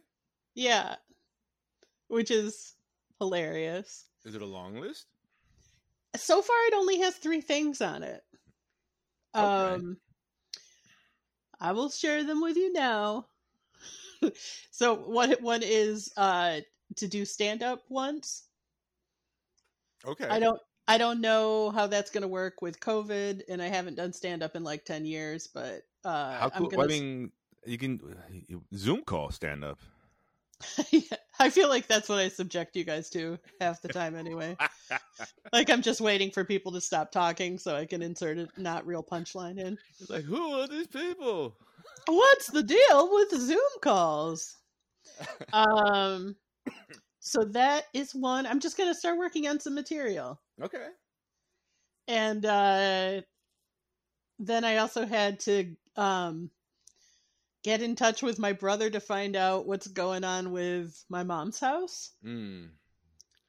Yeah. 0.55 0.95
Which 2.09 2.29
is 2.31 2.75
hilarious. 3.19 4.05
Is 4.25 4.35
it 4.35 4.41
a 4.41 4.45
long 4.45 4.75
list? 4.75 5.07
So 6.15 6.41
far 6.41 6.57
it 6.67 6.73
only 6.73 6.99
has 6.99 7.15
3 7.15 7.41
things 7.41 7.81
on 7.81 8.03
it. 8.03 8.21
Okay. 9.35 9.45
Um 9.45 9.97
I 11.63 11.71
will 11.71 11.89
share 11.89 12.23
them 12.23 12.41
with 12.41 12.57
you 12.57 12.73
now. 12.73 13.27
so 14.71 14.93
one 14.95 15.31
one 15.39 15.61
is 15.63 16.11
uh 16.17 16.59
to 16.97 17.07
do 17.07 17.25
stand 17.25 17.63
up 17.63 17.81
once. 17.89 18.43
Okay. 20.05 20.27
I 20.27 20.39
don't 20.39 20.59
I 20.87 20.97
don't 20.97 21.21
know 21.21 21.71
how 21.71 21.87
that's 21.87 22.11
going 22.11 22.23
to 22.23 22.27
work 22.27 22.61
with 22.61 22.81
COVID 22.81 23.43
and 23.47 23.61
I 23.61 23.67
haven't 23.67 23.95
done 23.95 24.11
stand 24.11 24.43
up 24.43 24.57
in 24.57 24.63
like 24.65 24.83
10 24.83 25.05
years, 25.05 25.47
but 25.47 25.83
uh 26.03 26.37
How 26.37 26.51
I'm 26.53 26.63
cool? 26.63 26.69
going 26.69 26.83
I 26.83 26.87
mean, 26.87 27.31
you 27.65 27.77
can 27.77 27.99
Zoom 28.75 29.01
call 29.03 29.31
stand 29.31 29.63
up. 29.63 29.79
I 31.39 31.49
feel 31.49 31.69
like 31.69 31.87
that's 31.87 32.09
what 32.09 32.19
I 32.19 32.29
subject 32.29 32.75
you 32.75 32.83
guys 32.83 33.09
to 33.11 33.37
half 33.59 33.81
the 33.81 33.89
time 33.89 34.15
anyway. 34.15 34.57
like 35.53 35.69
I'm 35.69 35.81
just 35.81 36.01
waiting 36.01 36.31
for 36.31 36.43
people 36.45 36.71
to 36.73 36.81
stop 36.81 37.11
talking 37.11 37.57
so 37.57 37.75
I 37.75 37.85
can 37.85 38.01
insert 38.01 38.37
a 38.37 38.49
not 38.57 38.85
real 38.85 39.03
punchline 39.03 39.57
in. 39.59 39.77
It's 39.99 40.09
like, 40.09 40.23
who 40.25 40.59
are 40.59 40.67
these 40.67 40.87
people? 40.87 41.57
What's 42.07 42.47
the 42.51 42.63
deal 42.63 43.09
with 43.13 43.31
Zoom 43.41 43.59
calls? 43.81 44.57
Um 45.53 46.35
so 47.19 47.43
that 47.45 47.85
is 47.93 48.15
one. 48.15 48.45
I'm 48.47 48.59
just 48.59 48.77
going 48.77 48.89
to 48.89 48.95
start 48.95 49.17
working 49.17 49.47
on 49.47 49.59
some 49.59 49.75
material. 49.75 50.41
Okay. 50.61 50.87
and 52.07 52.45
uh 52.45 53.21
then 54.39 54.63
i 54.65 54.77
also 54.77 55.05
had 55.05 55.39
to 55.39 55.75
um 55.95 56.49
get 57.63 57.81
in 57.81 57.95
touch 57.95 58.21
with 58.21 58.39
my 58.39 58.53
brother 58.53 58.89
to 58.89 58.99
find 58.99 59.35
out 59.35 59.65
what's 59.65 59.87
going 59.87 60.23
on 60.23 60.51
with 60.51 61.03
my 61.09 61.23
mom's 61.23 61.59
house 61.59 62.11
Mm. 62.23 62.69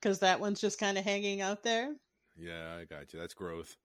because 0.01 0.21
that 0.21 0.41
one's 0.41 0.61
just 0.61 0.79
kind 0.79 0.97
of 0.99 1.05
hanging 1.05 1.41
out 1.41 1.63
there 1.63 1.95
Yeah, 2.37 2.77
I 2.81 2.85
got 2.85 3.13
you. 3.13 3.19
That's 3.21 3.35
growth. 3.35 3.77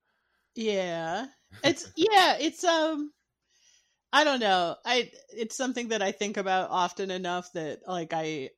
yeah 0.56 1.26
it's 1.64 1.92
yeah 1.96 2.38
it's 2.40 2.64
um 2.64 3.12
i 4.14 4.24
don't 4.24 4.40
know 4.40 4.76
i 4.86 5.10
it's 5.30 5.56
something 5.56 5.90
that 5.90 6.02
i 6.02 6.12
think 6.12 6.38
about 6.38 6.70
often 6.72 7.12
enough 7.12 7.52
that 7.54 7.80
like 7.88 8.12
i 8.14 8.50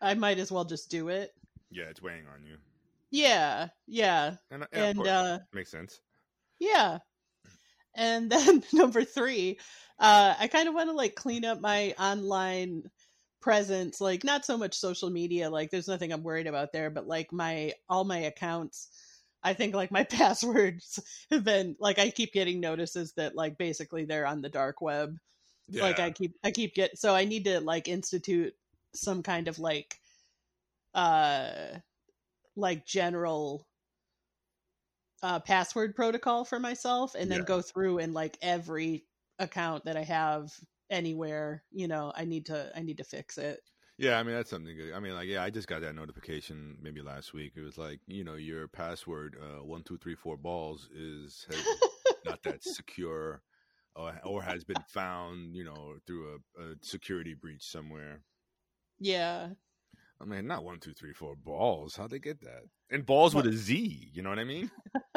i 0.00 0.14
might 0.14 0.38
as 0.38 0.50
well 0.52 0.64
just 0.64 0.90
do 0.90 1.08
it 1.08 1.30
Yeah, 1.70 1.84
it's 1.84 2.02
weighing 2.02 2.26
on 2.32 2.44
you. 2.44 2.56
yeah 3.10 3.68
yeah 3.86 4.34
And, 4.50 4.66
and, 4.72 4.98
and 4.98 5.06
uh 5.06 5.38
makes 5.54 5.70
sense. 5.70 6.00
Yeah. 6.58 6.98
And 7.96 8.30
then 8.30 8.62
number 8.72 9.02
three, 9.02 9.58
uh, 9.98 10.34
I 10.38 10.46
kind 10.48 10.68
of 10.68 10.74
want 10.74 10.90
to 10.90 10.94
like 10.94 11.14
clean 11.14 11.44
up 11.44 11.60
my 11.60 11.94
online 11.98 12.84
presence, 13.40 14.00
like 14.00 14.24
not 14.24 14.44
so 14.44 14.58
much 14.58 14.74
social 14.74 15.10
media, 15.10 15.50
like 15.50 15.70
there's 15.70 15.88
nothing 15.88 16.12
I'm 16.12 16.22
worried 16.22 16.46
about 16.46 16.72
there, 16.72 16.90
but 16.90 17.06
like 17.06 17.32
my 17.32 17.72
all 17.88 18.04
my 18.04 18.18
accounts, 18.18 18.88
I 19.42 19.54
think 19.54 19.74
like 19.74 19.90
my 19.90 20.04
passwords 20.04 21.00
have 21.30 21.44
been 21.44 21.76
like 21.80 21.98
I 21.98 22.10
keep 22.10 22.32
getting 22.32 22.60
notices 22.60 23.12
that 23.16 23.34
like 23.34 23.56
basically 23.58 24.04
they're 24.04 24.26
on 24.26 24.42
the 24.42 24.48
dark 24.48 24.80
web. 24.80 25.16
Yeah. 25.68 25.82
Like 25.82 25.98
I 25.98 26.10
keep 26.10 26.34
I 26.44 26.50
keep 26.50 26.74
get 26.74 26.98
so 26.98 27.14
I 27.14 27.24
need 27.24 27.44
to 27.44 27.60
like 27.60 27.88
institute 27.88 28.54
some 28.94 29.22
kind 29.22 29.48
of 29.48 29.58
like 29.58 29.98
uh 30.94 31.78
like 32.56 32.86
general 32.86 33.66
uh 35.26 35.40
password 35.40 35.96
protocol 35.96 36.44
for 36.44 36.60
myself 36.60 37.14
and 37.16 37.30
then 37.32 37.40
Yeah. 37.40 37.44
go 37.44 37.60
through 37.62 37.98
and 37.98 38.14
like 38.14 38.38
every 38.42 39.06
account 39.40 39.84
that 39.86 39.96
I 39.96 40.04
have 40.04 40.52
anywhere, 40.90 41.64
you 41.72 41.88
know, 41.88 42.12
I 42.14 42.24
need 42.26 42.46
to 42.46 42.72
I 42.76 42.82
need 42.82 42.98
to 42.98 43.04
fix 43.04 43.38
it. 43.38 43.60
Yeah, 43.98 44.18
I 44.18 44.22
mean 44.22 44.34
that's 44.34 44.50
something 44.50 44.76
good. 44.76 44.92
I 44.92 45.00
mean, 45.00 45.14
like, 45.14 45.28
yeah, 45.28 45.42
I 45.42 45.48
just 45.50 45.68
got 45.68 45.80
that 45.80 45.94
notification 45.94 46.76
maybe 46.82 47.00
last 47.00 47.32
week. 47.32 47.54
It 47.56 47.62
was 47.62 47.78
like, 47.78 48.00
you 48.06 48.24
know, 48.24 48.34
your 48.34 48.68
password 48.68 49.36
uh, 49.40 49.64
one 49.64 49.82
two 49.84 49.96
three 49.98 50.14
four 50.14 50.36
balls 50.36 50.88
is 50.92 51.46
has, 51.48 51.82
not 52.24 52.42
that 52.42 52.62
secure, 52.62 53.42
or, 53.94 54.18
or 54.24 54.42
has 54.42 54.64
been 54.64 54.82
found, 54.82 55.56
you 55.56 55.64
know, 55.64 55.98
through 56.06 56.40
a, 56.58 56.62
a 56.62 56.74
security 56.82 57.32
breach 57.34 57.62
somewhere. 57.64 58.24
Yeah. 58.98 59.54
I 60.20 60.24
mean, 60.24 60.46
not 60.46 60.64
one 60.64 60.80
two 60.80 60.92
three 60.92 61.12
four 61.12 61.36
balls. 61.36 61.96
How'd 61.96 62.10
they 62.10 62.18
get 62.18 62.40
that? 62.40 62.62
And 62.90 63.04
balls 63.04 63.34
with 63.34 63.46
a 63.46 63.52
Z. 63.52 64.10
You 64.12 64.22
know 64.22 64.30
what 64.30 64.38
I 64.38 64.44
mean? 64.44 64.70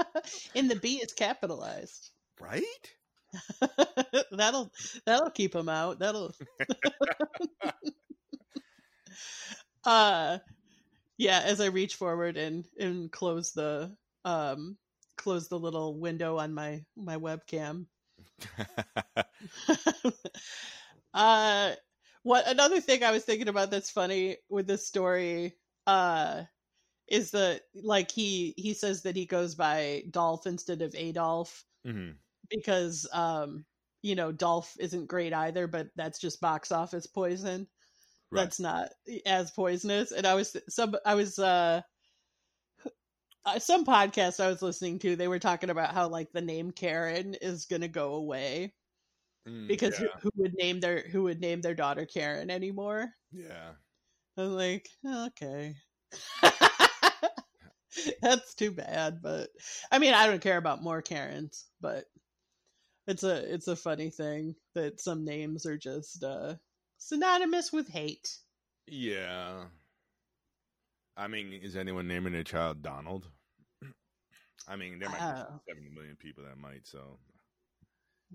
and 0.55 0.69
the 0.69 0.75
B 0.75 0.97
is 0.97 1.13
capitalized. 1.13 2.09
Right? 2.39 2.63
that'll 4.31 4.71
that'll 5.05 5.29
keep 5.29 5.53
them 5.53 5.69
out. 5.69 5.99
That'll 5.99 6.33
uh 9.85 10.39
yeah, 11.17 11.41
as 11.45 11.61
I 11.61 11.67
reach 11.67 11.95
forward 11.95 12.37
and 12.37 12.65
and 12.79 13.11
close 13.11 13.51
the 13.51 13.95
um 14.25 14.77
close 15.17 15.47
the 15.47 15.59
little 15.59 15.97
window 15.97 16.37
on 16.37 16.53
my 16.53 16.83
my 16.97 17.17
webcam. 17.17 17.85
uh 21.13 21.71
what 22.23 22.47
another 22.47 22.81
thing 22.81 23.03
I 23.03 23.11
was 23.11 23.23
thinking 23.23 23.47
about 23.47 23.71
that's 23.71 23.89
funny 23.89 24.37
with 24.49 24.67
this 24.67 24.85
story 24.87 25.55
uh 25.87 26.43
is 27.07 27.31
the 27.31 27.61
like 27.73 28.11
he 28.11 28.53
he 28.57 28.73
says 28.73 29.01
that 29.03 29.15
he 29.15 29.25
goes 29.25 29.55
by 29.55 30.03
Dolph 30.11 30.45
instead 30.47 30.81
of 30.81 30.95
Adolf 30.95 31.65
hmm 31.85 32.11
because 32.49 33.07
um 33.13 33.65
you 34.01 34.15
know 34.15 34.31
Dolph 34.31 34.75
isn't 34.79 35.07
great 35.07 35.33
either 35.33 35.67
but 35.67 35.89
that's 35.95 36.19
just 36.19 36.41
box 36.41 36.71
office 36.71 37.07
poison. 37.07 37.67
Right. 38.31 38.43
that's 38.43 38.59
not 38.59 38.89
as 39.25 39.51
poisonous. 39.51 40.11
And 40.11 40.27
I 40.27 40.35
was 40.35 40.55
some 40.69 40.95
I 41.05 41.15
was 41.15 41.39
uh 41.39 41.81
uh, 43.45 43.59
some 43.59 43.85
podcast 43.85 44.39
I 44.43 44.49
was 44.49 44.61
listening 44.61 44.99
to 44.99 45.15
they 45.15 45.27
were 45.27 45.39
talking 45.39 45.69
about 45.69 45.93
how 45.93 46.07
like 46.07 46.31
the 46.31 46.41
name 46.41 46.71
Karen 46.71 47.35
is 47.35 47.65
going 47.65 47.81
to 47.81 47.87
go 47.87 48.13
away 48.15 48.73
Mm, 49.47 49.67
because 49.67 49.97
yeah, 49.97 49.97
who, 49.97 50.07
who 50.21 50.31
would 50.35 50.53
name 50.55 50.79
their 50.79 51.07
who 51.09 51.23
would 51.23 51.39
name 51.39 51.61
their 51.61 51.75
daughter 51.75 52.05
Karen 52.05 52.49
anymore 52.49 53.13
yeah. 53.31 53.73
I'm 54.37 54.55
like 54.55 54.89
okay 55.05 55.75
that's 58.21 58.53
too 58.55 58.71
bad 58.71 59.21
but 59.21 59.49
I 59.91 59.99
mean 59.99 60.13
I 60.13 60.27
don't 60.27 60.41
care 60.41 60.57
about 60.57 60.83
more 60.83 61.01
Karens 61.01 61.67
but 61.81 62.05
it's 63.07 63.23
a 63.23 63.53
it's 63.53 63.67
a 63.67 63.75
funny 63.75 64.09
thing 64.09 64.55
that 64.75 65.01
some 65.01 65.25
names 65.25 65.65
are 65.65 65.77
just 65.77 66.23
uh 66.23 66.55
synonymous 66.97 67.71
with 67.73 67.89
hate 67.89 68.39
Yeah. 68.87 69.69
I 71.17 71.27
mean, 71.27 71.53
is 71.53 71.75
anyone 71.75 72.07
naming 72.07 72.33
their 72.33 72.43
child 72.43 72.81
Donald? 72.81 73.29
I 74.67 74.75
mean, 74.75 74.99
there 74.99 75.09
might 75.09 75.19
Oh. 75.19 75.61
be 75.67 75.71
70 75.71 75.89
million 75.89 76.15
people 76.15 76.43
that 76.45 76.57
might, 76.57 76.87
so. 76.87 77.19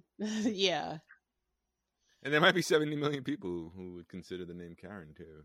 yeah 0.18 0.98
And 2.22 2.32
there 2.32 2.40
might 2.40 2.54
be 2.54 2.62
70 2.62 2.96
million 2.96 3.22
people 3.22 3.70
who 3.76 3.94
would 3.94 4.08
consider 4.08 4.46
the 4.46 4.54
name 4.54 4.74
Karen, 4.74 5.14
too. 5.14 5.44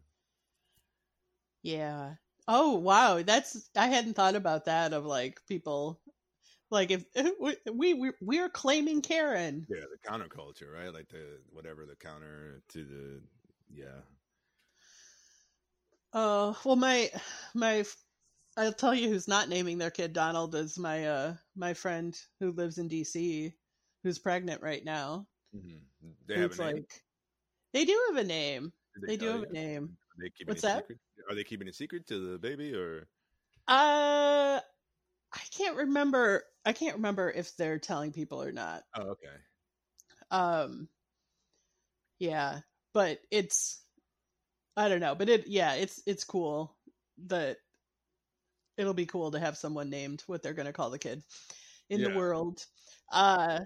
Yeah. 1.62 2.16
Oh 2.48 2.76
wow, 2.76 3.22
that's 3.22 3.70
I 3.76 3.88
hadn't 3.88 4.16
thought 4.16 4.36
about 4.36 4.66
that 4.66 4.94
of 4.94 5.06
like 5.06 5.42
people 5.48 6.02
like 6.72 6.92
if 6.92 7.06
we 7.74 7.94
we 7.94 8.12
we're 8.22 8.50
claiming 8.50 9.02
Karen. 9.02 9.68
Yeah, 9.70 9.86
the 9.92 10.10
counterculture, 10.10 10.74
right? 10.74 10.94
Like 10.94 11.10
the 11.10 11.40
whatever 11.52 11.86
the 11.86 11.96
counter 11.96 12.62
to 12.70 12.84
the. 12.86 13.22
Yeah. 13.72 14.02
Oh, 16.14 16.58
well 16.66 16.76
my 16.76 17.12
my 17.54 17.84
I'll 18.58 18.74
tell 18.74 18.96
you 18.96 19.10
who's 19.10 19.28
not 19.28 19.50
naming 19.50 19.78
their 19.78 19.92
kid 19.92 20.14
Donald 20.14 20.56
is 20.56 20.80
my 20.80 21.06
uh 21.08 21.36
my 21.56 21.74
friend 21.74 22.20
who 22.40 22.52
lives 22.52 22.78
in 22.78 22.88
DC 22.90 23.54
who's 24.04 24.20
pregnant 24.20 24.62
right 24.62 24.84
now. 24.84 25.28
Mm-hmm. 25.56 26.10
They 26.28 26.36
have 26.36 26.52
It's 26.52 26.60
like 26.60 27.04
they 27.74 27.86
do 27.86 28.00
have 28.10 28.18
a 28.18 28.28
name. 28.28 28.74
Did 29.00 29.10
They 29.10 29.18
do 29.18 29.28
have 29.28 29.42
you? 29.42 29.48
a 29.50 29.54
name. 29.54 29.84
Are 29.84 30.24
they 30.24 30.30
keeping 30.30 30.50
What's 30.54 30.64
it 30.64 30.68
that? 30.68 30.82
secret? 30.82 31.00
Are 31.30 31.36
they 31.36 31.44
keeping 31.44 31.68
it 31.68 31.76
secret 31.76 32.08
to 32.08 32.32
the 32.32 32.38
baby 32.38 32.74
or? 32.74 33.08
Uh 33.68 34.60
I 35.32 35.40
can't 35.56 35.78
remember 35.78 36.44
I 36.66 36.74
can't 36.74 36.96
remember 36.96 37.30
if 37.32 37.56
they're 37.56 37.80
telling 37.80 38.12
people 38.12 38.42
or 38.42 38.52
not. 38.52 38.84
Oh, 38.96 39.10
okay. 39.12 39.28
um 40.32 40.88
yeah 42.20 42.60
but 42.94 43.20
it's 43.32 43.84
i 44.78 44.90
don't 44.90 45.00
know 45.00 45.16
but 45.16 45.30
it 45.30 45.48
yeah 45.48 45.74
it's 45.74 46.02
it's 46.06 46.24
cool 46.24 46.76
that 47.26 47.58
it'll 48.78 48.94
be 48.94 49.06
cool 49.06 49.32
to 49.32 49.40
have 49.40 49.58
someone 49.58 49.90
named 49.90 50.22
what 50.28 50.42
they're 50.42 50.54
going 50.54 50.66
to 50.66 50.74
call 50.74 50.90
the 50.90 51.00
kid 51.00 51.22
in 51.90 52.00
Yeah. 52.00 52.10
the 52.10 52.16
world. 52.16 52.66
Uh, 53.12 53.62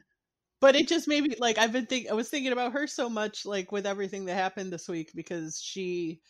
but 0.64 0.78
it 0.78 0.88
just 0.88 1.10
made 1.10 1.24
me 1.24 1.36
like 1.40 1.58
I've 1.58 1.74
been 1.74 1.88
thinking 1.88 2.10
I 2.10 2.16
was 2.16 2.30
thinking 2.30 2.54
about 2.54 2.72
her 2.72 2.88
so 2.88 3.10
much 3.10 3.46
like 3.46 3.74
with 3.74 3.86
everything 3.86 4.26
that 4.26 4.36
happened 4.36 4.72
this 4.72 4.88
week 4.88 5.12
because 5.14 5.62
she 5.62 6.22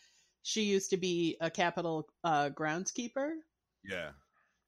she 0.42 0.64
used 0.64 0.90
to 0.90 0.96
be 0.96 1.36
a 1.40 1.50
Capitol 1.50 2.08
uh, 2.24 2.50
groundskeeper. 2.50 3.34
Yeah. 3.84 4.10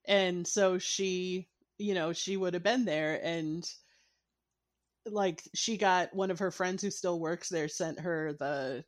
and 0.06 0.46
so 0.46 0.78
she 0.78 1.48
you 1.78 1.94
know 1.94 2.12
she 2.12 2.36
would 2.36 2.54
have 2.54 2.62
been 2.62 2.84
there 2.84 3.20
and 3.24 3.68
like 5.06 5.42
she 5.54 5.76
got 5.76 6.14
one 6.14 6.30
of 6.30 6.38
her 6.38 6.52
friends 6.52 6.82
who 6.82 6.90
still 6.90 7.18
works 7.20 7.48
there 7.48 7.68
sent 7.68 8.00
her 8.00 8.34
the 8.34 8.84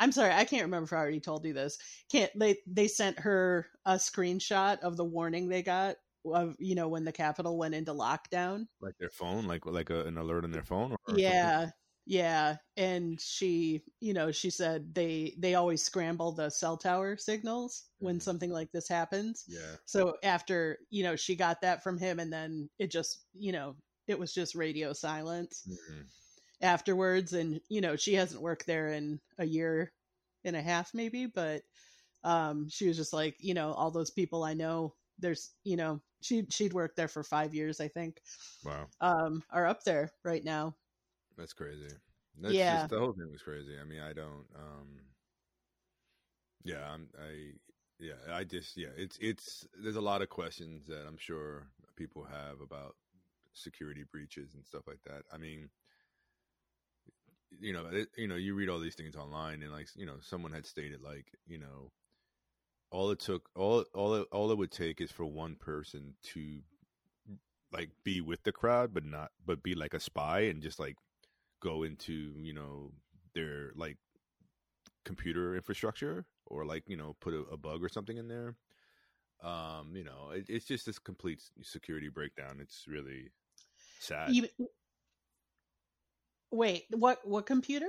i'm 0.00 0.12
sorry 0.12 0.32
i 0.32 0.44
can't 0.44 0.64
remember 0.64 0.84
if 0.84 0.92
i 0.92 0.96
already 0.96 1.20
told 1.20 1.44
you 1.46 1.54
this. 1.54 1.78
Can't 2.12 2.30
they 2.38 2.58
they 2.66 2.88
sent 2.88 3.18
her 3.20 3.66
a 3.86 3.94
screenshot 3.94 4.78
of 4.80 4.98
the 4.98 5.04
warning 5.04 5.48
they 5.48 5.62
got 5.62 5.96
of 6.24 6.56
you 6.58 6.74
know 6.74 6.88
when 6.88 7.04
the 7.04 7.12
Capitol 7.12 7.58
went 7.58 7.74
into 7.74 7.92
lockdown 7.92 8.66
Like 8.80 8.96
their 8.98 9.10
phone, 9.10 9.46
like 9.46 9.66
like 9.66 9.90
a, 9.90 10.02
an 10.04 10.18
alert 10.18 10.44
on 10.44 10.50
their 10.50 10.64
phone. 10.64 10.96
Or 11.06 11.18
something? 11.18 11.52
yeah 11.56 11.70
yeah 12.06 12.56
and 12.76 13.20
she 13.20 13.82
you 14.00 14.14
know 14.14 14.30
she 14.32 14.50
said 14.50 14.94
they 14.94 15.34
they 15.38 15.54
always 15.54 15.82
scramble 15.82 16.32
the 16.32 16.50
cell 16.50 16.76
tower 16.76 17.16
signals 17.16 17.88
when 17.98 18.18
Mhm. 18.18 18.20
something 18.20 18.50
like 18.50 18.70
this 18.72 18.88
happens 18.88 19.46
Yeah. 19.46 19.76
so 19.84 20.16
after 20.22 20.78
you 20.90 21.02
know 21.02 21.16
she 21.16 21.36
got 21.36 21.60
that 21.60 21.82
from 21.82 21.98
him 21.98 22.18
and 22.18 22.32
then 22.32 22.68
it 22.78 22.90
just 22.90 23.26
you 23.34 23.52
know 23.52 23.76
it 24.06 24.18
was 24.18 24.32
just 24.32 24.54
radio 24.54 24.92
silence 24.92 25.66
Mhm. 25.66 26.08
afterwards 26.60 27.32
and 27.32 27.60
you 27.68 27.80
know 27.80 27.96
she 27.96 28.14
hasn't 28.14 28.42
worked 28.42 28.66
there 28.66 28.88
in 28.88 29.20
a 29.38 29.44
year 29.44 29.92
and 30.44 30.56
a 30.56 30.62
half 30.62 30.92
maybe 30.94 31.26
but 31.26 31.62
um 32.24 32.68
she 32.68 32.88
was 32.88 32.96
just 32.96 33.12
like 33.12 33.36
you 33.40 33.54
know 33.54 33.72
all 33.72 33.90
those 33.90 34.10
people 34.10 34.44
i 34.44 34.54
know 34.54 34.94
there's 35.18 35.52
you 35.64 35.76
know 35.76 36.00
she 36.22 36.46
she'd 36.50 36.72
worked 36.72 36.96
there 36.96 37.08
for 37.08 37.22
5 37.22 37.54
years 37.54 37.80
i 37.80 37.88
think 37.88 38.22
Wow. 38.62 38.90
um 39.00 39.44
are 39.50 39.66
up 39.66 39.84
there 39.84 40.12
right 40.24 40.44
now 40.44 40.76
That's 41.36 41.52
crazy. 41.54 41.98
That's 42.34 42.64
Yeah. 42.64 42.64
just, 42.66 42.88
the 42.88 42.98
whole 42.98 43.12
thing 43.14 43.30
was 43.30 43.42
crazy. 43.42 43.78
I 43.78 43.84
mean, 43.84 44.00
I 44.00 44.12
don't. 44.12 44.48
um 44.54 45.14
Yeah, 46.64 46.90
I'm. 46.92 47.10
I 47.18 47.54
yeah, 47.98 48.16
I 48.28 48.44
just 48.44 48.76
yeah. 48.76 48.90
It's 48.96 49.18
it's. 49.20 49.66
There's 49.74 49.96
a 49.96 50.00
lot 50.00 50.22
of 50.22 50.28
questions 50.28 50.86
that 50.86 51.06
I'm 51.06 51.16
sure 51.16 51.72
people 51.96 52.24
have 52.24 52.60
about 52.60 52.96
security 53.52 54.04
breaches 54.04 54.54
and 54.54 54.66
stuff 54.66 54.86
like 54.86 55.02
that. 55.04 55.24
I 55.32 55.38
mean, 55.38 55.70
you 57.50 57.72
know, 57.72 57.86
it, 57.86 58.10
you 58.16 58.28
know, 58.28 58.36
you 58.36 58.54
read 58.54 58.68
all 58.68 58.78
these 58.78 58.94
things 58.94 59.16
online, 59.16 59.62
and 59.62 59.72
like 59.72 59.94
you 59.96 60.06
know, 60.06 60.20
someone 60.20 60.52
had 60.52 60.66
stated 60.66 61.00
like 61.02 61.34
you 61.46 61.58
know, 61.58 61.92
all 62.90 63.10
it 63.10 63.20
took, 63.20 63.48
all 63.54 63.84
all 63.94 64.14
it, 64.14 64.28
all 64.32 64.50
it 64.50 64.58
would 64.58 64.70
take 64.70 65.00
is 65.00 65.10
for 65.10 65.24
one 65.26 65.56
person 65.56 66.14
to 66.22 66.60
like 67.72 67.90
be 68.04 68.20
with 68.20 68.42
the 68.44 68.52
crowd, 68.52 68.94
but 68.94 69.04
not, 69.04 69.30
but 69.44 69.62
be 69.62 69.74
like 69.74 69.94
a 69.94 70.00
spy 70.00 70.40
and 70.40 70.62
just 70.62 70.78
like 70.78 70.96
go 71.60 71.82
into 71.82 72.34
you 72.38 72.52
know 72.52 72.92
their 73.34 73.72
like 73.74 73.98
computer 75.04 75.56
infrastructure 75.56 76.26
or 76.46 76.64
like 76.64 76.84
you 76.86 76.96
know 76.96 77.16
put 77.20 77.34
a, 77.34 77.38
a 77.52 77.56
bug 77.56 77.82
or 77.82 77.88
something 77.88 78.16
in 78.16 78.28
there. 78.28 78.56
Um 79.42 79.92
you 79.94 80.04
know 80.04 80.30
it, 80.34 80.46
it's 80.48 80.66
just 80.66 80.86
this 80.86 80.98
complete 80.98 81.42
security 81.62 82.08
breakdown. 82.08 82.58
It's 82.60 82.84
really 82.88 83.30
sad. 84.00 84.30
You- 84.34 84.48
wait 86.50 86.86
what 86.90 87.18
what 87.28 87.46
computer 87.46 87.88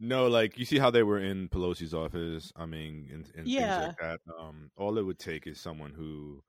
no 0.00 0.28
like 0.28 0.58
you 0.58 0.64
see 0.64 0.78
how 0.78 0.90
they 0.90 1.02
were 1.02 1.18
in 1.18 1.48
pelosi's 1.48 1.94
office 1.94 2.52
i 2.56 2.66
mean 2.66 3.08
and, 3.12 3.30
and 3.36 3.54
Yeah. 3.54 3.56
things 3.56 3.78
like 3.78 3.92
that 4.00 4.20
um 4.38 4.70
all 4.76 4.98
it 4.98 5.02
would 5.02 5.18
take 5.18 5.46
is 5.46 5.60
someone 5.60 5.92
who 5.94 6.42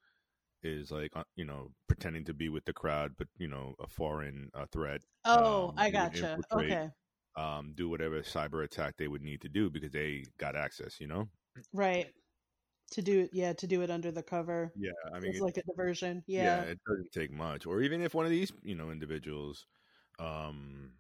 is 0.64 0.91
like 0.91 1.12
uh, 1.16 1.24
you 1.36 1.45
know 1.45 1.74
pretending 1.88 2.26
to 2.26 2.34
be 2.34 2.49
with 2.49 2.66
the 2.66 2.74
crowd 2.74 3.14
but 3.18 3.28
you 3.38 3.47
know 3.47 3.76
a 3.80 3.88
foreign 3.88 4.49
uh, 4.56 4.68
threat 4.72 5.02
oh 5.26 5.74
Um, 5.74 5.78
i 5.78 5.89
gotcha 5.89 6.43
okay 6.52 6.91
um, 7.36 7.74
do 7.76 7.89
whatever 7.89 8.22
cyber 8.22 8.64
attack 8.64 8.97
they 8.97 9.08
would 9.08 9.22
need 9.22 9.41
to 9.41 9.49
do 9.49 9.70
because 9.70 9.91
they 9.91 10.26
got 10.38 10.56
access. 10.56 10.99
You 10.99 11.08
know. 11.08 11.30
right 11.74 12.14
to 12.91 13.02
do 13.04 13.22
it 13.22 13.32
yeah 13.34 13.54
to 13.54 13.68
do 13.68 13.84
it 13.84 13.91
under 13.91 14.12
the 14.12 14.24
cover 14.24 14.76
Yeah, 14.76 14.91
I 15.14 15.20
mean, 15.20 15.34
it's 15.34 15.39
it- 15.39 15.45
like 15.45 15.58
a 15.58 15.64
diversion 15.64 16.24
yeah. 16.28 16.64
yeah 16.64 16.72
it 16.72 16.80
doesn't 16.88 17.12
take 17.14 17.32
much. 17.32 17.66
Or 17.68 17.82
even 17.82 18.02
if 18.02 18.14
one 18.16 18.26
of 18.26 18.32
these, 18.32 18.54
you 18.64 18.76
know, 18.76 18.91
individuals, 18.91 19.68
um, 20.20 20.97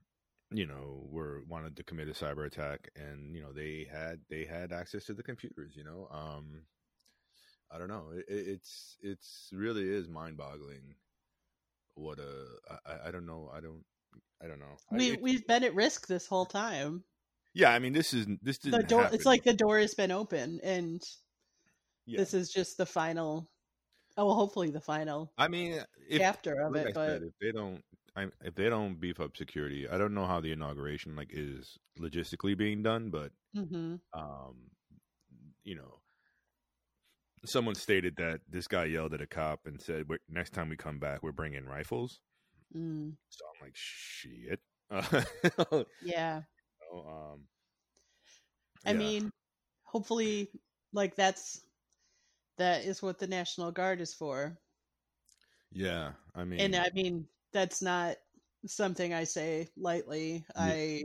you 0.51 0.65
know, 0.67 1.07
were 1.09 1.41
wanted 1.47 1.75
to 1.77 1.83
commit 1.83 2.09
a 2.09 2.11
cyber 2.11 2.45
attack, 2.45 2.89
and 2.95 3.35
you 3.35 3.41
know, 3.41 3.51
they 3.53 3.87
had 3.91 4.19
they 4.29 4.45
had 4.45 4.71
access 4.71 5.05
to 5.05 5.13
the 5.13 5.23
computers. 5.23 5.73
You 5.75 5.83
know, 5.85 6.07
um, 6.11 6.63
I 7.71 7.77
don't 7.77 7.87
know. 7.87 8.11
It, 8.13 8.25
it, 8.27 8.47
it's 8.47 8.97
it's 9.01 9.49
really 9.53 9.83
is 9.89 10.07
mind 10.09 10.37
boggling. 10.37 10.95
What 11.95 12.19
a 12.19 12.45
I, 12.69 12.91
I- 12.91 13.07
I 13.07 13.11
don't 13.11 13.25
know. 13.25 13.49
I 13.53 13.59
don't. 13.61 13.83
I 14.43 14.47
don't 14.47 14.59
know. 14.59 14.75
I- 14.91 14.95
we 14.97 15.11
it- 15.11 15.21
we've 15.21 15.45
been 15.47 15.63
at 15.63 15.75
risk 15.75 16.07
this 16.07 16.27
whole 16.27 16.45
time 16.45 17.03
yeah, 17.53 17.71
I 17.73 17.79
mean, 17.79 17.91
this 17.91 18.13
is 18.13 18.27
this 18.41 18.59
the 18.59 18.71
didn't 18.71 18.87
door 18.87 19.01
happen. 19.01 19.15
it's 19.15 19.25
like 19.25 19.43
the 19.43 19.53
door 19.53 19.77
has 19.79 19.93
been 19.93 20.09
open 20.11 20.61
and 20.63 21.01
Yeah. 22.05 22.19
this 22.19 22.33
is 22.33 22.49
just 22.49 22.77
the 22.77 22.85
final 22.85 23.49
oh 24.17 24.25
well 24.25 24.35
hopefully 24.35 24.69
the 24.71 24.79
final 24.79 25.33
I 25.37 25.49
mean, 25.49 25.83
if, 26.09 26.19
chapter 26.19 26.61
of 26.61 26.73
like 26.73 26.85
it 26.85 26.89
I 26.89 26.91
but 26.93 27.07
said, 27.07 27.21
if 27.23 27.33
they 27.41 27.51
don't, 27.51 27.83
I, 28.15 28.27
if 28.43 28.55
they 28.55 28.69
don't 28.69 28.99
beef 28.99 29.19
up 29.19 29.37
security, 29.37 29.87
I 29.87 29.97
don't 29.97 30.13
know 30.13 30.25
how 30.25 30.41
the 30.41 30.51
inauguration 30.51 31.15
like 31.15 31.29
is 31.31 31.77
logistically 31.99 32.57
being 32.57 32.83
done, 32.83 33.09
but 33.09 33.31
hmm 33.55 33.95
um, 34.13 34.55
you 35.63 35.75
know, 35.75 35.99
someone 37.45 37.75
stated 37.75 38.15
that 38.17 38.41
this 38.49 38.67
guy 38.67 38.85
yelled 38.85 39.13
at 39.13 39.21
a 39.21 39.27
cop 39.27 39.61
and 39.65 39.81
said, 39.81 40.07
"We're- 40.09 40.19
"Next 40.29 40.51
time 40.53 40.69
we 40.69 40.75
come 40.77 40.99
back, 40.99 41.23
we're 41.23 41.31
bringing 41.31 41.65
rifles." 41.65 42.19
mm, 42.75 43.13
So 43.29 43.45
I'm 43.45 43.65
like, 43.65 43.75
"Shit." 43.75 44.59
Yeah 46.01 46.41
um, 46.93 47.47
i 48.85 48.91
yeah. 48.91 48.97
mean 48.97 49.31
hopefully 49.83 50.49
like 50.93 51.15
that's 51.15 51.61
that 52.57 52.83
is 52.83 53.01
what 53.01 53.19
the 53.19 53.27
national 53.27 53.71
guard 53.71 54.01
is 54.01 54.13
for 54.13 54.57
yeah, 55.71 56.11
I 56.35 56.43
mean, 56.43 56.59
and 56.59 56.75
i 56.75 56.89
mean 56.93 57.25
that's 57.53 57.81
not 57.81 58.15
something 58.65 59.13
i 59.13 59.23
say 59.23 59.69
lightly 59.77 60.45
Yeah. 60.55 60.63
i 60.63 61.03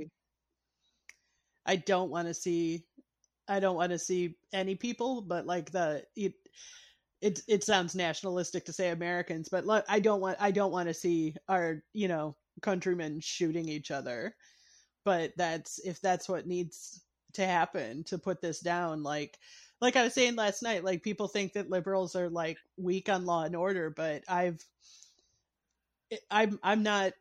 i 1.66 1.76
don't 1.76 2.10
want 2.10 2.28
to 2.28 2.34
see 2.34 2.84
i 3.48 3.60
don't 3.60 3.76
want 3.76 3.92
to 3.92 3.98
see 3.98 4.36
any 4.52 4.74
people 4.74 5.22
but 5.22 5.46
like 5.46 5.70
the 5.70 6.04
it 6.16 6.34
it 7.22 7.40
it 7.48 7.64
sounds 7.64 7.94
nationalistic 7.94 8.64
to 8.64 8.72
say 8.72 8.90
americans 8.90 9.48
but 9.48 9.66
look 9.66 9.84
i 9.88 9.98
don't 9.98 10.20
want 10.20 10.36
i 10.40 10.50
don't 10.50 10.72
want 10.72 10.88
to 10.88 10.94
see 10.94 11.34
our 11.48 11.82
you 11.94 12.08
know 12.08 12.36
countrymen 12.62 13.20
shooting 13.20 13.68
each 13.68 13.90
other 13.90 14.34
but 15.04 15.32
that's 15.36 15.78
if 15.80 16.00
that's 16.00 16.28
what 16.28 16.46
needs 16.46 17.02
to 17.32 17.44
happen 17.46 18.02
to 18.04 18.18
put 18.18 18.40
this 18.40 18.60
down 18.60 19.02
like 19.02 19.38
like 19.80 19.96
i 19.96 20.02
was 20.04 20.14
saying 20.14 20.36
last 20.36 20.62
night 20.62 20.84
like 20.84 21.02
people 21.02 21.28
think 21.28 21.52
that 21.52 21.70
liberals 21.70 22.16
are 22.16 22.30
like 22.30 22.58
weak 22.76 23.08
on 23.08 23.26
law 23.26 23.44
and 23.44 23.56
order 23.56 23.90
but 23.90 24.22
i've 24.28 24.62
i'm 26.30 26.58
i'm 26.62 26.82
not 26.82 27.12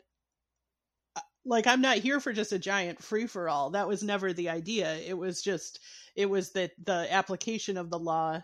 like 1.46 1.68
i'm 1.68 1.82
not 1.82 1.98
here 1.98 2.20
for 2.20 2.34
just 2.34 2.52
a 2.54 2.60
giant 2.60 3.02
free 3.04 3.28
for 3.28 3.48
all 3.50 3.70
that 3.72 3.88
was 3.88 4.04
never 4.04 4.34
the 4.34 4.50
idea. 4.50 4.96
It 4.98 5.18
was 5.18 5.42
just 5.42 5.80
it 6.16 6.28
was 6.30 6.52
that 6.54 6.72
the 6.84 7.08
application 7.12 7.78
of 7.78 7.90
the 7.90 8.00
law 8.00 8.42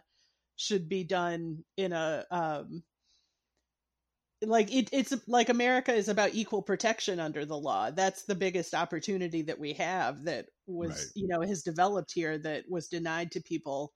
should 0.58 0.88
be 0.90 1.04
done 1.04 1.64
in 1.78 1.94
a 1.94 2.26
um 2.32 2.84
like 4.44 4.74
it, 4.74 4.90
it's 4.92 5.14
like 5.28 5.50
america 5.50 5.94
is 5.94 6.10
about 6.10 6.34
equal 6.34 6.62
protection 6.64 7.20
under 7.20 7.46
the 7.46 7.58
law. 7.58 7.92
That's 7.92 8.24
the 8.24 8.36
biggest 8.36 8.74
opportunity 8.74 9.44
that 9.44 9.60
we 9.60 9.74
have 9.74 10.24
that 10.26 10.48
was 10.68 10.92
Right. 10.98 11.06
you 11.16 11.28
know 11.28 11.42
has 11.42 11.64
developed 11.64 12.12
here 12.14 12.38
that 12.40 12.66
was 12.70 12.88
denied 12.88 13.32
to 13.34 13.42
people 13.42 13.94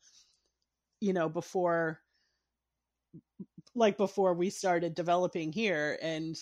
you 1.01 1.13
know 1.13 1.29
before 1.29 2.01
like 3.75 3.97
before 3.97 4.33
we 4.33 4.49
started 4.49 4.95
developing 4.95 5.51
here 5.51 5.97
and 6.01 6.37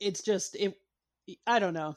it's 0.00 0.22
just 0.22 0.54
it 0.54 0.74
i 1.46 1.58
don't 1.58 1.74
know 1.74 1.96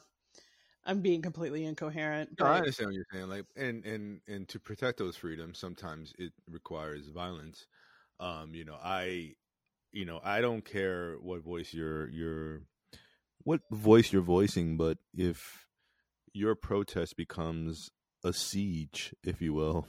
i'm 0.84 1.00
being 1.00 1.22
completely 1.22 1.64
incoherent 1.64 2.30
No, 2.38 2.46
I 2.46 2.56
understand 2.58 2.88
what 2.88 2.94
you're 2.94 3.06
saying. 3.12 3.28
Like, 3.28 3.46
and 3.56 3.84
and 3.84 4.20
and 4.26 4.48
to 4.48 4.58
protect 4.58 4.98
those 4.98 5.16
freedoms, 5.16 5.58
sometimes 5.58 6.12
it 6.18 6.32
requires 6.48 7.08
violence. 7.08 7.66
Um, 8.18 8.54
you 8.54 8.64
know, 8.64 8.76
I, 8.82 9.34
you 9.92 10.04
know, 10.04 10.20
I 10.22 10.40
don't 10.40 10.64
care 10.64 11.14
what 11.20 11.42
voice 11.42 11.72
you're 11.72 12.08
you're, 12.10 12.62
what 13.44 13.60
voice 13.70 14.12
you're 14.12 14.22
voicing, 14.22 14.76
but 14.76 14.98
if 15.14 15.66
your 16.32 16.54
protest 16.54 17.16
becomes 17.16 17.90
a 18.24 18.32
siege, 18.32 19.14
if 19.24 19.40
you 19.40 19.54
will, 19.54 19.86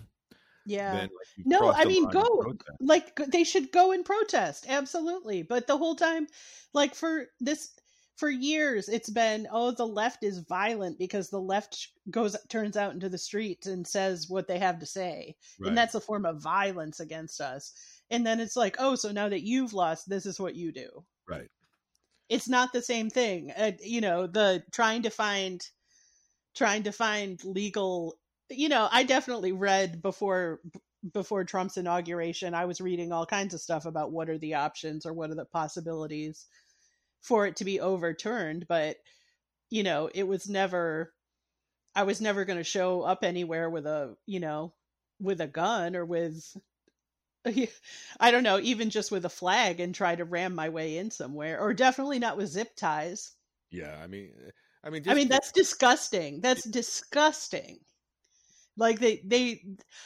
yeah 0.65 0.91
then 0.93 1.01
like, 1.01 1.45
No, 1.45 1.71
I 1.73 1.85
mean, 1.85 2.07
go. 2.07 2.53
like 2.79 3.15
they 3.27 3.43
should 3.43 3.71
go 3.71 3.91
and 3.91 4.05
protest 4.05 4.65
absolutely 4.69 5.41
but 5.43 5.67
the 5.67 5.77
whole 5.77 5.95
time 5.95 6.27
like 6.73 6.95
for 6.95 7.27
this 7.39 7.71
for 8.17 8.29
years 8.29 8.87
it's 8.87 9.09
been 9.09 9.47
oh 9.51 9.71
the 9.71 9.87
left 9.87 10.23
is 10.23 10.39
violent 10.47 10.99
because 10.99 11.29
the 11.29 11.39
left 11.39 11.87
goes 12.11 12.37
turns 12.49 12.77
out 12.77 12.93
into 12.93 13.09
the 13.09 13.17
streets 13.17 13.65
and 13.65 13.87
says 13.87 14.29
what 14.29 14.47
they 14.47 14.59
have 14.59 14.77
to 14.79 14.85
say 14.85 15.35
Right. 15.59 15.69
and 15.69 15.77
that's 15.77 15.95
a 15.95 16.01
form 16.01 16.25
of 16.25 16.41
violence 16.41 16.99
against 16.99 17.41
us 17.41 17.73
and 18.11 18.23
then 18.25 18.39
it's 18.39 18.55
like 18.55 18.75
oh 18.77 18.93
so 18.95 19.11
now 19.11 19.29
that 19.29 19.41
you've 19.41 19.73
lost 19.73 20.07
this 20.07 20.27
is 20.27 20.39
what 20.39 20.55
you 20.55 20.71
do 20.71 21.03
Right. 21.27 21.49
it's 22.29 22.47
not 22.47 22.73
the 22.73 22.81
same 22.83 23.09
thing 23.09 23.51
uh, 23.57 23.71
you 23.83 24.01
know 24.01 24.27
the 24.27 24.63
trying 24.71 25.01
to 25.03 25.09
find 25.09 25.65
trying 26.53 26.83
to 26.83 26.91
find 26.91 27.43
legal 27.43 28.17
you 28.51 28.69
know 28.69 28.87
i 28.91 29.03
definitely 29.03 29.51
read 29.51 30.01
before 30.01 30.59
before 31.13 31.43
trump's 31.43 31.77
inauguration 31.77 32.53
i 32.53 32.65
was 32.65 32.81
reading 32.81 33.11
all 33.11 33.25
kinds 33.25 33.53
of 33.53 33.61
stuff 33.61 33.85
about 33.85 34.11
what 34.11 34.29
are 34.29 34.37
the 34.37 34.55
options 34.55 35.05
or 35.05 35.13
what 35.13 35.29
are 35.29 35.35
the 35.35 35.45
possibilities 35.45 36.45
for 37.21 37.45
it 37.45 37.55
to 37.55 37.65
be 37.65 37.79
overturned 37.79 38.67
but 38.67 38.97
you 39.69 39.83
know 39.83 40.09
it 40.13 40.27
was 40.27 40.49
never 40.49 41.13
i 41.95 42.03
was 42.03 42.21
never 42.21 42.45
going 42.45 42.57
to 42.57 42.63
show 42.63 43.01
up 43.01 43.23
anywhere 43.23 43.69
with 43.69 43.85
a 43.85 44.15
you 44.25 44.39
know 44.39 44.73
with 45.19 45.41
a 45.41 45.47
gun 45.47 45.95
or 45.95 46.05
with 46.05 46.55
I 48.19 48.31
don't 48.31 48.43
know, 48.43 48.59
even 48.59 48.89
just 48.91 49.11
with 49.11 49.25
a 49.25 49.29
flag 49.29 49.79
and 49.79 49.95
try 49.95 50.15
to 50.15 50.25
ram 50.25 50.53
my 50.53 50.69
way 50.69 50.97
in 50.97 51.09
somewhere, 51.09 51.59
or 51.59 51.73
definitely 51.73 52.19
not 52.19 52.37
with 52.37 52.49
zip 52.49 52.75
ties. 52.75 53.31
Yeah, 53.71 53.99
I 54.01 54.07
mean, 54.07 54.31
I 54.83 54.89
mean, 54.89 55.03
I 55.07 55.13
mean 55.15 55.27
that's 55.27 55.51
disgusting. 55.51 56.41
That's 56.41 56.63
disgusting. 56.63 57.79
Like 58.77 58.99
they 58.99 59.21
they, 59.25 59.63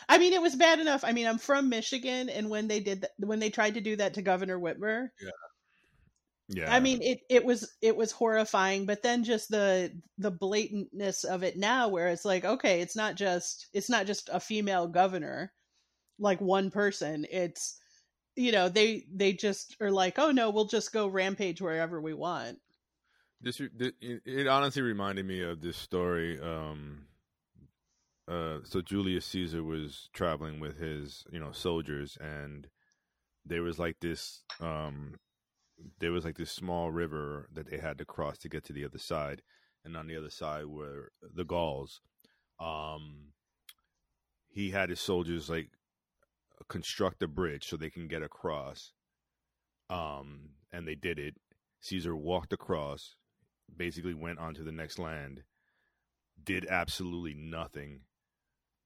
I 0.09 0.17
mean, 0.17 0.33
it 0.33 0.41
was 0.41 0.55
bad 0.55 0.79
enough. 0.79 1.03
I 1.03 1.11
mean, 1.11 1.27
I'm 1.27 1.37
from 1.37 1.69
Michigan, 1.69 2.29
and 2.29 2.49
when 2.49 2.67
they 2.67 2.79
did 2.79 3.01
that, 3.01 3.11
when 3.19 3.39
they 3.39 3.49
tried 3.49 3.75
to 3.75 3.81
do 3.81 3.95
that 3.97 4.15
to 4.15 4.21
Governor 4.21 4.59
Whitmer, 4.59 5.09
yeah. 5.21 5.29
Yeah. 6.47 6.71
I 6.71 6.79
mean, 6.79 7.01
it 7.01 7.21
it 7.27 7.43
was 7.43 7.75
it 7.81 7.95
was 7.95 8.11
horrifying. 8.11 8.85
But 8.85 9.01
then 9.01 9.23
just 9.23 9.49
the 9.49 9.91
the 10.19 10.31
blatantness 10.31 11.25
of 11.25 11.43
it 11.43 11.57
now, 11.57 11.87
where 11.87 12.09
it's 12.09 12.25
like, 12.25 12.45
okay, 12.45 12.81
it's 12.81 12.95
not 12.95 13.15
just 13.15 13.67
it's 13.73 13.89
not 13.89 14.05
just 14.05 14.29
a 14.31 14.39
female 14.39 14.87
governor, 14.87 15.51
like 16.19 16.39
one 16.41 16.69
person. 16.69 17.25
It's 17.31 17.79
you 18.35 18.51
know 18.51 18.69
they 18.69 19.05
they 19.11 19.33
just 19.33 19.75
are 19.81 19.91
like, 19.91 20.19
oh 20.19 20.31
no, 20.31 20.51
we'll 20.51 20.65
just 20.65 20.93
go 20.93 21.07
rampage 21.07 21.61
wherever 21.61 21.99
we 21.99 22.13
want. 22.13 22.59
this, 23.41 23.59
it, 23.59 24.21
it 24.25 24.47
honestly 24.47 24.83
reminded 24.83 25.25
me 25.25 25.41
of 25.41 25.61
this 25.61 25.77
story. 25.77 26.39
Um, 26.39 27.07
uh, 28.27 28.59
so 28.63 28.81
Julius 28.81 29.25
Caesar 29.27 29.63
was 29.63 30.09
traveling 30.13 30.59
with 30.59 30.79
his, 30.79 31.25
you 31.31 31.39
know, 31.39 31.51
soldiers, 31.51 32.17
and 32.19 32.67
there 33.45 33.61
was 33.61 33.77
like 33.77 33.97
this, 34.01 34.43
um, 34.59 35.15
there 35.99 36.11
was 36.11 36.25
like 36.25 36.37
this 36.37 36.51
small 36.51 36.91
river 36.91 37.47
that 37.53 37.69
they 37.69 37.77
had 37.77 37.97
to 37.99 38.05
cross 38.05 38.37
to 38.39 38.49
get 38.49 38.63
to 38.65 38.73
the 38.73 38.85
other 38.85 38.97
side, 38.97 39.41
and 39.83 39.95
on 39.95 40.07
the 40.07 40.17
other 40.17 40.29
side 40.31 40.65
were 40.65 41.11
the 41.21 41.45
Gauls. 41.45 42.01
Um, 42.59 43.33
he 44.47 44.71
had 44.71 44.89
his 44.89 45.01
soldiers 45.01 45.49
like 45.49 45.69
construct 46.67 47.21
a 47.21 47.27
bridge 47.27 47.67
so 47.67 47.77
they 47.77 47.89
can 47.89 48.07
get 48.07 48.23
across. 48.23 48.93
Um, 49.89 50.49
and 50.71 50.87
they 50.87 50.95
did 50.95 51.19
it. 51.19 51.35
Caesar 51.81 52.15
walked 52.15 52.53
across, 52.53 53.15
basically 53.75 54.13
went 54.13 54.39
onto 54.39 54.63
the 54.63 54.71
next 54.71 54.97
land, 54.97 55.43
did 56.43 56.65
absolutely 56.65 57.33
nothing, 57.35 58.01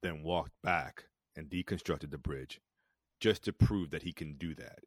then 0.02 0.22
walked 0.22 0.52
back 0.62 1.04
and 1.36 1.48
deconstructed 1.48 2.10
the 2.10 2.18
bridge 2.18 2.60
just 3.20 3.44
to 3.44 3.52
prove 3.52 3.90
that 3.90 4.02
he 4.02 4.12
can 4.12 4.36
do 4.36 4.54
that. 4.54 4.80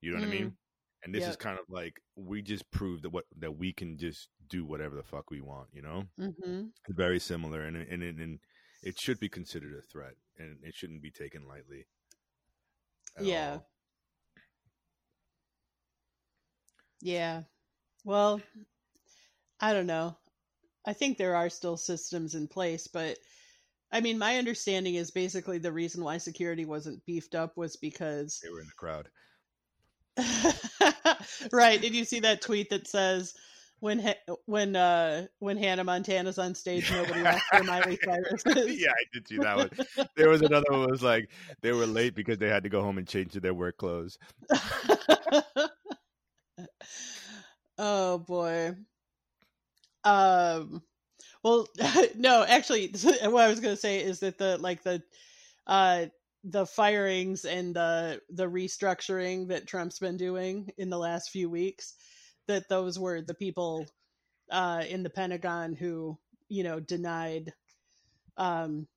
You 0.00 0.12
know 0.12 0.18
what 0.18 0.28
I 0.28 0.30
mean? 0.30 0.56
And 1.04 1.14
this 1.14 1.26
is 1.26 1.36
kind 1.36 1.58
of 1.58 1.66
like 1.68 2.00
we 2.16 2.40
just 2.40 2.70
proved 2.70 3.02
that 3.02 3.10
what 3.10 3.24
that 3.38 3.58
we 3.58 3.72
can 3.72 3.98
just 3.98 4.28
do 4.48 4.64
whatever 4.64 4.96
the 4.96 5.02
fuck 5.02 5.30
we 5.30 5.40
want, 5.40 5.68
you 5.72 5.82
know? 5.82 6.04
Mm-hmm. 6.18 6.68
It's 6.88 6.96
very 6.96 7.20
similar 7.20 7.62
and 7.62 7.76
and 7.76 8.02
and, 8.02 8.20
and 8.20 8.38
it 8.82 8.98
should 8.98 9.20
be 9.20 9.28
considered 9.28 9.74
a 9.74 9.82
threat 9.82 10.14
and 10.38 10.56
it 10.62 10.74
shouldn't 10.74 11.02
be 11.02 11.10
taken 11.10 11.46
lightly. 11.46 11.86
Yeah. 13.20 13.52
all. 13.52 13.66
Yeah. 17.00 17.42
Well, 18.04 18.40
I 19.60 19.72
don't 19.72 19.86
know. 19.86 20.16
I 20.86 20.92
think 20.92 21.16
there 21.16 21.36
are 21.36 21.48
still 21.48 21.76
systems 21.76 22.34
in 22.34 22.48
place, 22.48 22.86
but 22.86 23.18
I 23.94 24.00
mean, 24.00 24.18
my 24.18 24.38
understanding 24.38 24.96
is 24.96 25.12
basically 25.12 25.58
the 25.58 25.70
reason 25.70 26.02
why 26.02 26.18
security 26.18 26.64
wasn't 26.64 27.06
beefed 27.06 27.36
up 27.36 27.56
was 27.56 27.76
because 27.76 28.40
They 28.42 28.50
were 28.50 28.60
in 28.60 28.66
the 28.66 28.72
crowd. 28.76 29.08
right. 31.52 31.80
Did 31.80 31.94
you 31.94 32.04
see 32.04 32.18
that 32.20 32.42
tweet 32.42 32.70
that 32.70 32.88
says 32.88 33.34
when 33.78 34.00
Ha- 34.00 34.34
when 34.46 34.74
uh 34.74 35.26
when 35.38 35.56
Hannah 35.56 35.84
Montana's 35.84 36.40
on 36.40 36.56
stage, 36.56 36.90
nobody 36.90 37.20
asks 37.24 37.46
where 37.52 37.62
Miley 37.62 37.96
Cyrus 38.04 38.42
yeah, 38.46 38.90
I 38.90 39.04
did 39.12 39.28
see 39.28 39.38
that 39.38 39.56
one. 39.56 39.70
There 40.16 40.28
was 40.28 40.42
another 40.42 40.66
one 40.70 40.90
was 40.90 41.02
like 41.02 41.30
they 41.62 41.70
were 41.70 41.86
late 41.86 42.16
because 42.16 42.38
they 42.38 42.48
had 42.48 42.64
to 42.64 42.68
go 42.68 42.82
home 42.82 42.98
and 42.98 43.06
change 43.06 43.30
to 43.34 43.40
their 43.40 43.54
work 43.54 43.76
clothes. 43.76 44.18
oh 47.78 48.18
boy. 48.18 48.74
Um 50.02 50.82
well 51.44 51.68
no, 52.16 52.42
actually 52.42 52.88
what 53.02 53.22
I 53.22 53.48
was 53.48 53.60
going 53.60 53.74
to 53.74 53.80
say 53.80 54.00
is 54.00 54.18
that 54.20 54.38
the 54.38 54.58
like 54.58 54.82
the 54.82 55.00
uh 55.68 56.06
the 56.42 56.66
firings 56.66 57.44
and 57.44 57.76
the 57.76 58.20
the 58.30 58.46
restructuring 58.46 59.48
that 59.48 59.68
Trump's 59.68 60.00
been 60.00 60.16
doing 60.16 60.70
in 60.76 60.90
the 60.90 60.98
last 60.98 61.30
few 61.30 61.48
weeks 61.48 61.94
that 62.48 62.68
those 62.68 62.98
were 62.98 63.22
the 63.22 63.34
people 63.34 63.86
uh 64.50 64.82
in 64.88 65.04
the 65.04 65.10
Pentagon 65.10 65.74
who, 65.74 66.18
you 66.48 66.64
know, 66.64 66.80
denied 66.80 67.52
um 68.36 68.88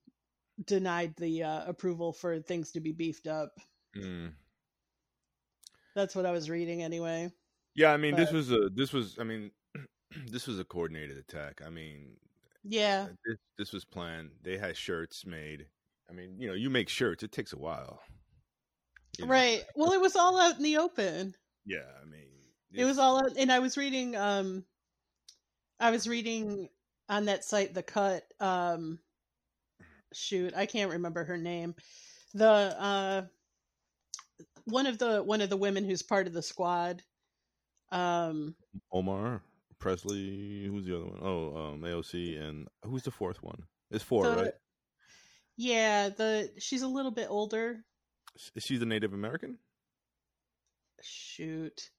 denied 0.66 1.14
the 1.16 1.44
uh, 1.44 1.62
approval 1.68 2.12
for 2.12 2.40
things 2.40 2.72
to 2.72 2.80
be 2.80 2.90
beefed 2.90 3.28
up. 3.28 3.52
Mm. 3.96 4.32
That's 5.94 6.16
what 6.16 6.26
I 6.26 6.32
was 6.32 6.50
reading 6.50 6.82
anyway. 6.82 7.30
Yeah, 7.74 7.92
I 7.92 7.96
mean 7.96 8.16
this 8.16 8.32
was 8.32 8.50
a 8.50 8.68
this 8.74 8.92
was 8.92 9.16
I 9.20 9.24
mean 9.24 9.52
this 10.26 10.46
was 10.46 10.58
a 10.58 10.64
coordinated 10.64 11.16
attack. 11.16 11.62
I 11.64 11.70
mean 11.70 12.16
Yeah. 12.64 13.06
this 13.24 13.38
this 13.56 13.72
was 13.72 13.84
planned. 13.84 14.30
They 14.42 14.58
had 14.58 14.76
shirts 14.76 15.24
made. 15.24 15.66
I 16.10 16.12
mean, 16.12 16.36
you 16.38 16.48
know, 16.48 16.54
you 16.54 16.70
make 16.70 16.88
shirts. 16.88 17.22
It 17.22 17.32
takes 17.32 17.52
a 17.52 17.58
while. 17.58 18.00
you 19.18 19.24
know? 19.24 19.30
Right. 19.30 19.64
Well, 19.74 19.92
it 19.92 20.00
was 20.00 20.16
all 20.16 20.40
out 20.40 20.56
in 20.56 20.62
the 20.62 20.78
open. 20.78 21.34
Yeah, 21.66 21.84
I 22.00 22.06
mean, 22.06 22.28
It 22.72 22.84
was 22.84 22.98
all 22.98 23.18
out, 23.18 23.36
and 23.36 23.52
I 23.52 23.58
was 23.58 23.76
reading. 23.76 24.16
Um, 24.16 24.64
I 25.80 25.90
was 25.90 26.08
reading 26.08 26.68
on 27.08 27.26
that 27.26 27.44
site, 27.44 27.74
The 27.74 27.82
Cut. 27.82 28.24
Um, 28.40 28.98
shoot, 30.12 30.54
I 30.56 30.66
can't 30.66 30.90
remember 30.90 31.24
her 31.24 31.36
name. 31.36 31.74
The 32.34 32.46
uh, 32.46 33.22
one 34.64 34.86
of 34.86 34.98
the 34.98 35.22
one 35.22 35.40
of 35.40 35.50
the 35.50 35.56
women 35.56 35.84
who's 35.84 36.02
part 36.02 36.26
of 36.26 36.32
the 36.32 36.42
squad. 36.42 37.02
Um, 37.90 38.54
Omar 38.92 39.42
Pressley. 39.78 40.66
Who's 40.66 40.86
the 40.86 40.96
other 40.96 41.06
one? 41.06 41.18
Oh, 41.22 41.56
um, 41.56 41.80
AOC, 41.82 42.40
and 42.40 42.68
who's 42.84 43.02
the 43.02 43.10
fourth 43.10 43.42
one? 43.42 43.64
It's 43.90 44.04
four, 44.04 44.24
The- 44.24 44.36
right? 44.36 44.52
yeah, 45.56 46.08
the 46.10 46.50
she's 46.58 46.82
a 46.82 46.88
little 46.88 47.10
bit 47.10 47.28
older. 47.30 47.84
Is 48.54 48.64
she 48.64 48.76
the 48.76 48.86
Native 48.86 49.12
American? 49.14 49.58
Shoot. 51.02 51.90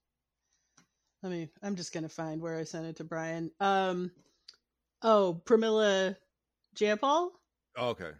Let 1.22 1.32
me 1.32 1.50
I'm 1.62 1.76
just 1.76 1.92
gonna 1.92 2.08
find 2.08 2.40
where 2.40 2.56
I 2.56 2.64
sent 2.64 2.86
it 2.86 2.96
to 2.96 3.04
Brian. 3.04 3.50
Um 3.60 4.10
oh, 5.02 5.42
Pramila 5.44 6.16
Jayapal? 6.76 7.30
Oh, 7.76 7.88
okay. 7.90 8.10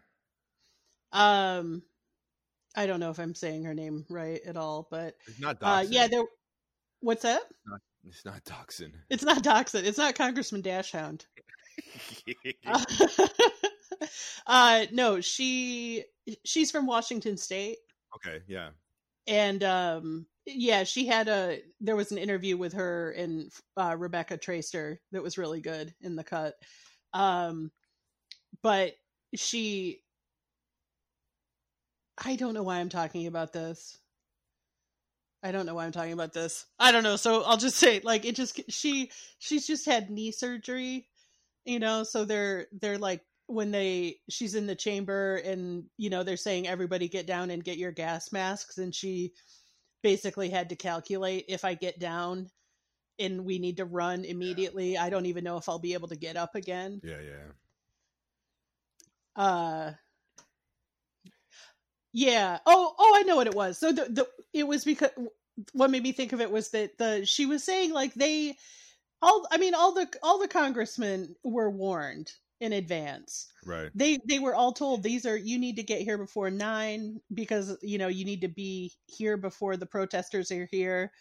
Um 1.12 1.82
I 2.76 2.86
don't 2.86 3.00
know 3.00 3.10
if 3.10 3.18
I'm 3.18 3.34
saying 3.34 3.64
her 3.64 3.74
name 3.74 4.04
right 4.10 4.40
at 4.44 4.56
all, 4.56 4.86
but 4.90 5.16
It's 5.26 5.40
not. 5.40 5.58
uh 5.62 5.84
yeah, 5.88 6.08
there 6.08 6.24
what's 7.00 7.22
that? 7.22 7.42
It's 8.06 8.24
not 8.24 8.44
Doxin. 8.44 8.92
It's 9.10 9.22
not 9.22 9.42
Doxit. 9.42 9.84
It's 9.84 9.98
not 9.98 10.14
Congressman 10.14 10.62
Dashhound. 10.62 11.24
Uh, 12.66 12.84
uh 14.46 14.86
no, 14.92 15.20
she 15.20 16.04
she's 16.44 16.70
from 16.70 16.86
Washington 16.86 17.36
state 17.36 17.78
okay. 18.16 18.40
Yeah. 18.46 18.70
and 19.26 19.62
um 19.62 20.26
yeah 20.46 20.84
she 20.84 21.06
had 21.06 21.28
a 21.28 21.60
there 21.80 21.96
was 21.96 22.12
an 22.12 22.18
interview 22.18 22.56
with 22.56 22.72
her 22.72 23.12
and 23.12 23.50
uh 23.76 23.94
Rebecca 23.98 24.36
Traister 24.38 24.98
that 25.12 25.22
was 25.22 25.38
really 25.38 25.60
good 25.60 25.94
in 26.00 26.16
the 26.16 26.24
cut 26.24 26.54
um 27.12 27.70
but 28.62 28.94
she 29.34 30.00
i 32.24 32.34
don't 32.36 32.54
know 32.54 32.62
why 32.62 32.78
i'm 32.78 32.88
talking 32.88 33.26
about 33.26 33.52
this 33.52 33.99
i 35.42 35.52
don't 35.52 35.66
know 35.66 35.74
why 35.74 35.84
i'm 35.84 35.92
talking 35.92 36.12
about 36.12 36.32
this 36.32 36.66
i 36.78 36.92
don't 36.92 37.02
know 37.02 37.16
so 37.16 37.42
i'll 37.44 37.56
just 37.56 37.76
say 37.76 38.00
like 38.04 38.24
it 38.24 38.34
just 38.34 38.60
she 38.68 39.10
she's 39.38 39.66
just 39.66 39.86
had 39.86 40.10
knee 40.10 40.32
surgery 40.32 41.08
you 41.64 41.78
know 41.78 42.02
so 42.02 42.24
they're 42.24 42.66
they're 42.80 42.98
like 42.98 43.22
when 43.46 43.70
they 43.70 44.16
she's 44.28 44.54
in 44.54 44.66
the 44.66 44.74
chamber 44.74 45.36
and 45.36 45.84
you 45.96 46.10
know 46.10 46.22
they're 46.22 46.36
saying 46.36 46.68
everybody 46.68 47.08
get 47.08 47.26
down 47.26 47.50
and 47.50 47.64
get 47.64 47.78
your 47.78 47.92
gas 47.92 48.32
masks 48.32 48.78
and 48.78 48.94
she 48.94 49.32
basically 50.02 50.48
had 50.48 50.68
to 50.68 50.76
calculate 50.76 51.44
if 51.48 51.64
i 51.64 51.74
get 51.74 51.98
down 51.98 52.48
and 53.18 53.44
we 53.44 53.58
need 53.58 53.76
to 53.76 53.84
run 53.84 54.24
immediately 54.24 54.96
i 54.96 55.10
don't 55.10 55.26
even 55.26 55.44
know 55.44 55.56
if 55.56 55.68
i'll 55.68 55.78
be 55.78 55.94
able 55.94 56.08
to 56.08 56.16
get 56.16 56.36
up 56.36 56.54
again 56.54 57.00
Yeah. 57.02 57.20
Yeah. 57.20 59.42
uh 59.42 59.92
Yeah. 62.12 62.58
Oh, 62.66 62.94
oh, 62.98 63.12
I 63.16 63.22
know 63.22 63.36
what 63.36 63.46
it 63.46 63.54
was. 63.54 63.78
So 63.78 63.92
the, 63.92 64.04
the 64.04 64.28
it 64.52 64.66
was 64.66 64.84
because 64.84 65.10
what 65.72 65.90
made 65.90 66.02
me 66.02 66.12
think 66.12 66.32
of 66.32 66.40
it 66.40 66.50
was 66.50 66.70
that 66.70 66.98
the 66.98 67.24
she 67.24 67.46
was 67.46 67.62
saying 67.62 67.92
like 67.92 68.14
they 68.14 68.56
all 69.22 69.46
I 69.50 69.58
mean 69.58 69.74
all 69.74 69.92
the 69.92 70.08
all 70.22 70.38
the 70.38 70.48
congressmen 70.48 71.36
were 71.44 71.70
warned 71.70 72.32
in 72.60 72.72
advance. 72.72 73.48
Right. 73.66 73.90
They 73.94 74.18
they 74.28 74.38
were 74.38 74.54
all 74.54 74.72
told 74.72 75.02
these 75.02 75.26
are 75.26 75.36
you 75.36 75.58
need 75.58 75.76
to 75.76 75.82
get 75.82 76.02
here 76.02 76.18
before 76.18 76.50
9 76.50 77.20
because 77.34 77.76
you 77.82 77.98
know 77.98 78.08
you 78.08 78.24
need 78.24 78.42
to 78.42 78.48
be 78.48 78.92
here 79.06 79.36
before 79.36 79.76
the 79.76 79.86
protesters 79.86 80.50
are 80.50 80.68
here. 80.70 81.12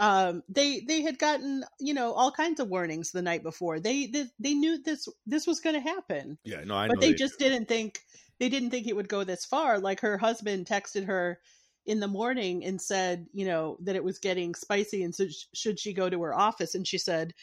Um 0.00 0.42
they 0.48 0.80
they 0.80 1.02
had 1.02 1.18
gotten, 1.18 1.64
you 1.78 1.94
know, 1.94 2.12
all 2.14 2.32
kinds 2.32 2.60
of 2.60 2.68
warnings 2.68 3.12
the 3.12 3.22
night 3.22 3.44
before. 3.44 3.80
They 3.80 4.06
they, 4.06 4.26
they 4.40 4.54
knew 4.54 4.82
this 4.82 5.08
this 5.26 5.46
was 5.46 5.60
going 5.60 5.76
to 5.76 5.80
happen. 5.80 6.38
Yeah, 6.44 6.64
no, 6.64 6.74
I 6.76 6.88
but 6.88 6.96
know 6.96 7.00
they 7.00 7.12
they 7.12 7.14
just 7.14 7.38
do. 7.38 7.48
didn't 7.50 7.68
think 7.68 8.00
they 8.40 8.48
didn't 8.48 8.70
think 8.70 8.88
it 8.88 8.96
would 8.96 9.08
go 9.08 9.24
this 9.24 9.44
far. 9.44 9.78
Like 9.78 10.00
her 10.00 10.18
husband 10.18 10.66
texted 10.66 11.06
her 11.06 11.40
in 11.86 12.00
the 12.00 12.08
morning 12.08 12.64
and 12.64 12.80
said, 12.80 13.26
you 13.32 13.46
know, 13.46 13.78
that 13.82 13.96
it 13.96 14.04
was 14.04 14.18
getting 14.18 14.54
spicy 14.54 15.02
and 15.04 15.14
so 15.14 15.28
sh- 15.28 15.46
should 15.54 15.78
she 15.80 15.92
go 15.92 16.10
to 16.10 16.22
her 16.22 16.34
office 16.34 16.74
and 16.74 16.86
she 16.88 16.98
said, 16.98 17.34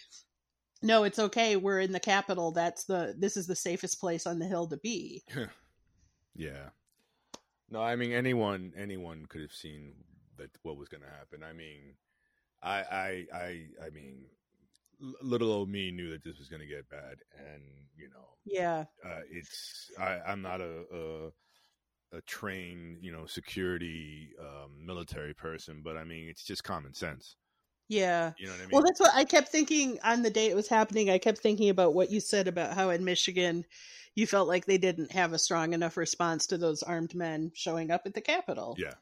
"No, 0.81 1.03
it's 1.05 1.19
okay. 1.19 1.55
We're 1.57 1.81
in 1.81 1.91
the 1.91 1.99
Capitol. 1.99 2.51
That's 2.51 2.85
the 2.85 3.15
this 3.17 3.37
is 3.37 3.47
the 3.47 3.55
safest 3.55 3.99
place 3.99 4.25
on 4.27 4.39
the 4.39 4.47
hill 4.47 4.67
to 4.67 4.77
be." 4.77 5.23
Yeah. 6.37 6.69
No, 7.69 7.81
I 7.81 7.95
mean 7.95 8.11
anyone 8.13 8.73
anyone 8.77 9.25
could 9.25 9.41
have 9.41 9.53
seen 9.53 9.93
that 10.37 10.51
what 10.63 10.77
was 10.77 10.87
going 10.87 11.01
to 11.03 11.09
happen. 11.09 11.43
I 11.43 11.51
mean, 11.53 11.95
I 12.61 12.79
I 12.79 13.25
I 13.33 13.67
I 13.85 13.89
mean, 13.91 14.25
little 15.21 15.51
old 15.51 15.69
me 15.69 15.91
knew 15.91 16.09
that 16.11 16.23
this 16.23 16.37
was 16.39 16.49
going 16.49 16.61
to 16.61 16.67
get 16.67 16.89
bad, 16.89 17.17
and 17.37 17.63
you 17.95 18.09
know, 18.09 18.37
Yeah. 18.45 18.85
uh, 19.05 19.21
it's 19.29 19.91
I, 19.99 20.19
I'm 20.25 20.41
not 20.41 20.61
a, 20.61 20.83
a 20.93 22.17
a 22.17 22.21
trained 22.21 23.03
you 23.03 23.11
know 23.11 23.25
security 23.25 24.29
um, 24.39 24.85
military 24.85 25.33
person, 25.33 25.81
but 25.83 25.97
I 25.97 26.03
mean 26.03 26.29
it's 26.29 26.43
just 26.43 26.63
common 26.63 26.93
sense. 26.93 27.35
Yeah. 27.89 28.33
You 28.37 28.47
know 28.47 28.51
what 28.53 28.61
I 28.61 28.65
mean? 28.65 28.71
Well, 28.73 28.83
that's 28.83 28.99
what 28.99 29.15
I 29.15 29.23
kept 29.23 29.47
thinking 29.49 29.97
on 30.03 30.21
the 30.21 30.29
day 30.29 30.47
it 30.47 30.55
was 30.55 30.67
happening. 30.67 31.09
I 31.09 31.17
kept 31.19 31.39
thinking 31.39 31.69
about 31.69 31.93
what 31.93 32.11
you 32.11 32.19
said 32.19 32.47
about 32.47 32.73
how 32.73 32.89
in 32.89 33.05
Michigan 33.05 33.65
you 34.15 34.27
felt 34.27 34.47
like 34.47 34.65
they 34.65 34.77
didn't 34.77 35.11
have 35.11 35.31
a 35.33 35.39
strong 35.39 35.73
enough 35.73 35.95
response 35.95 36.47
to 36.47 36.57
those 36.57 36.83
armed 36.83 37.15
men 37.15 37.51
showing 37.55 37.91
up 37.91 38.01
at 38.05 38.13
the 38.13 38.21
Capitol. 38.21 38.75
yeah. 38.77 38.95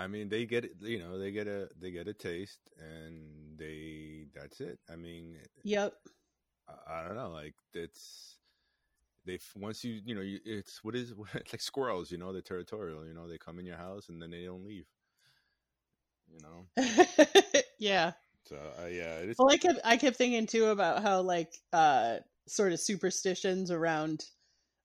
I 0.00 0.06
mean, 0.06 0.28
they 0.30 0.46
get 0.46 0.64
it. 0.64 0.72
You 0.80 0.98
know, 0.98 1.18
they 1.18 1.30
get 1.30 1.46
a 1.46 1.68
they 1.78 1.90
get 1.90 2.08
a 2.08 2.14
taste, 2.14 2.60
and 2.78 3.58
they 3.58 4.26
that's 4.34 4.60
it. 4.60 4.78
I 4.90 4.96
mean, 4.96 5.36
Yep. 5.64 5.94
I, 6.68 7.00
I 7.00 7.04
don't 7.06 7.16
know. 7.16 7.30
Like 7.30 7.54
it's 7.74 8.38
they 9.26 9.38
once 9.56 9.84
you 9.84 10.00
you 10.04 10.14
know 10.14 10.22
you, 10.22 10.40
it's 10.44 10.82
what 10.84 10.96
is 10.96 11.12
it's 11.34 11.52
like 11.52 11.60
squirrels. 11.60 12.10
You 12.10 12.18
know, 12.18 12.32
they're 12.32 12.42
territorial. 12.42 13.06
You 13.06 13.14
know, 13.14 13.28
they 13.28 13.38
come 13.38 13.58
in 13.58 13.66
your 13.66 13.76
house 13.76 14.08
and 14.08 14.20
then 14.22 14.30
they 14.30 14.44
don't 14.44 14.64
leave. 14.66 14.86
You 16.28 16.40
know, 16.40 16.66
yeah. 17.78 18.12
so 18.44 18.56
uh, 18.82 18.86
yeah, 18.86 19.16
it's 19.18 19.38
Well, 19.38 19.50
I 19.50 19.56
kept 19.58 19.80
I 19.84 19.96
kept 19.96 20.16
thinking 20.16 20.46
too 20.46 20.66
about 20.66 21.02
how 21.02 21.22
like 21.22 21.52
uh 21.72 22.18
sort 22.46 22.72
of 22.72 22.80
superstitions 22.80 23.70
around 23.70 24.24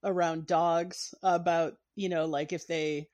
around 0.03 0.47
dogs 0.47 1.13
about 1.23 1.77
you 1.95 2.09
know 2.09 2.25
like 2.25 2.53
if 2.53 2.67
they 2.67 3.09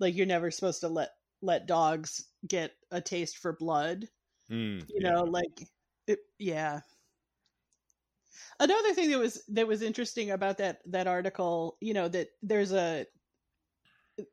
like 0.00 0.14
you're 0.16 0.26
never 0.26 0.50
supposed 0.50 0.80
to 0.80 0.88
let 0.88 1.10
let 1.42 1.66
dogs 1.66 2.24
get 2.46 2.72
a 2.90 3.00
taste 3.00 3.38
for 3.38 3.52
blood. 3.52 4.08
Mm, 4.50 4.80
you 4.88 5.00
yeah. 5.00 5.10
know 5.10 5.24
like 5.24 5.68
it, 6.06 6.20
yeah. 6.38 6.80
Another 8.58 8.94
thing 8.94 9.10
that 9.10 9.18
was 9.18 9.42
that 9.48 9.66
was 9.66 9.82
interesting 9.82 10.30
about 10.30 10.58
that 10.58 10.80
that 10.86 11.06
article 11.06 11.76
you 11.80 11.94
know 11.94 12.08
that 12.08 12.28
there's 12.42 12.72
a 12.72 13.06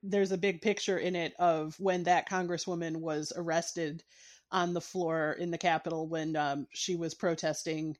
there's 0.01 0.31
a 0.31 0.37
big 0.37 0.61
picture 0.61 0.97
in 0.97 1.15
it 1.15 1.33
of 1.39 1.75
when 1.79 2.03
that 2.03 2.29
congresswoman 2.29 2.97
was 2.97 3.33
arrested 3.35 4.03
on 4.51 4.73
the 4.73 4.81
floor 4.81 5.35
in 5.39 5.51
the 5.51 5.57
capitol 5.57 6.07
when 6.07 6.35
um, 6.35 6.67
she 6.71 6.95
was 6.95 7.13
protesting 7.13 7.97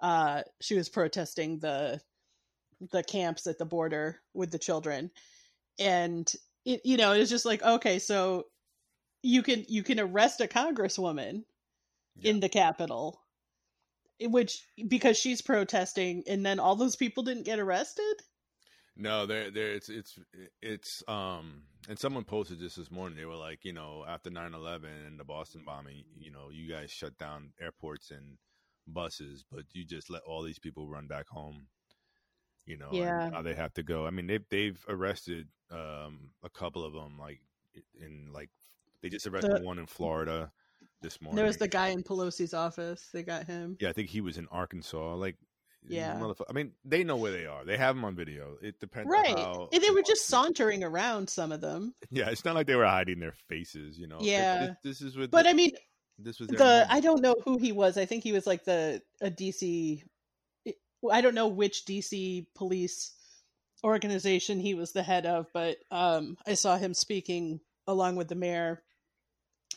uh, 0.00 0.42
she 0.60 0.74
was 0.74 0.88
protesting 0.88 1.58
the 1.58 2.00
the 2.92 3.02
camps 3.02 3.46
at 3.46 3.58
the 3.58 3.64
border 3.64 4.20
with 4.34 4.50
the 4.50 4.58
children. 4.58 5.10
And 5.78 6.30
it 6.64 6.80
you 6.84 6.96
know 6.96 7.12
it's 7.12 7.30
just 7.30 7.46
like 7.46 7.62
okay 7.62 7.98
so 7.98 8.44
you 9.22 9.42
can 9.42 9.64
you 9.68 9.82
can 9.82 10.00
arrest 10.00 10.40
a 10.40 10.46
congresswoman 10.46 11.44
Yeah. 12.16 12.30
in 12.30 12.40
the 12.40 12.48
capitol 12.48 13.20
which 14.20 14.64
because 14.88 15.16
she's 15.18 15.40
protesting 15.42 16.22
and 16.28 16.44
then 16.44 16.60
all 16.60 16.76
those 16.76 16.96
people 16.96 17.22
didn't 17.22 17.44
get 17.44 17.58
arrested 17.58 18.16
No, 18.96 19.24
there, 19.26 19.50
there. 19.50 19.72
It's, 19.72 19.88
it's, 19.88 20.18
it's. 20.60 21.02
Um, 21.08 21.62
and 21.88 21.98
someone 21.98 22.24
posted 22.24 22.58
this 22.60 22.74
this 22.74 22.90
morning. 22.90 23.16
They 23.16 23.24
were 23.24 23.36
like, 23.36 23.64
you 23.64 23.72
know, 23.72 24.04
after 24.06 24.28
9-11 24.30 24.84
and 25.06 25.18
the 25.18 25.24
Boston 25.24 25.62
bombing, 25.64 26.04
you 26.18 26.30
know, 26.30 26.50
you 26.50 26.68
guys 26.70 26.90
shut 26.90 27.16
down 27.16 27.52
airports 27.60 28.10
and 28.10 28.36
buses, 28.86 29.44
but 29.50 29.64
you 29.72 29.86
just 29.86 30.10
let 30.10 30.22
all 30.26 30.42
these 30.42 30.58
people 30.58 30.88
run 30.88 31.06
back 31.06 31.28
home. 31.28 31.68
You 32.70 32.76
know, 32.76 32.88
and 32.88 32.96
Yeah. 32.96 33.28
now 33.30 33.42
they 33.42 33.54
have 33.54 33.74
to 33.74 33.82
go. 33.82 34.06
I 34.06 34.10
mean, 34.10 34.26
they've 34.28 34.44
they've 34.48 34.82
arrested 34.88 35.48
um 35.70 36.30
a 36.42 36.48
couple 36.48 36.84
of 36.84 36.92
them, 36.92 37.18
like 37.18 37.40
in 38.00 38.32
like 38.32 38.50
they 39.02 39.08
just 39.08 39.26
arrested 39.26 39.56
The- 39.56 39.64
one 39.64 39.78
in 39.78 39.86
Florida 39.86 40.52
this 41.02 41.20
morning. 41.20 41.36
there 41.36 41.46
was 41.46 41.56
the 41.56 41.66
guy 41.68 41.88
in 41.88 42.02
pelosi's 42.02 42.52
office 42.54 43.08
they 43.12 43.22
got 43.22 43.46
him 43.46 43.76
Yeah, 43.80 43.88
I 43.88 43.92
think 43.92 44.08
he 44.10 44.20
was 44.20 44.36
in 44.36 44.46
Arkansas. 44.48 45.14
Like, 45.14 45.36
Yeah. 45.88 46.14
motherfu- 46.20 46.44
I 46.50 46.52
mean, 46.52 46.74
they 46.84 47.02
know 47.04 47.16
where 47.16 47.32
they 47.32 47.46
are. 47.46 47.64
They 47.64 47.78
have 47.78 47.94
them 47.96 48.04
on 48.04 48.14
video. 48.14 48.58
It 48.60 48.78
depends. 48.80 49.06
on 49.06 49.12
right 49.12 49.38
how 49.38 49.68
and 49.72 49.82
they 49.82 49.90
were 49.90 50.02
just 50.02 50.26
sauntering 50.26 50.84
around 50.84 51.28
some 51.30 51.52
of 51.52 51.60
them 51.62 51.94
Yeah, 52.10 52.28
it's 52.30 52.44
not 52.44 52.54
like 52.54 52.66
they 52.66 52.76
were 52.76 52.84
hiding 52.86 53.18
their 53.18 53.32
faces, 53.48 53.98
you 53.98 54.06
know. 54.06 54.18
Yeah. 54.20 54.64
it- 54.72 54.76
this 54.84 55.00
is 55.00 55.16
what. 55.16 55.30
but 55.30 55.46
i 55.46 55.52
mean 55.54 55.72
this 56.18 56.38
was 56.38 56.48
their 56.48 56.58
the 56.58 56.64
moment. 56.64 56.92
i 56.92 57.00
don't 57.00 57.22
know 57.22 57.34
who 57.44 57.56
he 57.56 57.72
was 57.72 57.96
i 57.96 58.04
think 58.04 58.22
he 58.22 58.32
was 58.32 58.46
like 58.46 58.64
the 58.64 59.00
a 59.22 59.30
dc 59.30 60.02
i 61.10 61.20
don't 61.20 61.34
know 61.34 61.48
which 61.48 61.84
dc 61.84 62.46
police 62.54 63.12
organization 63.82 64.60
he 64.60 64.74
was 64.74 64.92
the 64.92 65.02
head 65.02 65.24
of 65.24 65.46
but 65.54 65.78
um 65.90 66.36
i 66.46 66.54
saw 66.54 66.76
him 66.76 66.92
speaking 66.92 67.60
along 67.90 68.16
with 68.16 68.28
the 68.28 68.34
mayor. 68.34 68.82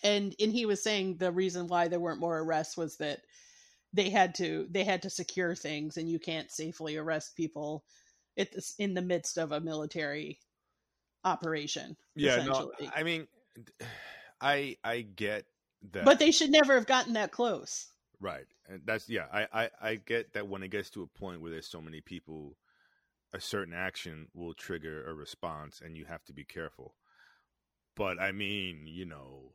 And 0.04 0.36
and 0.40 0.52
he 0.52 0.66
was 0.66 0.84
saying 0.84 1.18
the 1.18 1.32
reason 1.32 1.68
why 1.68 1.88
there 1.88 2.00
weren't 2.00 2.20
more 2.20 2.40
arrests 2.40 2.78
was 2.78 2.98
that 2.98 3.22
they 3.94 4.10
had 4.10 4.36
to 4.36 4.68
they 4.70 4.84
had 4.84 5.04
to 5.04 5.10
secure 5.10 5.56
things 5.56 5.98
and 5.98 6.10
you 6.10 6.20
can't 6.20 6.52
safely 6.52 6.98
arrest 6.98 7.36
people 7.36 7.84
in 8.78 8.96
the 8.96 9.02
midst 9.02 9.38
of 9.38 9.52
a 9.52 9.62
military 9.62 10.40
operation 11.24 11.96
yeah, 12.16 12.44
no. 12.44 12.72
I 12.94 13.04
mean, 13.04 13.28
I 14.42 14.78
I 14.84 15.02
get 15.02 15.46
that, 15.92 16.04
but 16.04 16.20
they 16.20 16.32
should 16.32 16.50
never 16.52 16.74
have 16.74 16.88
gotten 16.88 17.14
that 17.14 17.32
close 17.32 17.88
right, 18.24 18.48
and 18.68 18.82
that's 18.86 19.10
yeah, 19.10 19.28
I, 19.32 19.48
I 19.54 19.70
I 19.82 19.96
get 19.96 20.34
that 20.34 20.48
when 20.48 20.64
it 20.64 20.70
gets 20.70 20.90
to 20.92 21.04
a 21.04 21.08
point 21.08 21.42
where 21.42 21.52
there's 21.52 21.68
so 21.68 21.82
many 21.82 22.02
people, 22.02 22.58
a 23.34 23.40
certain 23.42 23.74
action 23.74 24.28
will 24.34 24.54
trigger 24.54 25.06
a 25.10 25.14
response, 25.14 25.82
and 25.84 25.98
you 25.98 26.06
have 26.06 26.24
to 26.26 26.34
be 26.34 26.46
careful. 26.46 26.96
But 27.96 28.20
I 28.22 28.32
mean, 28.32 28.88
you 28.88 29.06
know, 29.06 29.54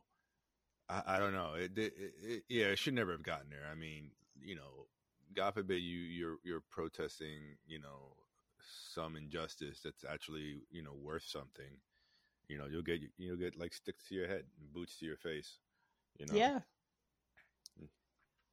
I, 0.89 1.03
I 1.07 1.19
don't 1.19 1.33
know. 1.33 1.53
It, 1.55 1.77
it, 1.77 1.93
it, 2.23 2.43
yeah, 2.49 2.67
it 2.67 2.79
should 2.79 2.93
never 2.95 3.11
have 3.13 3.23
gotten 3.23 3.49
there. 3.49 3.67
I 3.71 3.75
mean, 3.75 4.11
you 4.41 4.55
know, 4.55 4.87
God 5.35 5.53
forbid 5.55 5.81
you 5.83 5.99
you're 5.99 6.37
you're 6.43 6.63
protesting, 6.71 7.57
you 7.67 7.79
know, 7.79 8.15
some 8.93 9.15
injustice 9.15 9.81
that's 9.83 10.05
actually 10.05 10.61
you 10.71 10.83
know 10.83 10.93
worth 10.93 11.23
something. 11.25 11.79
You 12.49 12.57
know, 12.57 12.67
you'll 12.69 12.83
get 12.83 13.01
you'll 13.17 13.37
get 13.37 13.59
like 13.59 13.73
sticks 13.73 14.07
to 14.09 14.15
your 14.15 14.27
head 14.27 14.45
and 14.59 14.73
boots 14.73 14.97
to 14.99 15.05
your 15.05 15.17
face. 15.17 15.59
You 16.19 16.27
know, 16.27 16.35
Yeah. 16.35 16.59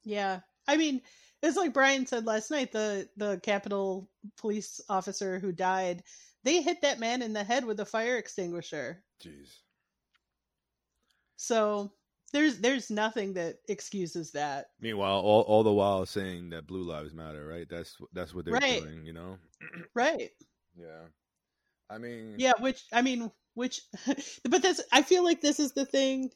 Yeah. 0.07 0.41
I 0.69 0.77
mean, 0.79 1.03
it's 1.43 1.57
like 1.57 1.75
Brian 1.75 2.07
said 2.07 2.25
last 2.25 2.51
night, 2.51 2.73
the 2.73 3.09
the 3.19 3.39
Capitol 3.43 4.09
police 4.39 4.81
officer 4.89 5.39
who 5.39 5.53
died, 5.53 6.03
they 6.45 6.63
hit 6.63 6.81
that 6.83 6.99
man 7.01 7.21
in 7.21 7.33
the 7.35 7.45
head 7.45 7.65
with 7.65 7.81
a 7.81 7.85
fire 7.85 8.17
extinguisher. 8.17 9.03
Jeez. 9.23 9.51
So 11.37 11.93
there's 12.33 12.59
there's 12.59 12.91
nothing 12.91 13.35
that 13.35 13.57
excuses 13.69 14.33
that. 14.33 14.67
Meanwhile, 14.81 15.21
all 15.21 15.43
all 15.43 15.63
the 15.63 15.73
while 15.73 16.07
saying 16.07 16.51
that 16.51 16.67
blue 16.67 16.83
lives 16.83 17.13
matter, 17.13 17.47
right? 17.47 17.69
That's 17.69 17.97
that's 18.13 18.35
what 18.35 18.45
they're 18.45 18.55
Right. 18.55 18.83
doing. 18.83 19.05
You 19.05 19.13
know. 19.13 19.39
Right. 19.95 20.31
yeah. 20.79 21.07
I 21.91 21.99
mean. 21.99 22.35
Yeah, 22.39 22.53
which 22.61 22.85
I 22.93 23.03
mean, 23.03 23.31
which 23.55 23.83
but 24.49 24.63
this 24.63 24.81
I 24.93 25.03
feel 25.03 25.25
like 25.25 25.41
this 25.41 25.61
is 25.61 25.73
the 25.73 25.85
thing 25.87 26.31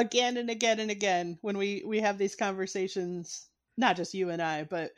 again 0.00 0.36
and 0.36 0.50
again 0.50 0.80
and 0.80 0.90
again 0.90 1.38
when 1.42 1.58
we 1.58 1.82
we 1.86 2.00
have 2.00 2.18
these 2.18 2.34
conversations, 2.36 3.48
not 3.76 3.96
just 3.96 4.14
you 4.14 4.30
and 4.30 4.40
I, 4.42 4.64
but 4.64 4.92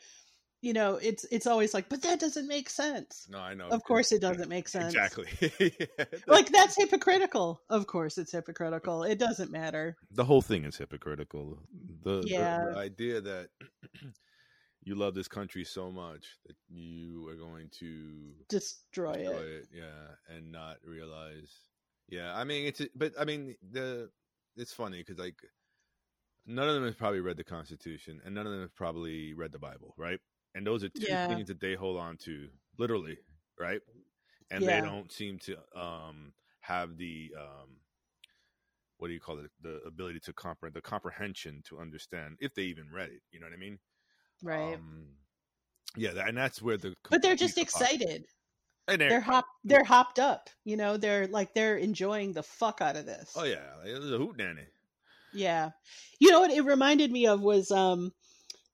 you 0.63 0.75
know, 0.75 0.97
it's 0.97 1.25
it's 1.31 1.47
always 1.47 1.73
like, 1.73 1.89
but 1.89 2.03
that 2.03 2.21
doesn't 2.21 2.47
make 2.47 2.69
sense. 2.69 3.27
No, 3.31 3.39
I 3.39 3.55
know. 3.55 3.69
Of 3.69 3.83
course 3.83 4.13
it 4.13 4.21
doesn't 4.21 4.49
make 4.49 4.69
sense. 4.69 4.95
Exactly. 4.95 5.27
Like 6.27 6.51
that's 6.51 6.77
hypocritical. 6.77 7.63
Of 7.71 7.87
course 7.87 8.19
it's 8.19 8.33
hypocritical. 8.33 9.05
It 9.05 9.19
doesn't 9.19 9.51
matter. 9.51 9.97
the 10.11 10.25
whole 10.25 10.43
thing 10.43 10.65
is 10.65 10.77
hypocritical. 10.77 11.59
The, 12.05 12.21
the- 12.21 12.29
Yeah. 12.29 12.67
the 12.73 12.79
idea 12.79 13.21
that 13.23 13.49
you 14.85 14.95
love 14.95 15.15
this 15.15 15.29
country 15.29 15.65
so 15.65 15.91
much 15.91 16.27
that 16.47 16.57
you 16.69 17.27
are 17.29 17.35
going 17.37 17.51
going 17.51 17.71
to 17.81 18.33
destroy, 18.49 19.15
destroy 19.15 19.33
it. 19.33 19.43
it. 19.43 19.69
Yeah, 19.75 20.35
and 20.37 20.53
not 20.53 20.77
realize. 20.85 21.51
Yeah, 22.09 22.35
I 22.35 22.45
mean 22.45 22.67
it's 22.67 22.83
but 22.95 23.13
I 23.19 23.25
mean 23.25 23.57
the 23.73 24.11
it's 24.57 24.73
funny 24.73 24.99
because 24.99 25.19
like 25.19 25.37
none 26.47 26.69
of 26.69 26.75
them 26.75 26.85
have 26.85 26.99
probably 26.99 27.21
read 27.21 27.37
the 27.37 27.45
Constitution 27.45 28.21
and 28.25 28.35
none 28.35 28.47
of 28.47 28.53
them 28.53 28.63
have 28.63 28.75
probably 28.75 29.35
read 29.35 29.53
the 29.53 29.59
Bible, 29.59 29.95
right? 29.97 30.19
And 30.55 30.67
those 30.67 30.83
are 30.85 30.89
two 30.89 31.17
Yeah. 31.19 31.27
things 31.29 31.49
that 31.49 31.61
they 31.61 31.75
hold 31.75 31.99
on 31.99 32.17
to 32.19 32.49
literally, 32.79 33.19
right? 33.59 33.81
And 34.51 34.65
Yeah. 34.65 34.77
they 34.77 34.81
don't 34.81 35.13
seem 35.13 35.39
to 35.41 35.57
um 35.77 36.33
have 36.61 36.97
the 36.97 37.33
um 37.39 37.81
what 38.99 39.09
do 39.09 39.15
you 39.15 39.21
call 39.21 39.39
it 39.39 39.51
the 39.63 39.81
ability 39.87 40.21
to 40.21 40.33
comprehend 40.33 40.75
the 40.75 40.81
comprehension 40.81 41.63
to 41.65 41.79
understand 41.79 42.37
if 42.41 42.55
they 42.55 42.63
even 42.63 42.85
read 42.93 43.09
it 43.11 43.23
you 43.33 43.41
know 43.41 43.47
what 43.47 43.55
i 43.55 43.57
mean 43.57 43.79
Right. 44.43 44.79
um 44.79 45.17
yeah 45.97 46.13
that, 46.13 46.29
and 46.29 46.37
that's 46.37 46.63
where 46.63 46.77
the 46.77 46.95
but 47.11 47.23
they're 47.23 47.37
just 47.37 47.59
excited. 47.59 48.27
They're 49.09 49.21
hop 49.21 49.47
they're 49.65 49.85
hopped 49.85 50.19
up. 50.19 50.51
You 50.65 50.77
know, 50.77 50.97
they're 50.97 51.27
like 51.27 51.55
they're 51.55 51.77
enjoying 51.77 52.33
the 52.33 52.43
fuck 52.43 52.81
out 52.81 52.97
of 52.97 53.07
this. 53.07 53.33
oh 53.37 53.45
yeah 53.45 53.59
it 53.87 53.99
was 53.99 54.13
a 54.13 54.19
hoot 54.19 54.37
nanny 54.37 54.67
Yeah. 55.33 55.71
You 56.19 56.31
know 56.31 56.41
what 56.41 56.51
it 56.51 56.63
reminded 56.65 57.11
me 57.11 57.27
of 57.27 57.41
was 57.41 57.71
um 57.71 58.13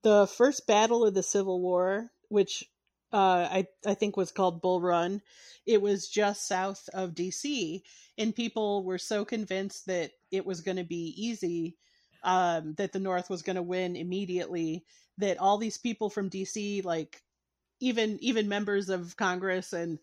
the 0.03 0.27
first 0.27 0.67
battle 0.67 1.05
of 1.05 1.15
the 1.15 1.23
Civil 1.23 1.61
War, 1.61 2.11
which 2.29 2.65
uh 3.13 3.49
I 3.51 3.67
I 3.87 3.95
think 3.95 4.17
was 4.17 4.33
called 4.33 4.63
Bull 4.63 4.81
Run. 4.81 5.21
It 5.67 5.83
was 5.83 6.09
just 6.09 6.47
south 6.47 6.89
of 6.95 7.15
DC 7.15 7.83
and 8.19 8.35
people 8.35 8.85
were 8.85 8.99
so 8.99 9.25
convinced 9.25 9.87
that 9.87 10.13
it 10.31 10.47
was 10.47 10.61
going 10.63 10.79
to 10.79 10.85
be 10.85 11.15
easy 11.17 11.77
um 12.23 12.75
that 12.79 12.93
the 12.93 13.01
North 13.01 13.29
was 13.29 13.43
going 13.43 13.57
to 13.57 13.63
win 13.63 13.97
immediately 13.97 14.85
that 15.19 15.39
all 15.39 15.59
these 15.59 15.79
people 15.79 16.11
from 16.11 16.31
DC 16.31 16.85
like 16.85 17.23
even 17.81 18.18
even 18.22 18.49
members 18.49 18.89
of 18.89 19.16
Congress 19.16 19.72
and 19.72 19.99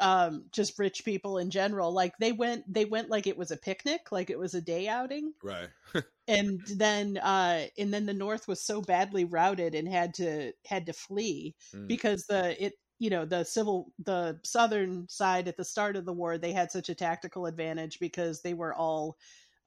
um 0.00 0.46
just 0.52 0.78
rich 0.78 1.04
people 1.04 1.38
in 1.38 1.50
general 1.50 1.92
like 1.92 2.12
they 2.18 2.32
went 2.32 2.64
they 2.72 2.84
went 2.84 3.10
like 3.10 3.26
it 3.26 3.36
was 3.36 3.50
a 3.50 3.56
picnic 3.56 4.12
like 4.12 4.30
it 4.30 4.38
was 4.38 4.54
a 4.54 4.60
day 4.62 4.88
outing 4.88 5.32
right 5.42 5.70
and 6.28 6.60
then 6.76 7.16
uh 7.18 7.66
and 7.78 7.92
then 7.92 8.06
the 8.06 8.14
north 8.14 8.46
was 8.48 8.60
so 8.60 8.80
badly 8.82 9.24
routed 9.24 9.74
and 9.74 9.88
had 9.88 10.14
to 10.14 10.52
had 10.66 10.86
to 10.86 10.92
flee 10.92 11.56
Mm. 11.74 11.88
because 11.88 12.24
the 12.28 12.62
it 12.62 12.74
you 12.98 13.10
know 13.10 13.24
the 13.24 13.44
civil 13.44 13.92
the 13.98 14.38
southern 14.44 15.08
side 15.08 15.48
at 15.48 15.56
the 15.56 15.64
start 15.64 15.96
of 15.96 16.04
the 16.04 16.12
war 16.12 16.36
they 16.38 16.52
had 16.52 16.70
such 16.70 16.88
a 16.88 16.94
tactical 16.94 17.46
advantage 17.46 17.98
because 17.98 18.42
they 18.42 18.54
were 18.54 18.74
all 18.74 19.16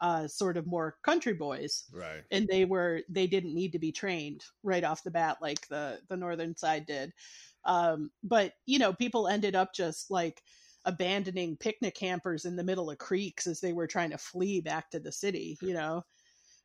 uh 0.02 0.28
sort 0.28 0.58
of 0.58 0.66
more 0.68 0.97
country 1.04 1.34
boys. 1.34 1.86
Right. 1.93 2.24
And 2.32 2.47
they 2.47 2.66
were 2.66 3.02
they 3.08 3.28
didn't 3.28 3.54
need 3.54 3.72
to 3.74 3.80
be 3.80 3.91
trained 3.91 4.43
right 4.64 4.84
off 4.84 5.04
the 5.04 5.12
bat 5.12 5.38
like 5.41 5.68
the 5.68 5.99
the 6.10 6.18
northern 6.18 6.56
side 6.58 6.86
did. 6.86 7.14
Um 7.66 8.12
but 8.24 8.54
you 8.66 8.80
know 8.80 8.93
people 8.93 9.28
ended 9.28 9.56
up 9.56 9.74
just 9.74 10.10
like 10.12 10.41
abandoning 10.86 11.56
picnic 11.58 11.93
campers 11.93 12.45
in 12.45 12.56
the 12.56 12.64
middle 12.64 12.89
of 12.89 12.97
creeks 12.97 13.45
as 13.45 13.62
they 13.62 13.72
were 13.74 13.86
trying 13.86 14.10
to 14.10 14.18
flee 14.18 14.62
back 14.62 14.89
to 14.89 14.99
the 14.99 15.12
city 15.12 15.58
you 15.62 15.74
know? 15.74 16.04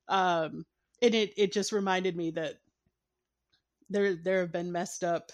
Um 0.09 0.65
and 1.03 1.15
it 1.15 1.35
it 1.37 1.53
just 1.53 1.73
reminded 1.73 2.17
me 2.17 2.31
that 2.33 2.55
there 3.91 4.15
there 4.15 4.41
have 4.41 4.53
been 4.53 4.73
messed 4.73 5.05
up 5.05 5.31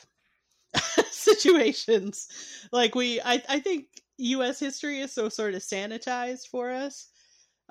situations. 1.10 2.26
Like 2.72 2.94
we 2.94 3.20
i 3.20 3.42
i 3.48 3.60
think 3.60 3.86
us 4.18 4.60
history 4.60 5.00
is 5.00 5.12
so 5.12 5.28
sort 5.28 5.54
of 5.54 5.62
sanitized 5.62 6.48
for 6.48 6.70
us 6.70 7.11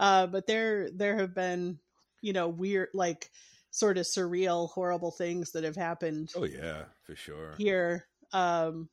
uh 0.02 0.28
but 0.28 0.46
there 0.48 0.90
there 0.92 1.18
have 1.18 1.34
been 1.34 1.80
you 2.22 2.34
know 2.34 2.50
weird 2.50 2.90
like 2.94 3.30
sort 3.70 3.98
of 3.98 4.06
surreal 4.06 4.70
horrible 4.72 5.12
things 5.12 5.52
that 5.52 5.64
have 5.64 5.78
happened 5.78 6.30
oh 6.36 6.44
yeah 6.44 6.84
for 7.04 7.16
sure. 7.16 7.56
here. 7.58 8.06
Um 8.34 8.90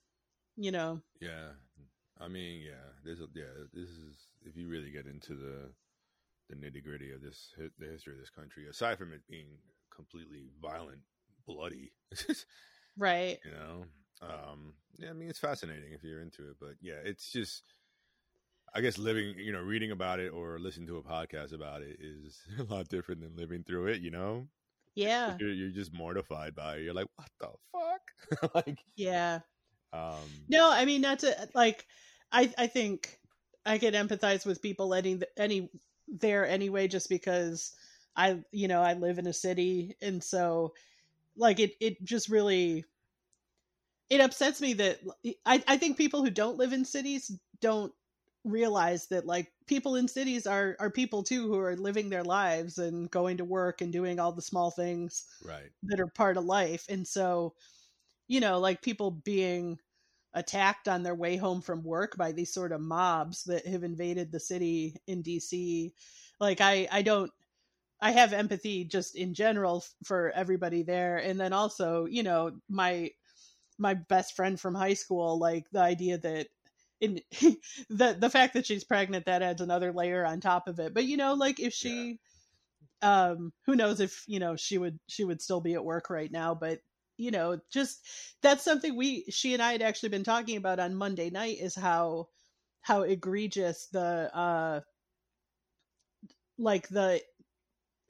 you 0.57 0.71
know. 0.71 1.01
Yeah. 1.21 1.49
I 2.21 2.29
mean 2.29 2.63
yeah 2.63 2.93
there's 3.05 3.21
a 3.21 3.27
yeah 3.35 3.45
this 3.73 3.89
is 3.89 4.17
if 4.43 4.57
you 4.57 4.69
really 4.69 4.91
get 4.91 5.07
into 5.07 5.35
the 5.35 5.71
the 6.49 6.57
nitty 6.57 6.83
gritty 6.83 7.13
of 7.13 7.23
this 7.23 7.53
the 7.79 7.87
history 7.87 8.15
of 8.15 8.21
this 8.21 8.31
country 8.31 8.69
aside 8.69 8.99
from 8.99 9.13
it 9.13 9.23
being 9.29 9.49
completely 9.95 10.51
violent 10.63 11.01
bloody 11.47 11.91
right. 12.97 13.39
you 13.45 13.51
know? 13.51 13.85
Um 14.23 14.75
yeah 14.99 15.11
i 15.11 15.13
mean 15.13 15.29
it's 15.29 15.39
fascinating 15.39 15.93
if 15.93 16.03
you're 16.03 16.21
into 16.21 16.51
it 16.51 16.57
but 16.61 16.75
yeah 16.81 16.99
it's 17.05 17.31
just 17.31 17.63
i 18.75 18.81
guess 18.81 18.99
living 18.99 19.35
you 19.39 19.53
know 19.53 19.61
reading 19.61 19.91
about 19.91 20.21
it 20.21 20.29
or 20.29 20.59
listening 20.59 20.87
to 20.87 20.99
a 20.99 21.03
podcast 21.03 21.53
about 21.53 21.83
it 21.83 21.99
is 22.01 22.41
a 22.59 22.63
lot 22.73 22.89
different 22.89 23.21
than 23.21 23.37
living 23.37 23.63
through 23.63 23.87
it 23.87 24.01
you 24.01 24.11
know? 24.11 24.47
Yeah. 24.95 25.37
you're, 25.39 25.53
you're 25.53 25.71
just 25.71 25.95
mortified 25.95 26.57
by 26.57 26.77
it. 26.77 26.83
You're 26.83 26.95
like 26.95 27.07
what 27.15 27.29
the 27.39 27.51
fuck? 27.73 28.55
Like 28.55 28.79
yeah. 28.97 29.41
um 29.93 30.19
no 30.49 30.71
i 30.71 30.85
mean 30.85 31.01
not 31.01 31.21
to 31.21 31.49
like 31.55 31.87
i 32.33 32.53
i 32.59 32.67
think 32.67 33.19
i 33.65 33.79
can 33.79 33.95
empathize 33.95 34.45
with 34.45 34.61
people 34.61 34.89
letting 34.89 35.21
the, 35.21 35.29
any 35.39 35.71
there 36.09 36.47
anyway 36.47 36.89
just 36.89 37.09
because 37.09 37.73
i 38.17 38.39
you 38.51 38.69
know 38.69 38.83
i 38.83 38.95
live 38.95 39.19
in 39.19 39.27
a 39.27 39.33
city 39.33 39.97
and 40.03 40.23
so 40.23 40.73
like 41.37 41.61
it 41.61 41.75
it 41.81 42.03
just 42.05 42.29
really 42.29 42.85
it 44.11 44.21
upsets 44.21 44.61
me 44.61 44.73
that 44.75 44.99
i 45.47 45.63
i 45.69 45.77
think 45.77 45.97
people 45.97 46.23
who 46.23 46.31
don't 46.31 46.59
live 46.59 46.73
in 46.73 46.85
cities 46.85 47.31
don't 47.61 47.93
realize 48.51 49.07
that 49.09 49.27
like 49.27 49.53
people 49.67 49.97
in 49.97 50.09
cities 50.09 50.47
are 50.47 50.77
are 50.79 50.91
people 50.91 51.23
too 51.23 51.47
who 51.47 51.59
are 51.59 51.77
living 51.77 52.09
their 52.09 52.25
lives 52.25 52.79
and 52.79 53.11
going 53.11 53.37
to 53.37 53.45
work 53.45 53.81
and 53.81 53.93
doing 53.93 54.19
all 54.19 54.33
the 54.33 54.43
small 54.43 54.71
things 54.71 55.27
right. 55.45 55.71
that 55.85 56.01
are 56.01 56.09
part 56.09 56.37
of 56.37 56.45
life. 56.45 56.87
And 56.89 57.07
so 57.07 57.55
you 58.27 58.41
know 58.41 58.59
like 58.59 58.83
people 58.83 59.11
being 59.11 59.79
attacked 60.35 60.89
on 60.89 61.03
their 61.03 61.15
way 61.15 61.37
home 61.37 61.63
from 61.63 61.83
work 61.83 62.17
by 62.17 62.33
these 62.33 62.53
sort 62.53 62.73
of 62.73 62.81
mobs 62.81 63.45
that 63.45 63.67
have 63.67 63.83
invaded 63.83 64.31
the 64.31 64.41
city 64.41 64.95
in 65.07 65.23
DC 65.23 65.93
like 66.41 66.61
I 66.61 66.89
I 66.91 67.03
don't 67.03 67.31
I 68.01 68.13
have 68.13 68.33
empathy 68.33 68.85
just 68.85 69.17
in 69.17 69.35
general 69.35 69.85
for 70.05 70.31
everybody 70.35 70.83
there. 70.83 71.17
And 71.19 71.41
then 71.41 71.53
also 71.53 72.07
you 72.07 72.23
know 72.23 72.53
my 72.69 73.11
my 73.79 73.95
best 73.95 74.35
friend 74.35 74.59
from 74.59 74.75
high 74.75 74.95
school 74.95 75.39
like 75.39 75.65
the 75.71 75.81
idea 75.81 76.19
that 76.19 76.49
in 77.01 77.21
the 77.91 78.17
the 78.19 78.31
fact 78.31 78.55
that 78.55 78.67
she's 78.67 78.85
pregnant 78.85 79.27
that 79.27 79.43
adds 79.43 79.61
another 79.61 79.93
layer 79.93 80.25
on 80.25 80.41
top 80.41 80.69
of 80.69 80.79
it. 80.79 80.95
But 80.95 81.05
you 81.05 81.17
know 81.17 81.35
like 81.35 81.61
if 81.61 81.73
she 81.73 82.19
um 83.03 83.53
who 83.67 83.77
knows 83.77 84.01
if 84.01 84.25
you 84.27 84.41
know 84.41 84.57
she 84.57 84.79
would 84.79 84.99
she 85.09 85.25
would 85.25 85.41
still 85.41 85.61
be 85.61 85.75
at 85.75 85.85
work 85.85 86.11
right 86.11 86.31
now. 86.31 86.55
But 86.55 86.81
you 87.17 87.31
know 87.31 87.59
just 87.73 88.07
that's 88.43 88.65
something 88.65 88.97
we 88.97 89.25
she 89.29 89.53
and 89.53 89.61
i 89.61 89.73
had 89.73 89.83
actually 89.83 90.09
been 90.09 90.23
talking 90.23 90.57
about 90.57 90.79
on 90.79 90.95
monday 90.95 91.31
night 91.31 91.57
is 91.61 91.75
how 91.75 92.29
how 92.83 93.03
egregious 93.03 93.89
the 93.93 94.31
uh 94.33 94.81
like 96.57 96.89
the 96.89 97.21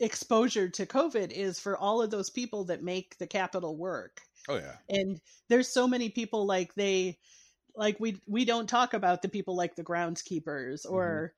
exposure 0.00 0.68
to 0.68 0.86
covid 0.86 1.30
is 1.32 1.58
for 1.58 1.76
all 1.76 2.00
of 2.02 2.10
those 2.10 2.30
people 2.30 2.64
that 2.64 2.82
make 2.82 3.18
the 3.18 3.26
Capitol 3.26 3.76
work. 3.76 4.20
Oh 4.48 4.56
yeah. 4.56 4.76
And 4.88 5.20
there's 5.48 5.68
so 5.68 5.88
many 5.88 6.08
people 6.08 6.46
like 6.46 6.74
they 6.74 7.18
like 7.78 7.98
we 8.00 8.20
we 8.26 8.44
don't 8.44 8.68
talk 8.68 8.92
about 8.92 9.22
the 9.22 9.28
people 9.28 9.56
like 9.56 9.76
the 9.76 9.84
groundskeepers 9.84 10.84
or 10.88 11.32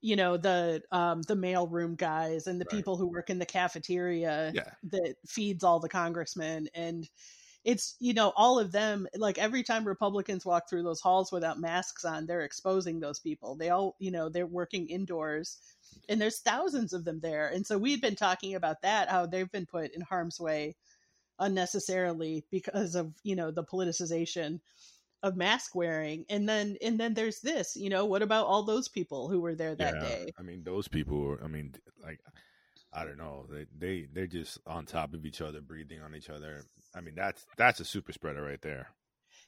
you 0.00 0.14
know 0.14 0.36
the 0.36 0.82
um 0.92 1.22
the 1.22 1.34
mailroom 1.34 1.96
guys 1.96 2.46
and 2.46 2.60
the 2.60 2.66
Right. 2.70 2.76
people 2.76 2.96
who 2.96 3.08
work 3.08 3.30
in 3.30 3.38
the 3.38 3.46
cafeteria 3.46 4.52
yeah. 4.54 4.70
that 4.84 5.16
feeds 5.26 5.64
all 5.64 5.80
the 5.80 5.88
congressmen. 5.88 6.68
And 6.74 7.08
it's 7.64 7.96
you 7.98 8.14
know 8.14 8.32
all 8.36 8.58
of 8.58 8.70
them 8.70 9.08
like 9.16 9.36
every 9.38 9.64
time 9.64 9.84
republicans 9.84 10.46
walk 10.46 10.70
through 10.70 10.84
those 10.84 11.00
halls 11.00 11.32
without 11.32 11.58
masks 11.58 12.04
on 12.04 12.26
they're 12.26 12.42
exposing 12.42 13.00
those 13.00 13.18
people. 13.18 13.56
They 13.56 13.70
all 13.70 13.96
you 13.98 14.10
know 14.10 14.28
they're 14.28 14.46
working 14.46 14.88
indoors 14.88 15.58
and 16.08 16.20
there's 16.20 16.40
thousands 16.40 16.92
of 16.92 17.04
them 17.04 17.18
there. 17.20 17.48
And 17.48 17.66
so 17.66 17.76
we've 17.78 18.00
been 18.00 18.14
talking 18.14 18.54
about 18.54 18.82
that 18.82 19.08
how 19.08 19.26
they've 19.26 19.50
been 19.50 19.66
put 19.66 19.92
in 19.94 20.02
harm's 20.02 20.38
way 20.38 20.76
unnecessarily 21.40 22.44
because 22.50 22.94
of 22.94 23.12
you 23.24 23.34
know 23.34 23.50
the 23.50 23.64
politicization 23.64 24.60
of 25.22 25.36
mask 25.36 25.74
wearing 25.74 26.24
and 26.30 26.48
then 26.48 26.76
and 26.80 26.98
then 26.98 27.12
there's 27.12 27.40
this 27.40 27.74
you 27.74 27.90
know 27.90 28.04
what 28.04 28.22
about 28.22 28.46
all 28.46 28.62
those 28.62 28.88
people 28.88 29.28
who 29.28 29.40
were 29.40 29.56
there 29.56 29.74
that 29.74 29.94
yeah, 29.94 30.00
day 30.00 30.28
I 30.38 30.42
mean, 30.42 30.62
those 30.64 30.88
people. 30.88 31.18
Were, 31.20 31.44
I 31.44 31.48
mean, 31.48 31.74
like, 32.02 32.20
I 32.92 33.04
don't 33.04 33.18
know. 33.18 33.46
They 33.50 33.66
they 33.76 34.06
they're 34.12 34.26
just 34.26 34.58
on 34.66 34.86
top 34.86 35.14
of 35.14 35.26
each 35.26 35.40
other, 35.40 35.60
breathing 35.60 36.00
on 36.00 36.14
each 36.14 36.30
other. 36.30 36.64
I 36.94 37.00
mean, 37.00 37.14
that's 37.14 37.44
that's 37.56 37.80
a 37.80 37.84
super 37.84 38.12
spreader 38.12 38.42
right 38.42 38.62
there. 38.62 38.88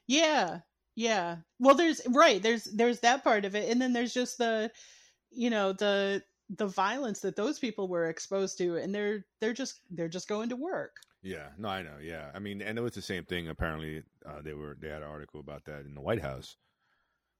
Yeah. 0.06 0.60
Yeah. 0.96 1.36
Well, 1.58 1.74
there's 1.74 2.00
right, 2.08 2.42
there's 2.42 2.64
there's 2.64 3.00
that 3.00 3.24
part 3.24 3.44
of 3.44 3.54
it 3.54 3.70
and 3.70 3.80
then 3.80 3.92
there's 3.92 4.14
just 4.14 4.38
the 4.38 4.70
you 5.30 5.50
know, 5.50 5.72
the 5.72 6.22
the 6.56 6.66
violence 6.66 7.20
that 7.20 7.36
those 7.36 7.60
people 7.60 7.86
were 7.86 8.06
exposed 8.06 8.58
to 8.58 8.76
and 8.76 8.92
they're 8.94 9.24
they're 9.40 9.52
just 9.52 9.80
they're 9.90 10.08
just 10.08 10.28
going 10.28 10.48
to 10.48 10.56
work. 10.56 10.96
Yeah, 11.22 11.52
no, 11.58 11.68
I 11.68 11.82
know. 11.82 11.98
Yeah, 11.98 12.30
I 12.34 12.38
mean, 12.38 12.62
and 12.62 12.78
it 12.78 12.82
was 12.82 12.94
the 12.94 13.02
same 13.02 13.24
thing. 13.26 13.48
Apparently, 13.48 14.04
uh, 14.24 14.40
they 14.40 14.54
were 14.54 14.74
they 14.80 14.88
had 14.88 15.02
an 15.02 15.08
article 15.08 15.40
about 15.40 15.64
that 15.64 15.84
in 15.84 15.94
the 15.94 16.00
White 16.00 16.22
House 16.22 16.56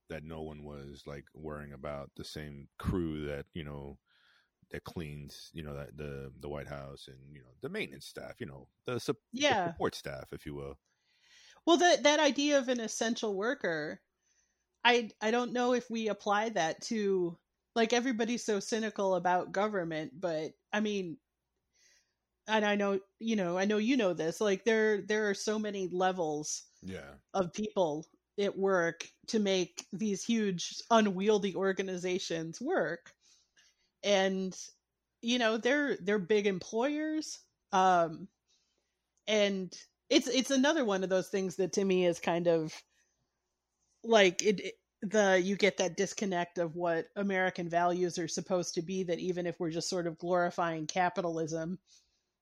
that 0.09 0.23
no 0.23 0.41
one 0.41 0.63
was 0.65 1.07
like 1.07 1.25
worrying 1.33 1.73
about 1.73 2.11
the 2.15 2.23
same 2.25 2.69
crew 2.79 3.25
that 3.27 3.47
you 3.53 3.63
know 3.63 3.99
that 4.71 4.83
cleans 4.85 5.51
you 5.53 5.63
know 5.63 5.75
that 5.75 5.97
the 5.97 6.33
the 6.39 6.49
White 6.49 6.67
House 6.67 7.07
and 7.09 7.35
you 7.35 7.43
know 7.43 7.55
the 7.61 7.69
maintenance 7.69 8.07
staff, 8.07 8.41
you 8.41 8.47
know 8.47 8.69
the, 8.85 8.99
sup- 8.99 9.17
the 9.47 9.55
support 9.63 9.95
staff, 9.95 10.33
if 10.33 10.45
you 10.45 10.55
will. 10.55 10.79
Well, 11.65 11.77
that 11.77 12.03
that 12.03 12.19
idea 12.19 12.57
of 12.59 12.69
an 12.69 12.79
essential 12.79 13.35
worker, 13.35 14.01
I 14.85 15.11
I 15.21 15.31
don't 15.31 15.53
know 15.53 15.73
if 15.73 15.89
we 15.89 16.09
apply 16.09 16.49
that 16.49 16.81
to 16.83 17.39
like 17.75 17.93
everybody's 17.93 18.45
so 18.45 18.59
cynical 18.61 19.15
about 19.15 19.51
government, 19.53 20.19
but 20.21 20.53
I 20.73 20.81
mean, 20.81 21.19
and 22.51 22.65
I 22.65 22.75
know 22.75 22.99
you 23.19 23.35
know 23.35 23.57
I 23.57 23.65
know 23.65 23.77
you 23.77 23.97
know 23.97 24.13
this. 24.13 24.41
Like 24.41 24.65
there 24.65 25.01
there 25.01 25.29
are 25.29 25.33
so 25.33 25.59
many 25.59 25.87
levels 25.89 26.63
Yeah. 26.81 27.15
of 27.33 27.53
people 27.53 28.07
at 28.39 28.57
work 28.57 29.09
to 29.27 29.39
make 29.39 29.85
these 29.93 30.23
huge 30.23 30.75
unwieldy 30.91 31.55
organizations 31.55 32.61
work 32.61 33.13
and 34.03 34.57
you 35.21 35.39
know 35.39 35.57
they're 35.57 35.97
they're 35.97 36.19
big 36.19 36.47
employers 36.47 37.39
um 37.73 38.27
and 39.27 39.77
it's 40.09 40.27
it's 40.27 40.51
another 40.51 40.85
one 40.85 41.03
of 41.03 41.09
those 41.09 41.29
things 41.29 41.55
that 41.57 41.73
to 41.73 41.85
me 41.85 42.05
is 42.05 42.19
kind 42.19 42.47
of 42.47 42.83
like 44.03 44.41
it, 44.43 44.59
it- 44.59 44.75
the 45.03 45.41
you 45.43 45.55
get 45.55 45.77
that 45.77 45.97
disconnect 45.97 46.59
of 46.59 46.75
what 46.75 47.07
american 47.15 47.67
values 47.67 48.19
are 48.19 48.27
supposed 48.27 48.75
to 48.75 48.83
be 48.83 49.01
that 49.01 49.17
even 49.17 49.47
if 49.47 49.59
we're 49.59 49.71
just 49.71 49.89
sort 49.89 50.05
of 50.05 50.15
glorifying 50.19 50.85
capitalism 50.85 51.79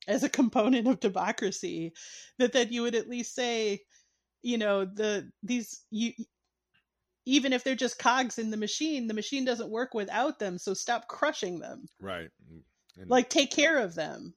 as 0.07 0.23
a 0.23 0.29
component 0.29 0.87
of 0.87 0.99
democracy 0.99 1.93
that 2.37 2.53
then 2.53 2.71
you 2.71 2.81
would 2.81 2.95
at 2.95 3.09
least 3.09 3.35
say 3.35 3.81
you 4.41 4.57
know 4.57 4.85
the 4.85 5.29
these 5.43 5.83
you 5.91 6.13
even 7.25 7.53
if 7.53 7.63
they're 7.63 7.75
just 7.75 7.99
cogs 7.99 8.39
in 8.39 8.49
the 8.49 8.57
machine 8.57 9.07
the 9.07 9.13
machine 9.13 9.45
doesn't 9.45 9.69
work 9.69 9.93
without 9.93 10.39
them 10.39 10.57
so 10.57 10.73
stop 10.73 11.07
crushing 11.07 11.59
them 11.59 11.85
Right. 11.99 12.29
Mm, 12.51 12.61
and, 12.99 13.09
like 13.09 13.29
take 13.29 13.51
care 13.51 13.77
of 13.77 13.95
them 13.95 14.33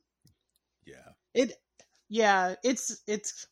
yeah. 0.84 1.12
it 1.34 1.52
yeah 2.08 2.54
it's 2.64 3.02
it's 3.06 3.46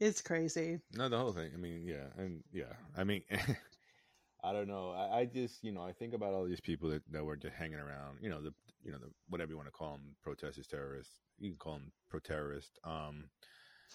it's 0.00 0.20
crazy 0.20 0.80
No, 0.92 1.08
the 1.08 1.18
whole 1.18 1.32
thing. 1.32 1.50
I 1.54 1.56
mean, 1.56 1.86
yeah, 1.86 2.06
and 2.18 2.42
yeah. 2.52 2.74
I 2.96 3.04
mean, 3.04 3.22
I 4.44 4.52
don't 4.52 4.68
know. 4.68 4.90
I, 4.90 5.20
I 5.20 5.24
just, 5.24 5.64
you 5.64 5.72
know, 5.72 5.82
I 5.82 5.92
think 5.92 6.14
about 6.14 6.34
all 6.34 6.44
these 6.44 6.60
people 6.60 6.90
that, 6.90 7.02
that 7.12 7.24
were 7.24 7.36
just 7.36 7.54
hanging 7.54 7.78
around. 7.78 8.18
You 8.20 8.30
know, 8.30 8.42
the, 8.42 8.52
you 8.86 8.92
know, 8.92 8.98
the 8.98 9.10
whatever 9.28 9.52
you 9.52 9.58
want 9.58 9.68
to 9.68 9.72
call 9.72 9.92
them, 9.92 10.16
protesters, 10.22 10.68
terrorists. 10.68 11.20
You 11.38 11.50
can 11.50 11.58
call 11.58 11.74
them 11.74 11.92
pro-terrorist. 12.08 12.78
Um, 12.84 13.30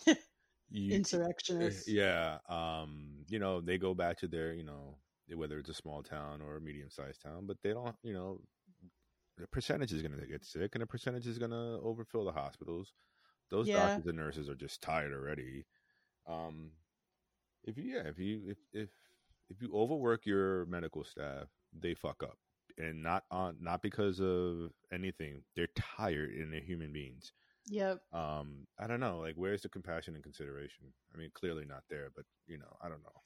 you, 0.70 0.98
insurrectionists 0.98 1.88
yeah. 1.88 2.40
Um, 2.50 3.26
you 3.30 3.40
know, 3.40 3.62
they 3.62 3.80
go 3.80 3.96
back 3.96 4.18
to 4.20 4.28
their, 4.28 4.54
you 4.54 4.64
know, 4.66 4.98
whether 5.36 5.60
it's 5.60 5.70
a 5.70 5.74
small 5.76 6.04
town 6.04 6.42
or 6.42 6.58
a 6.58 6.62
medium-sized 6.62 7.22
town, 7.22 7.48
but 7.48 7.58
they 7.64 7.74
don't, 7.74 7.96
you 8.04 8.14
know, 8.14 8.42
the 9.38 9.48
percentage 9.48 9.94
is 9.94 10.04
going 10.04 10.20
to 10.20 10.28
get 10.28 10.46
sick, 10.46 10.76
and 10.76 10.84
the 10.84 10.88
percentage 10.88 11.28
is 11.28 11.40
going 11.40 11.52
to 11.52 11.80
overfill 11.84 12.26
the 12.26 12.34
hospitals. 12.34 12.94
Those 13.50 13.68
Yeah. 13.68 14.02
doctors 14.02 14.08
and 14.08 14.18
nurses 14.18 14.50
are 14.50 14.56
just 14.56 14.82
tired 14.82 15.14
already. 15.14 15.66
Um, 16.28 16.74
if 17.64 17.78
you, 17.78 17.96
yeah, 17.96 18.08
if 18.08 18.20
you, 18.20 18.44
if 18.50 18.58
if 18.74 18.90
if 19.50 19.62
you 19.62 19.72
overwork 19.76 20.26
your 20.26 20.66
medical 20.68 21.04
staff, 21.04 21.50
they 21.74 21.94
fuck 21.96 22.24
up, 22.24 22.38
and 22.78 23.02
not 23.04 23.24
on 23.32 23.58
not 23.62 23.82
because 23.82 24.20
of 24.22 24.72
anything. 24.92 25.44
They're 25.56 25.68
tired 25.76 26.32
and 26.32 26.52
they're 26.54 26.62
human 26.62 26.92
beings. 26.94 27.34
yep 27.68 28.02
Um, 28.14 28.68
I 28.80 28.88
don't 28.88 29.00
know, 29.00 29.20
like 29.20 29.36
where's 29.36 29.62
the 29.64 29.70
compassion 29.70 30.16
and 30.16 30.24
consideration? 30.24 30.94
I 31.14 31.18
mean, 31.18 31.32
clearly 31.34 31.66
not 31.66 31.84
there, 31.90 32.12
but 32.16 32.26
you 32.48 32.58
know, 32.58 32.78
I 32.82 32.90
don't 32.90 33.04
know. 33.04 33.22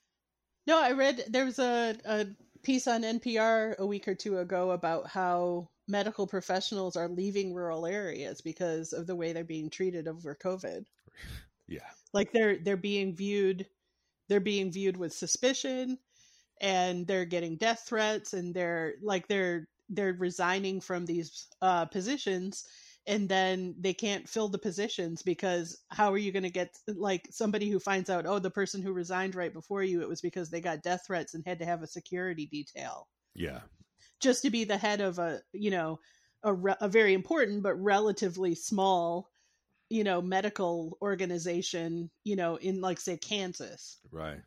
no 0.67 0.79
i 0.81 0.91
read 0.91 1.23
there 1.29 1.45
was 1.45 1.59
a, 1.59 1.95
a 2.05 2.27
piece 2.63 2.87
on 2.87 3.01
npr 3.03 3.77
a 3.77 3.85
week 3.85 4.07
or 4.07 4.15
two 4.15 4.37
ago 4.39 4.71
about 4.71 5.07
how 5.07 5.69
medical 5.87 6.27
professionals 6.27 6.95
are 6.95 7.07
leaving 7.09 7.53
rural 7.53 7.85
areas 7.85 8.41
because 8.41 8.93
of 8.93 9.07
the 9.07 9.15
way 9.15 9.33
they're 9.33 9.43
being 9.43 9.69
treated 9.69 10.07
over 10.07 10.35
covid 10.35 10.85
Yeah, 11.67 11.89
like 12.13 12.31
they're 12.31 12.57
they're 12.57 12.77
being 12.77 13.13
viewed 13.15 13.67
they're 14.27 14.39
being 14.39 14.71
viewed 14.71 14.97
with 14.97 15.13
suspicion 15.13 15.97
and 16.61 17.05
they're 17.07 17.25
getting 17.25 17.57
death 17.57 17.83
threats 17.87 18.33
and 18.33 18.53
they're 18.53 18.93
like 19.01 19.27
they're 19.27 19.67
they're 19.89 20.13
resigning 20.13 20.81
from 20.81 21.05
these 21.05 21.47
uh 21.61 21.85
positions 21.85 22.65
and 23.07 23.29
then 23.29 23.75
they 23.79 23.93
can't 23.93 24.27
fill 24.27 24.49
the 24.49 24.57
positions 24.57 25.21
because 25.21 25.83
how 25.89 26.11
are 26.11 26.17
you 26.17 26.31
going 26.31 26.43
to 26.43 26.49
get 26.49 26.75
like 26.87 27.27
somebody 27.29 27.69
who 27.69 27.79
finds 27.79 28.09
out 28.09 28.25
oh 28.25 28.39
the 28.39 28.49
person 28.49 28.81
who 28.81 28.91
resigned 28.91 29.35
right 29.35 29.53
before 29.53 29.83
you 29.83 30.01
it 30.01 30.09
was 30.09 30.21
because 30.21 30.49
they 30.49 30.61
got 30.61 30.81
death 30.81 31.03
threats 31.05 31.33
and 31.33 31.43
had 31.45 31.59
to 31.59 31.65
have 31.65 31.83
a 31.83 31.87
security 31.87 32.47
detail. 32.47 33.07
Yeah, 33.35 33.59
just 34.21 34.43
to 34.43 34.49
be 34.49 34.63
the 34.63 34.77
head 34.77 35.01
of 35.01 35.19
a 35.19 35.41
you 35.53 35.71
know 35.71 35.99
a, 36.43 36.53
re- 36.53 36.75
a 36.79 36.87
very 36.87 37.13
important 37.13 37.63
but 37.63 37.75
relatively 37.75 38.55
small 38.55 39.29
you 39.89 40.03
know 40.03 40.21
medical 40.21 40.97
organization 41.01 42.09
you 42.23 42.35
know 42.35 42.55
in 42.55 42.81
like 42.81 42.99
say 42.99 43.17
kansas. 43.17 43.99
Right. 44.11 44.41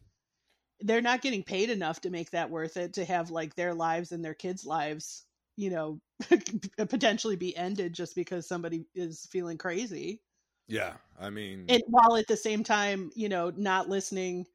They're 0.80 1.02
not 1.02 1.22
getting 1.22 1.42
paid 1.42 1.70
enough 1.70 2.00
to 2.02 2.10
make 2.10 2.30
that 2.30 2.50
worth 2.50 2.76
it 2.76 2.94
to 2.94 3.04
have 3.04 3.30
like 3.30 3.54
their 3.54 3.74
lives 3.74 4.12
and 4.12 4.24
their 4.24 4.34
kids 4.34 4.64
lives 4.66 5.26
you 5.56 5.70
know 5.70 6.00
potentially 6.88 7.36
be 7.36 7.56
ended 7.56 7.92
just 7.94 8.14
because 8.14 8.46
somebody 8.46 8.86
is 8.94 9.26
feeling 9.30 9.58
crazy 9.58 10.22
Yeah, 10.68 10.98
I 11.18 11.30
mean, 11.30 11.68
and 11.68 11.82
while 11.86 12.16
at 12.16 12.26
the 12.26 12.36
same 12.36 12.62
time 12.64 13.10
you 13.14 13.28
know 13.28 13.50
not 13.50 13.88
listening 13.88 14.46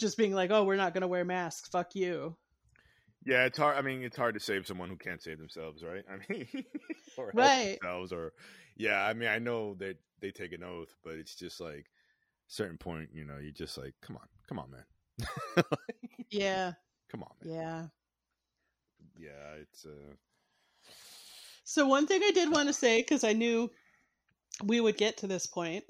just 0.00 0.18
being 0.18 0.34
like 0.34 0.50
oh 0.50 0.64
we're 0.64 0.76
not 0.76 0.94
going 0.94 1.02
to 1.02 1.08
wear 1.08 1.24
masks 1.24 1.68
fuck 1.70 1.94
you 1.94 2.36
Yeah, 3.24 3.44
it's 3.44 3.58
hard. 3.58 3.76
I 3.76 3.82
mean, 3.82 4.02
it's 4.02 4.16
hard 4.16 4.34
to 4.34 4.40
save 4.40 4.66
someone 4.66 4.88
who 4.88 4.96
can't 4.96 5.22
save 5.22 5.38
themselves, 5.38 5.82
right? 5.82 6.04
I 6.08 6.18
mean, 6.32 6.46
or 7.16 7.34
help 7.36 7.52
Right. 7.52 7.80
themselves, 7.82 8.12
or 8.12 8.32
yeah. 8.76 9.04
I 9.04 9.12
mean, 9.14 9.28
I 9.28 9.38
know 9.38 9.74
that 9.74 9.98
they 10.20 10.30
take 10.30 10.52
an 10.52 10.62
oath, 10.62 10.94
but 11.02 11.14
it's 11.14 11.34
just 11.34 11.60
like 11.60 11.86
a 11.86 12.52
certain 12.52 12.78
point, 12.78 13.10
you 13.12 13.24
know, 13.24 13.38
you 13.38 13.52
just 13.52 13.76
like, 13.76 13.94
come 14.02 14.16
on, 14.16 14.28
come 14.48 14.58
on, 14.58 14.70
man, 14.70 14.84
yeah 16.30 16.72
come 17.10 17.22
on, 17.22 17.30
man. 17.40 17.50
yeah 17.54 17.86
Yeah, 19.16 19.54
it's 19.60 19.84
uh, 19.84 20.14
So 21.64 21.86
one 21.86 22.06
thing 22.06 22.22
I 22.22 22.30
did 22.30 22.50
want 22.50 22.68
to 22.68 22.72
say 22.72 23.00
because 23.02 23.24
I 23.24 23.32
knew 23.32 23.70
we 24.64 24.80
would 24.80 24.96
get 24.96 25.18
to 25.18 25.26
this 25.26 25.46
point 25.46 25.84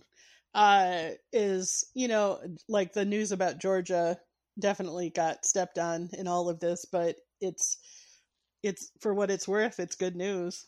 uh, 0.54 1.10
is 1.32 1.84
you 1.94 2.08
know 2.08 2.40
like 2.68 2.92
the 2.92 3.04
news 3.04 3.32
about 3.32 3.58
Georgia 3.58 4.18
definitely 4.58 5.10
got 5.10 5.44
stepped 5.44 5.78
on 5.78 6.10
in 6.12 6.26
all 6.26 6.48
of 6.48 6.60
this, 6.60 6.84
but 6.84 7.16
it's 7.40 7.78
it's 8.62 8.90
for 9.00 9.14
what 9.14 9.30
it's 9.30 9.46
worth. 9.48 9.78
It's 9.78 9.94
good 9.96 10.16
news. 10.16 10.66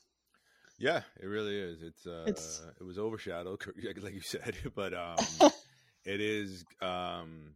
yeah, 0.79 1.03
it 1.21 1.27
really 1.27 1.57
is. 1.59 1.83
It's 1.83 2.07
uh, 2.07 2.25
It's- 2.27 2.63
it 2.81 2.85
was 2.85 2.99
overshadowed, 2.99 3.61
like 4.03 4.15
you 4.15 4.21
said, 4.21 4.57
but 4.75 4.95
um, 4.95 5.17
it 6.05 6.21
is 6.21 6.65
um, 6.81 7.55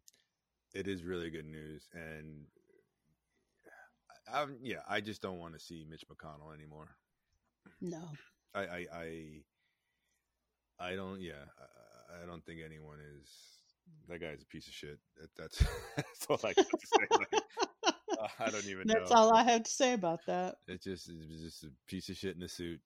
it 0.75 0.89
is 0.89 1.05
really 1.05 1.31
good 1.31 1.47
news, 1.47 1.89
and 1.95 2.47
I, 4.33 4.47
yeah, 4.62 4.79
I 4.89 5.01
just 5.01 5.22
don't 5.22 5.39
want 5.39 5.55
to 5.55 5.61
see 5.61 5.87
Mitch 5.89 6.05
McConnell 6.09 6.55
anymore. 6.55 6.89
No, 7.81 8.03
I, 8.55 8.61
I, 8.61 8.87
I, 8.93 9.20
I 10.81 10.97
don't. 10.97 11.20
Yeah, 11.20 11.45
I, 11.59 12.22
I 12.22 12.27
don't 12.27 12.45
think 12.45 12.61
anyone 12.64 12.99
is. 13.20 13.29
That 14.09 14.20
guy's 14.20 14.43
a 14.43 14.47
piece 14.47 14.66
of 14.66 14.75
shit. 14.75 14.99
That, 15.20 15.29
that's 15.37 15.59
that's 15.97 16.27
all 16.29 16.41
I 16.43 16.53
got 16.53 16.66
to 16.66 16.87
say. 16.87 17.07
Like, 17.11 17.43
uh, 18.18 18.29
I 18.41 18.51
don't 18.51 18.66
even 18.66 18.87
that's 18.87 19.11
know. 19.11 19.16
all 19.16 19.37
I 19.37 19.45
have 19.45 19.62
to 19.62 19.70
say 19.70 19.93
about 19.93 20.20
that. 20.27 20.57
It's 20.66 20.85
just 20.85 21.09
it's 21.09 21.43
just 21.43 21.64
a 21.64 21.70
piece 21.87 22.09
of 22.09 22.16
shit 22.16 22.37
in 22.37 22.43
a 22.43 22.49
suit. 22.49 22.81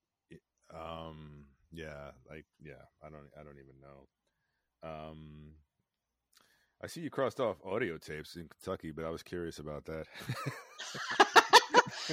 Um. 0.74 1.46
Yeah. 1.72 2.10
Like. 2.28 2.44
Yeah. 2.60 2.82
I 3.02 3.08
don't. 3.08 3.30
I 3.38 3.42
don't 3.44 3.58
even 3.58 3.80
know. 3.80 4.88
Um. 4.88 5.52
I 6.82 6.86
see 6.86 7.00
you 7.00 7.10
crossed 7.10 7.40
off 7.40 7.56
audio 7.64 7.98
tapes 7.98 8.36
in 8.36 8.48
Kentucky, 8.48 8.92
but 8.92 9.04
I 9.04 9.10
was 9.10 9.22
curious 9.22 9.58
about 9.58 9.84
that. 9.86 10.06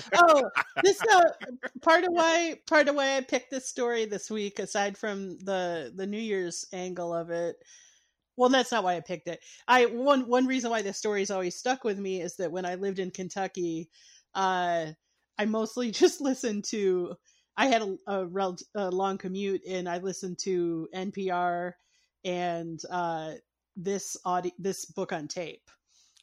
oh, 0.15 0.49
this 0.83 0.99
uh, 1.01 1.23
part 1.81 2.03
of 2.03 2.11
why 2.11 2.59
part 2.67 2.87
of 2.87 2.95
why 2.95 3.17
I 3.17 3.21
picked 3.21 3.51
this 3.51 3.67
story 3.67 4.05
this 4.05 4.31
week, 4.31 4.57
aside 4.57 4.97
from 4.97 5.37
the 5.39 5.93
the 5.95 6.07
New 6.07 6.19
Year's 6.19 6.65
angle 6.73 7.13
of 7.13 7.29
it. 7.29 7.57
Well, 8.37 8.49
that's 8.49 8.71
not 8.71 8.83
why 8.83 8.95
I 8.95 9.01
picked 9.01 9.27
it. 9.27 9.39
I 9.67 9.85
one 9.85 10.27
one 10.27 10.47
reason 10.47 10.71
why 10.71 10.81
this 10.81 10.97
story's 10.97 11.31
always 11.31 11.55
stuck 11.55 11.83
with 11.83 11.99
me 11.99 12.21
is 12.21 12.35
that 12.37 12.51
when 12.51 12.65
I 12.65 12.75
lived 12.75 12.99
in 12.99 13.11
Kentucky, 13.11 13.89
uh, 14.33 14.87
I 15.37 15.45
mostly 15.45 15.91
just 16.01 16.21
listened 16.21 16.65
to. 16.65 17.15
I 17.57 17.67
had 17.67 17.83
a, 17.83 17.97
a, 18.07 18.25
rel- 18.25 18.57
a 18.75 18.91
long 18.91 19.17
commute, 19.17 19.61
and 19.65 19.87
I 19.87 19.99
listened 19.99 20.39
to 20.39 20.89
NPR 20.93 21.71
and 22.25 22.81
uh, 22.89 23.31
this 23.75 24.17
audio, 24.25 24.51
this 24.59 24.85
book 24.85 25.11
on 25.13 25.27
tape 25.27 25.69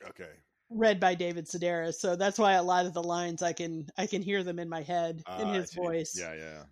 okay. 0.09 0.31
read 0.71 1.01
by 1.01 1.15
David 1.15 1.47
Sedaris. 1.47 1.95
So 1.95 2.17
that's 2.17 2.39
why 2.39 2.55
a 2.55 2.63
lot 2.63 2.87
of 2.87 2.95
the 2.95 3.03
lines 3.03 3.43
I 3.43 3.53
can 3.53 3.87
I 3.99 4.07
can 4.07 4.23
hear 4.23 4.43
them 4.43 4.59
in 4.59 4.69
my 4.69 4.83
head 4.83 5.23
in 5.39 5.49
Ah, 5.49 5.53
his 5.53 5.73
voice. 5.75 6.17
Yeah. 6.19 6.35
Yeah. 6.35 6.63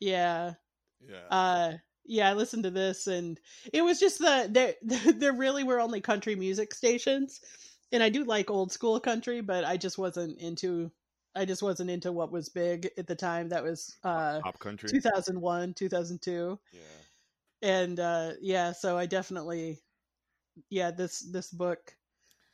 Yeah. 0.00 0.52
Yeah. 1.00 1.26
Uh 1.30 1.72
yeah, 2.10 2.30
I 2.30 2.32
listened 2.34 2.64
to 2.64 2.70
this 2.70 3.06
and 3.06 3.38
it 3.72 3.82
was 3.82 4.00
just 4.00 4.18
the 4.18 4.48
there 4.50 4.74
there 5.14 5.32
really 5.32 5.64
were 5.64 5.80
only 5.80 6.00
country 6.00 6.34
music 6.34 6.74
stations. 6.74 7.40
And 7.92 8.02
I 8.02 8.10
do 8.10 8.24
like 8.24 8.50
old 8.50 8.70
school 8.70 9.00
country, 9.00 9.40
but 9.40 9.64
I 9.64 9.76
just 9.78 9.98
wasn't 9.98 10.38
into 10.40 10.90
I 11.34 11.44
just 11.44 11.62
wasn't 11.62 11.90
into 11.90 12.10
what 12.12 12.32
was 12.32 12.48
big 12.48 12.90
at 12.98 13.06
the 13.06 13.14
time. 13.14 13.48
That 13.48 13.62
was 13.64 13.96
uh 14.04 14.40
Pop 14.40 14.58
country. 14.58 14.88
2001, 14.90 15.74
2002 15.74 16.58
Yeah. 16.72 16.80
and 17.62 17.98
uh 18.00 18.32
yeah 18.40 18.72
so 18.72 18.96
i 18.96 19.04
definitely 19.06 19.80
yeah, 20.70 20.90
this 20.90 21.20
this 21.20 21.50
book 21.50 21.94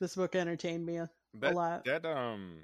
this 0.00 0.14
book 0.16 0.34
entertained 0.34 0.84
me 0.84 0.96
a, 0.96 1.10
that, 1.40 1.52
a 1.52 1.56
lot. 1.56 1.84
That 1.84 2.04
um, 2.04 2.58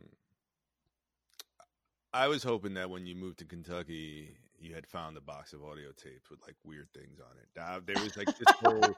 I 2.13 2.29
was 2.29 2.43
hoping 2.43 2.75
that 2.75 2.91
when 2.91 3.07
you 3.07 3.15
moved 3.15 3.39
to 3.39 3.45
Kentucky, 3.45 4.37
you 4.59 4.75
had 4.75 4.87
found 4.87 5.17
a 5.17 5.21
box 5.21 5.53
of 5.53 5.63
audio 5.63 5.91
tapes 5.97 6.29
with 6.31 6.41
like 6.43 6.57
weird 6.65 6.89
things 6.93 7.21
on 7.21 7.37
it. 7.39 7.61
Uh, 7.61 7.81
there 7.87 8.03
was 8.03 8.17
like 8.17 8.27
this 8.27 8.55
whole. 8.65 8.97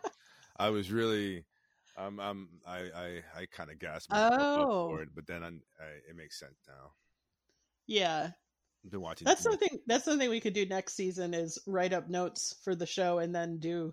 I 0.56 0.70
was 0.70 0.90
really, 0.90 1.44
um, 1.96 2.18
um, 2.20 2.48
I, 2.66 2.78
I, 2.78 3.22
I 3.40 3.46
kind 3.52 3.70
of 3.70 3.78
gasped 3.78 4.12
Oh. 4.14 4.88
for 4.88 5.02
it, 5.02 5.10
but 5.14 5.26
then 5.26 5.42
I, 5.42 5.48
I, 5.48 5.88
it 6.08 6.16
makes 6.16 6.38
sense 6.38 6.58
now. 6.66 6.92
Yeah, 7.86 8.30
I've 8.84 8.90
been 8.90 9.00
watching. 9.00 9.26
that's 9.26 9.42
something. 9.42 9.78
That's 9.86 10.04
something 10.04 10.30
we 10.30 10.40
could 10.40 10.54
do 10.54 10.64
next 10.66 10.94
season 10.94 11.34
is 11.34 11.58
write 11.66 11.92
up 11.92 12.08
notes 12.08 12.56
for 12.64 12.74
the 12.74 12.86
show 12.86 13.18
and 13.18 13.34
then 13.34 13.58
do 13.58 13.92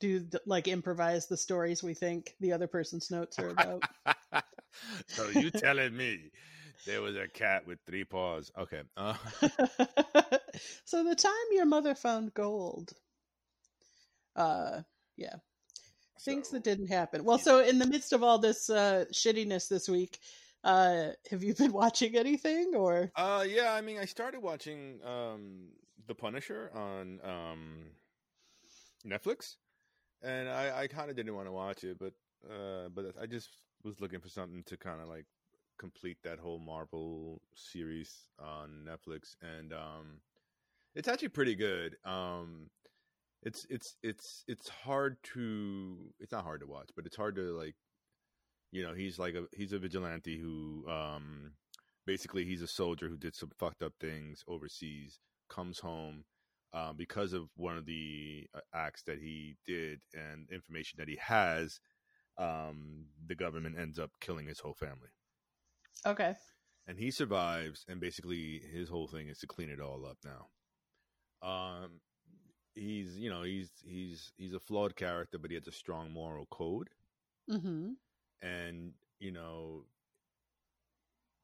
do 0.00 0.26
like 0.44 0.68
improvise 0.68 1.26
the 1.26 1.36
stories 1.36 1.82
we 1.82 1.94
think 1.94 2.34
the 2.40 2.52
other 2.52 2.66
person's 2.66 3.10
notes 3.10 3.38
are 3.38 3.50
about. 3.50 3.82
so 5.06 5.28
you 5.28 5.50
telling 5.50 5.96
me 5.96 6.30
there 6.86 7.00
was 7.02 7.16
a 7.16 7.28
cat 7.28 7.66
with 7.66 7.78
three 7.86 8.04
paws? 8.04 8.50
Okay. 8.58 8.82
Uh, 8.96 9.14
so 10.84 11.04
the 11.04 11.14
time 11.16 11.32
your 11.52 11.66
mother 11.66 11.94
found 11.94 12.34
gold. 12.34 12.92
Uh, 14.34 14.82
yeah. 15.16 15.36
Things 16.20 16.48
so- 16.48 16.56
that 16.56 16.64
didn't 16.64 16.88
happen. 16.88 17.24
Well, 17.24 17.38
so 17.38 17.60
in 17.60 17.78
the 17.78 17.86
midst 17.86 18.12
of 18.12 18.22
all 18.22 18.38
this 18.38 18.68
uh, 18.70 19.06
shittiness 19.12 19.68
this 19.68 19.88
week, 19.88 20.18
uh, 20.64 21.08
have 21.30 21.42
you 21.42 21.54
been 21.54 21.72
watching 21.84 22.16
anything 22.16 22.72
or? 22.74 23.10
Uh, 23.16 23.44
yeah. 23.48 23.72
I 23.72 23.80
mean, 23.80 23.98
I 23.98 24.04
started 24.04 24.40
watching 24.40 25.00
um 25.04 25.68
The 26.06 26.14
Punisher 26.14 26.70
on 26.74 27.20
um 27.24 27.86
Netflix, 29.06 29.56
and 30.22 30.48
I 30.48 30.82
I 30.82 30.86
kind 30.86 31.10
of 31.10 31.16
didn't 31.16 31.34
want 31.34 31.48
to 31.48 31.52
watch 31.52 31.84
it, 31.84 31.98
but 31.98 32.12
uh, 32.48 32.88
but 32.94 33.14
I 33.20 33.26
just 33.26 33.48
was 33.84 34.00
looking 34.00 34.20
for 34.20 34.28
something 34.28 34.62
to 34.66 34.76
kind 34.76 35.00
of 35.00 35.08
like 35.08 35.26
complete 35.78 36.18
that 36.24 36.38
whole 36.38 36.58
Marvel 36.58 37.40
series 37.54 38.28
on 38.38 38.86
Netflix, 38.88 39.36
and 39.42 39.72
um, 39.72 40.20
it's 40.94 41.08
actually 41.08 41.28
pretty 41.28 41.54
good. 41.54 41.96
Um, 42.04 42.70
it's 43.42 43.66
it's 43.70 43.96
it's 44.02 44.44
it's 44.48 44.68
hard 44.68 45.18
to 45.34 45.96
it's 46.18 46.32
not 46.32 46.44
hard 46.44 46.60
to 46.60 46.66
watch, 46.66 46.90
but 46.96 47.06
it's 47.06 47.16
hard 47.16 47.36
to 47.36 47.56
like, 47.56 47.76
you 48.72 48.82
know, 48.82 48.94
he's 48.94 49.18
like 49.18 49.34
a 49.34 49.44
he's 49.54 49.72
a 49.72 49.78
vigilante 49.78 50.38
who 50.38 50.84
um 50.88 51.52
basically 52.06 52.44
he's 52.44 52.62
a 52.62 52.68
soldier 52.68 53.08
who 53.08 53.16
did 53.16 53.34
some 53.34 53.50
fucked 53.58 53.82
up 53.82 53.92
things 54.00 54.42
overseas, 54.48 55.20
comes 55.48 55.78
home. 55.80 56.24
Uh, 56.76 56.92
because 56.94 57.32
of 57.34 57.48
one 57.56 57.78
of 57.78 57.86
the 57.86 58.46
uh, 58.54 58.60
acts 58.74 59.02
that 59.04 59.18
he 59.18 59.56
did 59.66 60.00
and 60.14 60.50
information 60.52 60.98
that 60.98 61.08
he 61.08 61.16
has, 61.16 61.80
um, 62.38 63.06
the 63.26 63.34
government 63.36 63.78
ends 63.78 63.98
up 63.98 64.12
killing 64.20 64.46
his 64.48 64.60
whole 64.60 64.74
family 64.74 65.10
Okay. 66.06 66.36
and 66.86 66.98
he 66.98 67.10
survives 67.10 67.84
and 67.88 68.00
basically 68.00 68.60
his 68.72 68.88
whole 68.88 69.06
thing 69.08 69.28
is 69.28 69.38
to 69.38 69.46
clean 69.46 69.70
it 69.70 69.80
all 69.80 70.06
up 70.06 70.18
now 70.24 70.48
um 71.42 72.00
he's 72.74 73.18
you 73.18 73.30
know 73.30 73.42
he's 73.42 73.70
he's 73.84 74.32
he's 74.36 74.54
a 74.54 74.60
flawed 74.60 74.96
character 74.96 75.38
but 75.38 75.50
he 75.50 75.56
has 75.56 75.68
a 75.68 75.72
strong 75.72 76.12
moral 76.12 76.46
code 76.46 76.90
Mm-hmm. 77.50 77.92
and 78.42 78.92
you 79.18 79.30
know 79.30 79.84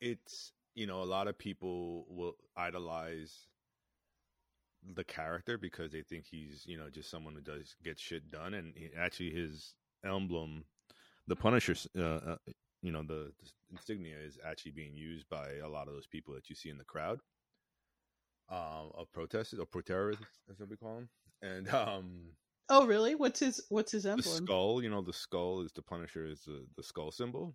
it's 0.01 0.53
you 0.75 0.87
know 0.87 1.03
a 1.03 1.05
lot 1.05 1.29
of 1.29 1.39
people 1.39 2.07
will 2.09 2.35
idolize 2.57 3.47
the 4.95 5.05
character 5.05 5.57
because 5.59 5.93
they 5.93 6.03
think 6.03 6.25
he's 6.27 6.65
you 6.67 6.77
know 6.77 6.91
just 6.91 7.11
someone 7.11 7.35
who 7.35 7.41
does 7.41 7.77
get 7.85 7.99
shit 7.99 8.31
done 8.31 8.55
and 8.55 8.75
he, 8.77 8.91
actually 8.99 9.31
his 9.31 9.75
emblem 10.05 10.65
the 11.29 11.37
punisher 11.37 11.75
uh, 11.97 12.03
uh, 12.03 12.37
you 12.83 12.91
know 12.91 13.03
the, 13.03 13.33
the 13.41 13.51
insignia 13.71 14.17
is 14.19 14.39
actually 14.45 14.73
being 14.73 14.95
used 14.95 15.29
by 15.29 15.55
a 15.65 15.69
lot 15.69 15.87
of 15.89 15.95
those 15.95 16.07
people 16.07 16.35
that 16.35 16.51
you 16.51 16.57
see 16.57 16.69
in 16.69 16.79
the 16.79 16.85
crowd 16.85 17.21
um 18.49 18.91
of 18.95 19.11
protesters 19.13 19.59
or 19.59 19.67
pro-terrorists 19.67 20.41
as 20.51 20.59
we 20.69 20.77
call 20.77 20.97
them 20.97 21.09
and 21.43 21.69
um 21.75 22.33
Oh, 22.69 22.87
really? 22.87 23.15
What's 23.15 23.39
his 23.39 23.65
What's 23.69 23.93
his 23.93 24.05
the 24.15 24.23
emblem? 24.23 24.45
skull 24.45 24.83
you 24.83 24.91
know 24.91 25.03
the 25.03 25.13
skull 25.13 25.61
is 25.63 25.73
the 25.73 25.83
punisher 25.83 26.27
is 26.27 26.43
the, 26.43 26.67
the 26.77 26.83
skull 26.83 27.11
symbol 27.11 27.55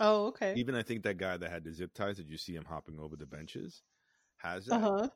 Oh, 0.00 0.26
okay. 0.26 0.60
even 0.60 0.74
I 0.74 0.82
think 0.82 1.02
that 1.02 1.18
guy 1.18 1.36
that 1.36 1.50
had 1.50 1.64
the 1.64 1.72
zip 1.72 1.92
ties 1.94 2.16
that 2.16 2.26
you 2.26 2.38
see 2.38 2.54
him 2.54 2.64
hopping 2.64 2.98
over 2.98 3.16
the 3.16 3.26
benches 3.26 3.82
has 4.38 4.66
that. 4.66 4.76
Uh 4.76 4.80
huh. 4.80 5.08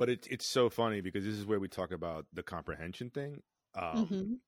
But 0.00 0.10
it's 0.10 0.28
it's 0.28 0.46
so 0.46 0.70
funny 0.70 1.02
because 1.02 1.24
this 1.24 1.36
is 1.36 1.46
where 1.46 1.60
we 1.60 1.68
talk 1.68 1.92
about 1.92 2.26
the 2.34 2.42
comprehension 2.42 3.10
thing. 3.10 3.44
Um, 3.76 4.18
hmm 4.18 4.40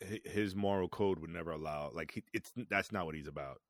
His 0.00 0.54
moral 0.56 0.88
code 0.88 1.18
would 1.20 1.30
never 1.30 1.52
allow 1.52 1.90
like 1.92 2.12
he, 2.12 2.24
it's 2.32 2.52
that's 2.70 2.92
not 2.92 3.06
what 3.06 3.14
he's 3.14 3.28
about. 3.28 3.62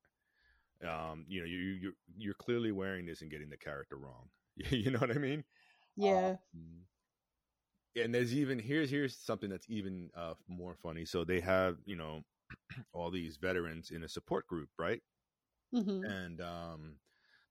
Um, 0.86 1.26
you 1.28 1.40
know, 1.40 1.46
you 1.46 1.56
you're, 1.58 1.92
you're 2.16 2.34
clearly 2.34 2.72
wearing 2.72 3.06
this 3.06 3.22
and 3.22 3.30
getting 3.30 3.50
the 3.50 3.58
character 3.58 3.96
wrong. 3.98 4.30
you 4.56 4.90
know 4.90 5.00
what 5.00 5.10
I 5.12 5.18
mean? 5.18 5.44
Yeah. 5.96 6.36
Um, 6.54 6.86
and 7.96 8.14
there's 8.14 8.34
even 8.34 8.58
here's 8.58 8.90
here's 8.90 9.16
something 9.16 9.48
that's 9.50 9.66
even 9.68 10.10
uh, 10.14 10.34
more 10.48 10.74
funny. 10.74 11.04
So 11.04 11.24
they 11.24 11.40
have 11.40 11.78
you 11.84 11.96
know 11.96 12.22
all 12.92 13.10
these 13.10 13.36
veterans 13.36 13.90
in 13.90 14.02
a 14.04 14.08
support 14.08 14.46
group, 14.46 14.70
right? 14.78 15.02
hmm 15.72 16.12
and 16.12 16.40
um 16.40 16.96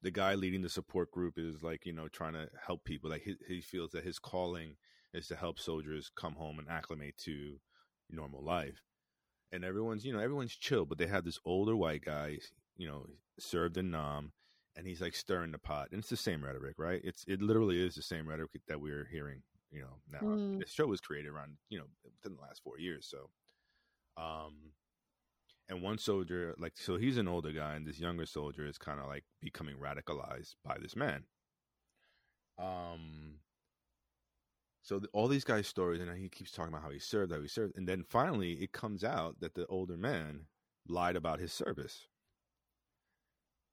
the 0.04 0.12
guy 0.12 0.36
leading 0.36 0.62
the 0.62 0.70
support 0.70 1.10
group 1.12 1.36
is 1.38 1.64
like 1.64 1.86
you 1.86 1.94
know 1.94 2.08
trying 2.08 2.34
to 2.34 2.50
help 2.66 2.84
people. 2.84 3.10
Like 3.10 3.24
he, 3.24 3.36
he 3.48 3.62
feels 3.62 3.92
that 3.92 4.04
his 4.04 4.20
calling 4.20 4.76
is 5.14 5.28
to 5.28 5.36
help 5.36 5.60
soldiers 5.60 6.12
come 6.16 6.34
home 6.34 6.60
and 6.60 6.68
acclimate 6.70 7.18
to 7.20 7.56
normal 8.10 8.44
life. 8.44 8.82
And 9.52 9.64
everyone's 9.64 10.06
you 10.06 10.14
know 10.14 10.20
everyone's 10.20 10.56
chill 10.56 10.86
but 10.86 10.98
they 10.98 11.08
have 11.08 11.26
this 11.26 11.40
older 11.46 11.76
white 11.76 12.04
guy 12.04 12.40
you 12.76 12.88
know 12.88 13.06
served 13.40 13.78
in 13.78 13.92
nam 13.92 14.34
and 14.76 14.88
he's 14.88 15.02
like 15.02 15.16
stirring 15.16 15.52
the 15.52 15.60
pot. 15.60 15.90
And 15.92 16.00
it's 16.00 16.10
the 16.10 16.18
same 16.18 16.44
rhetoric 16.44 16.76
right? 16.78 17.02
It's 17.04 17.24
it 17.28 17.42
literally 17.42 17.84
is 17.84 17.96
the 17.96 18.02
same 18.02 18.28
rhetoric 18.28 18.52
that 18.68 18.82
we're 18.82 19.08
hearing 19.12 19.42
you 19.72 19.82
know 19.82 19.98
now. 20.12 20.20
Mm. 20.20 20.60
the 20.60 20.68
show 20.68 20.86
was 20.86 21.02
created 21.02 21.32
around 21.32 21.58
you 21.70 21.80
know 21.80 21.86
within 22.04 22.36
the 22.36 22.42
last 22.42 22.62
four 22.64 22.78
years 22.78 23.08
so 23.10 23.30
um 24.22 24.54
and 25.70 25.82
one 25.82 25.98
soldier 25.98 26.54
like 26.58 26.74
so 26.76 26.98
he's 26.98 27.18
an 27.18 27.28
older 27.28 27.52
guy 27.52 27.76
and 27.76 27.88
this 27.88 28.00
younger 28.00 28.26
soldier 28.26 28.66
is 28.66 28.78
kind 28.78 29.00
of 29.00 29.08
like 29.08 29.24
becoming 29.42 29.76
radicalized 29.78 30.56
by 30.64 30.78
this 30.82 30.96
man. 30.96 31.24
Um 32.60 33.36
so 34.82 35.00
the, 35.00 35.08
all 35.14 35.28
these 35.28 35.46
guys 35.46 35.68
stories 35.68 36.02
and 36.02 36.18
he 36.18 36.28
keeps 36.30 36.52
talking 36.52 36.74
about 36.74 36.84
how 36.84 36.90
he 36.90 37.00
served 37.00 37.32
how 37.32 37.42
he 37.42 37.48
served 37.48 37.78
and 37.78 37.88
then 37.88 38.04
finally 38.04 38.54
it 38.54 38.72
comes 38.72 39.04
out 39.04 39.40
that 39.40 39.56
the 39.56 39.66
older 39.68 39.98
man 39.98 40.42
lied 40.88 41.16
about 41.16 41.40
his 41.40 41.54
service. 41.54 42.08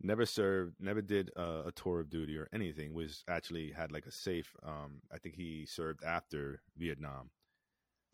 Never 0.03 0.25
served 0.25 0.77
never 0.81 1.03
did 1.03 1.31
uh, 1.37 1.65
a 1.67 1.73
tour 1.73 2.01
of 2.01 2.09
duty 2.09 2.39
or 2.39 2.49
anything 2.53 2.95
was 2.95 3.25
actually 3.29 3.73
had 3.73 3.93
like 3.93 4.07
a 4.07 4.13
safe 4.13 4.55
um 4.63 5.03
i 5.13 5.19
think 5.19 5.35
he 5.35 5.67
served 5.67 6.03
after 6.05 6.63
vietnam. 6.77 7.31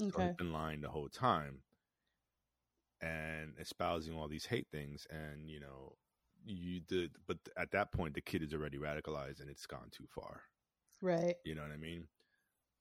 Okay. 0.03 0.35
been 0.37 0.53
lying 0.53 0.81
the 0.81 0.89
whole 0.91 1.09
time 1.09 1.63
and 3.01 3.53
espousing 3.61 4.15
all 4.15 4.29
these 4.29 4.47
hate 4.47 4.67
things 4.73 5.07
and 5.11 5.51
you 5.51 5.61
know 5.61 5.93
you 6.45 6.81
did 6.81 7.11
but 7.27 7.39
at 7.57 7.71
that 7.73 7.93
point 7.93 8.15
the 8.15 8.21
kid 8.21 8.43
is 8.43 8.55
already 8.55 8.79
radicalized 8.79 9.41
and 9.41 9.51
it's 9.51 9.67
gone 9.67 9.89
too 9.91 10.07
far 10.15 10.43
Right. 11.03 11.35
you 11.45 11.55
know 11.55 11.63
what 11.63 11.73
i 11.73 11.77
mean 11.77 12.07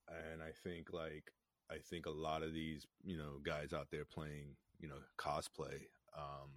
and 0.07 0.41
i 0.41 0.51
think 0.63 0.93
like 0.93 1.31
i 1.71 1.75
think 1.89 2.05
a 2.05 2.11
lot 2.11 2.43
of 2.43 2.53
these 2.53 2.85
you 3.03 3.17
know 3.17 3.39
guys 3.43 3.73
out 3.73 3.87
there 3.91 4.05
playing 4.05 4.55
you 4.79 4.87
know 4.87 4.95
cosplay 5.17 5.81
um 6.17 6.49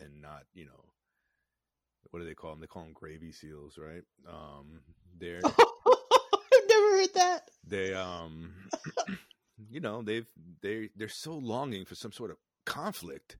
and 0.00 0.22
not 0.22 0.44
you 0.54 0.64
know 0.64 0.84
what 2.10 2.20
do 2.20 2.26
they 2.26 2.34
call 2.34 2.50
them 2.50 2.60
they 2.60 2.66
call 2.66 2.84
them 2.84 2.92
gravy 2.94 3.32
seals 3.32 3.76
right 3.78 4.04
um 4.28 4.80
they're 5.18 5.40
I've 5.44 6.68
never 6.68 6.96
heard 6.96 7.14
that. 7.14 7.48
they 7.66 7.94
um 7.94 8.52
you 9.70 9.80
know 9.80 10.02
they've 10.02 10.26
they 10.62 10.90
they're 10.96 11.08
so 11.08 11.34
longing 11.34 11.84
for 11.84 11.94
some 11.94 12.12
sort 12.12 12.30
of 12.30 12.36
conflict 12.64 13.36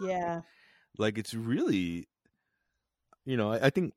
Yeah. 0.00 0.42
like 0.98 1.18
it's 1.18 1.34
really 1.34 2.08
you 3.24 3.36
know 3.36 3.52
I, 3.52 3.66
I 3.66 3.70
think 3.70 3.94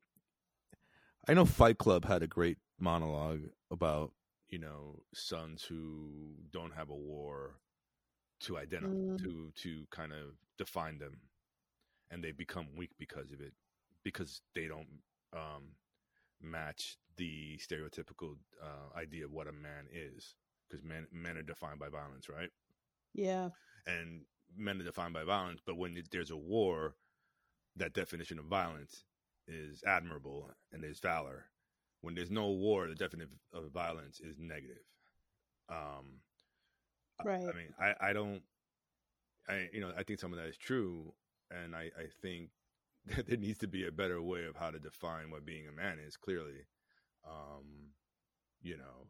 i 1.28 1.34
know 1.34 1.44
fight 1.44 1.78
club 1.78 2.04
had 2.04 2.22
a 2.22 2.26
great 2.26 2.58
monologue 2.78 3.42
about 3.70 4.12
you 4.48 4.58
know 4.58 5.02
sons 5.14 5.62
who 5.64 6.34
don't 6.52 6.72
have 6.74 6.90
a 6.90 6.94
war 6.94 7.56
to 8.40 8.56
identify 8.58 8.92
Mm. 8.94 9.18
to 9.22 9.52
to 9.56 9.86
kind 9.90 10.12
of 10.12 10.34
define 10.58 10.98
them 10.98 11.18
and 12.10 12.22
they 12.22 12.32
become 12.32 12.66
weak 12.76 12.90
because 12.98 13.32
of 13.32 13.40
it 13.40 13.52
because 14.04 14.40
they 14.54 14.66
don't 14.66 14.88
um 15.34 15.74
match 16.40 16.96
the 17.16 17.58
stereotypical 17.58 18.36
uh, 18.62 18.96
idea 18.98 19.24
of 19.24 19.32
what 19.32 19.46
a 19.48 19.52
man 19.52 19.86
is 19.92 20.34
because 20.68 20.84
men 20.84 21.06
men 21.12 21.36
are 21.36 21.42
defined 21.42 21.78
by 21.78 21.88
violence 21.88 22.28
right 22.28 22.50
Yeah. 23.14 23.50
and 23.86 24.22
men 24.56 24.80
are 24.80 24.84
defined 24.84 25.14
by 25.14 25.24
violence. 25.24 25.60
But 25.64 25.76
when 25.76 26.02
there's 26.10 26.30
a 26.30 26.36
war, 26.36 26.94
that 27.76 27.94
definition 27.94 28.38
of 28.38 28.46
violence 28.46 29.04
is 29.46 29.82
admirable 29.86 30.50
and 30.72 30.82
there's 30.82 31.00
valor. 31.00 31.46
When 32.02 32.14
there's 32.14 32.30
no 32.30 32.48
war, 32.48 32.86
the 32.88 32.94
definition 32.94 33.38
of 33.52 33.70
violence 33.72 34.20
is 34.20 34.38
negative. 34.38 34.84
Um, 35.68 36.20
I- 37.20 37.24
Right. 37.24 37.52
I 37.52 37.56
mean, 37.56 37.74
I, 37.78 37.94
I 38.00 38.12
don't. 38.12 38.42
I 39.48 39.68
you 39.72 39.80
know 39.80 39.92
I 39.96 40.02
think 40.02 40.20
some 40.20 40.32
of 40.32 40.38
that 40.38 40.46
is 40.48 40.56
true, 40.56 41.12
and 41.50 41.74
I 41.74 41.90
I 41.98 42.06
think 42.22 42.50
that 43.06 43.26
there 43.26 43.36
needs 43.36 43.58
to 43.58 43.68
be 43.68 43.86
a 43.86 43.92
better 43.92 44.20
way 44.22 44.44
of 44.44 44.56
how 44.56 44.70
to 44.70 44.78
define 44.78 45.30
what 45.30 45.44
being 45.46 45.66
a 45.68 45.72
man 45.72 45.98
is. 45.98 46.16
Clearly, 46.16 46.66
um, 47.26 47.90
you 48.62 48.76
know, 48.76 49.06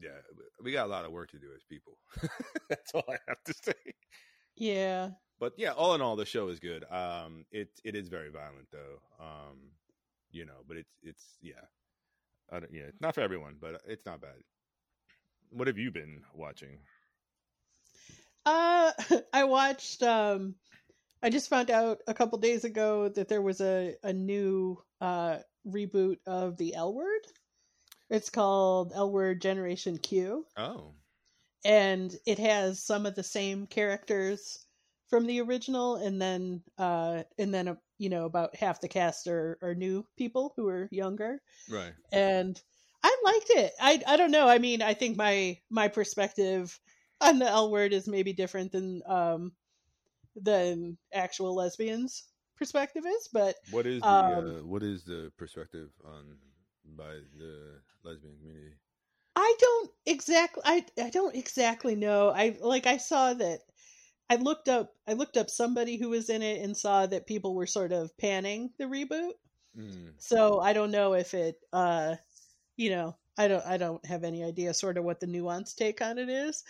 yeah, 0.00 0.20
we 0.62 0.72
got 0.72 0.86
a 0.86 0.90
lot 0.90 1.04
of 1.04 1.12
work 1.12 1.30
to 1.32 1.38
do 1.38 1.48
as 1.56 1.62
people. 1.64 1.98
That's 2.68 2.92
all 2.94 3.04
I 3.08 3.18
have 3.28 3.42
to 3.44 3.54
say. 3.54 3.94
Yeah. 4.56 5.10
But 5.40 5.54
yeah, 5.56 5.72
all 5.72 5.94
in 5.94 6.00
all, 6.00 6.16
the 6.16 6.24
show 6.24 6.48
is 6.48 6.60
good. 6.60 6.84
Um, 6.90 7.44
it 7.50 7.68
it 7.84 7.96
is 7.96 8.08
very 8.08 8.30
violent 8.30 8.68
though. 8.70 9.00
Um, 9.18 9.58
you 10.30 10.44
know, 10.44 10.62
but 10.68 10.76
it's 10.76 10.92
it's 11.02 11.24
yeah, 11.40 11.54
I 12.50 12.60
don't, 12.60 12.72
yeah, 12.72 12.82
it's 12.82 13.00
not 13.00 13.14
for 13.14 13.22
everyone, 13.22 13.56
but 13.60 13.80
it's 13.86 14.06
not 14.06 14.20
bad. 14.20 14.36
What 15.50 15.66
have 15.66 15.78
you 15.78 15.90
been 15.90 16.22
watching? 16.34 16.78
Uh, 18.46 18.92
I 19.32 19.44
watched. 19.44 20.02
Um, 20.02 20.54
I 21.22 21.30
just 21.30 21.50
found 21.50 21.70
out 21.70 21.98
a 22.06 22.14
couple 22.14 22.38
days 22.38 22.64
ago 22.64 23.08
that 23.08 23.28
there 23.28 23.42
was 23.42 23.60
a 23.60 23.96
a 24.02 24.12
new 24.12 24.82
uh 25.00 25.38
reboot 25.66 26.18
of 26.26 26.56
the 26.56 26.74
L 26.74 26.94
Word. 26.94 27.26
It's 28.10 28.30
called 28.30 28.92
L 28.94 29.10
Word 29.10 29.40
Generation 29.40 29.98
Q. 29.98 30.46
Oh, 30.56 30.92
and 31.64 32.14
it 32.26 32.38
has 32.38 32.82
some 32.84 33.06
of 33.06 33.14
the 33.14 33.22
same 33.22 33.66
characters 33.66 34.66
from 35.08 35.26
the 35.26 35.40
original, 35.40 35.96
and 35.96 36.20
then 36.20 36.62
uh, 36.78 37.22
and 37.38 37.52
then 37.52 37.68
uh, 37.68 37.74
you 37.98 38.08
know 38.08 38.24
about 38.24 38.56
half 38.56 38.80
the 38.80 38.88
cast 38.88 39.26
are, 39.26 39.58
are 39.62 39.74
new 39.74 40.04
people 40.16 40.54
who 40.56 40.68
are 40.68 40.88
younger, 40.90 41.40
right. 41.70 41.92
and 42.12 42.60
I 43.04 43.16
liked 43.24 43.50
it. 43.50 43.72
I 43.80 44.02
I 44.06 44.16
don't 44.16 44.30
know. 44.30 44.48
I 44.48 44.58
mean, 44.58 44.82
I 44.82 44.94
think 44.94 45.16
my 45.16 45.58
my 45.70 45.88
perspective 45.88 46.78
on 47.20 47.38
the 47.38 47.46
L 47.46 47.70
word 47.70 47.92
is 47.92 48.08
maybe 48.08 48.32
different 48.32 48.72
than 48.72 49.02
um 49.06 49.52
than 50.36 50.96
actual 51.12 51.54
lesbians' 51.54 52.24
perspective 52.56 53.04
is, 53.06 53.28
but 53.32 53.56
What 53.70 53.86
is 53.86 54.00
the 54.00 54.08
Um, 54.08 54.56
uh, 54.56 54.64
what 54.64 54.82
is 54.82 55.04
the 55.04 55.30
perspective 55.36 55.90
on 56.04 56.38
by 56.96 57.20
the 57.38 57.80
lesbian 58.02 58.36
community? 58.38 58.74
I 59.34 59.54
don't 59.58 59.90
exactly 60.06 60.62
I 60.64 60.84
I 61.00 61.10
don't 61.10 61.34
exactly 61.34 61.94
know. 61.96 62.30
I 62.30 62.56
like 62.60 62.86
I 62.86 62.98
saw 62.98 63.32
that 63.34 63.60
I 64.30 64.36
looked 64.36 64.68
up 64.68 64.94
I 65.06 65.14
looked 65.14 65.36
up 65.36 65.50
somebody 65.50 65.96
who 65.96 66.10
was 66.10 66.30
in 66.30 66.42
it 66.42 66.62
and 66.62 66.76
saw 66.76 67.06
that 67.06 67.26
people 67.26 67.54
were 67.54 67.66
sort 67.66 67.92
of 67.92 68.16
panning 68.18 68.72
the 68.78 68.84
reboot. 68.84 69.34
Mm, 69.76 70.14
So 70.18 70.60
I 70.60 70.72
don't 70.74 70.90
know 70.92 71.14
if 71.14 71.34
it 71.34 71.56
uh 71.72 72.16
you 72.76 72.90
know, 72.90 73.16
I 73.38 73.48
don't 73.48 73.66
I 73.66 73.78
don't 73.78 74.04
have 74.06 74.24
any 74.24 74.44
idea 74.44 74.74
sort 74.74 74.98
of 74.98 75.04
what 75.04 75.20
the 75.20 75.26
nuanced 75.26 75.76
take 75.76 76.02
on 76.02 76.18
it 76.18 76.28
is. 76.30 76.64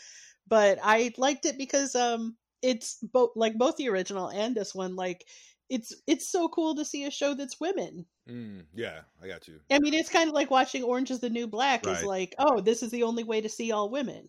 But 0.47 0.79
I 0.83 1.13
liked 1.19 1.47
it 1.47 1.59
because 1.59 1.95
um 1.97 2.39
it's 2.63 2.99
both 3.03 3.33
like 3.37 3.59
both 3.59 3.77
the 3.77 3.89
original 3.89 4.31
and 4.31 4.57
this 4.57 4.75
one 4.75 4.97
like 4.97 5.27
it's 5.73 5.95
it's 6.07 6.31
so 6.31 6.49
cool 6.49 6.75
to 6.77 6.85
see 6.85 7.05
a 7.05 7.11
show 7.11 7.35
that's 7.35 7.59
women. 7.59 8.05
mm, 8.29 8.63
yeah, 8.75 9.01
I 9.23 9.27
got 9.27 9.49
you. 9.49 9.59
I 9.71 9.79
mean, 9.79 9.95
it's 9.95 10.11
kind 10.11 10.29
of 10.29 10.35
like 10.35 10.51
watching 10.51 10.83
Orange 10.83 11.11
is 11.11 11.21
the 11.21 11.31
New 11.31 11.47
Black. 11.47 11.87
Is 11.87 12.05
like, 12.05 12.35
oh, 12.39 12.61
this 12.61 12.83
is 12.83 12.91
the 12.91 13.05
only 13.05 13.25
way 13.25 13.41
to 13.41 13.49
see 13.49 13.73
all 13.73 13.91
women. 13.91 14.29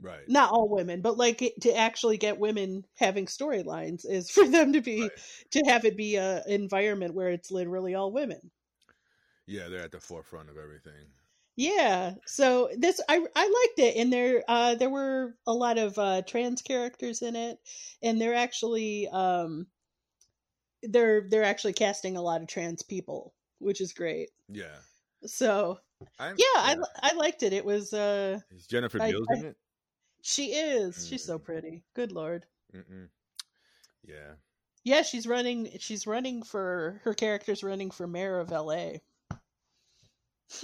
Right. 0.00 0.28
Not 0.28 0.52
all 0.52 0.68
women, 0.68 1.00
but 1.00 1.16
like 1.16 1.42
it, 1.42 1.60
to 1.62 1.76
actually 1.76 2.16
get 2.16 2.38
women 2.38 2.84
having 2.96 3.26
storylines 3.26 4.04
is 4.08 4.30
for 4.36 4.46
them 4.48 4.72
to 4.72 4.80
be 4.80 5.02
Right. 5.02 5.10
to 5.50 5.62
have 5.66 5.84
it 5.84 5.96
be 5.96 6.16
a 6.16 6.42
environment 6.46 7.14
where 7.14 7.28
it's 7.28 7.50
literally 7.50 7.94
all 7.94 8.12
women. 8.12 8.50
Yeah, 9.46 9.68
they're 9.68 9.82
at 9.82 9.90
the 9.90 10.00
forefront 10.00 10.48
of 10.48 10.56
everything. 10.56 11.10
Yeah. 11.56 12.14
So 12.26 12.70
this 12.78 13.00
I 13.08 13.16
I 13.36 13.66
liked 13.66 13.78
it, 13.78 13.96
and 13.96 14.12
there 14.12 14.42
uh 14.48 14.74
there 14.76 14.90
were 14.90 15.34
a 15.46 15.52
lot 15.52 15.76
of 15.78 15.98
uh 15.98 16.22
trans 16.22 16.62
characters 16.62 17.20
in 17.20 17.36
it, 17.36 17.58
and 18.02 18.20
they're 18.20 18.34
actually 18.34 19.08
um 19.08 19.66
they're 20.82 21.28
they're 21.28 21.44
actually 21.44 21.72
casting 21.74 22.16
a 22.16 22.22
lot 22.22 22.40
of 22.42 22.48
trans 22.48 22.82
people, 22.82 23.34
which 23.58 23.80
is 23.80 23.92
great. 23.92 24.30
Yeah. 24.48 24.76
So 25.24 25.78
I'm, 26.18 26.34
yeah, 26.36 26.44
I 26.56 26.76
I 27.02 27.14
liked 27.14 27.42
it. 27.42 27.52
It 27.52 27.64
was 27.64 27.92
uh 27.92 28.40
Is 28.50 28.66
Jennifer 28.66 28.98
Beals 28.98 29.26
in 29.36 29.44
it? 29.46 29.56
She 30.22 30.46
is. 30.52 31.06
She's 31.08 31.24
so 31.24 31.38
Mm. 31.38 31.44
pretty. 31.44 31.84
Good 31.94 32.12
lord. 32.12 32.46
Mm-mm. 32.74 33.08
Yeah. 34.04 34.34
Yeah, 34.84 35.02
she's 35.02 35.26
running. 35.26 35.68
She's 35.78 36.06
running 36.06 36.42
for 36.42 37.00
her 37.04 37.14
character's 37.14 37.62
running 37.62 37.90
for 37.92 38.06
mayor 38.06 38.38
of 38.40 38.50
L.A. 38.50 39.00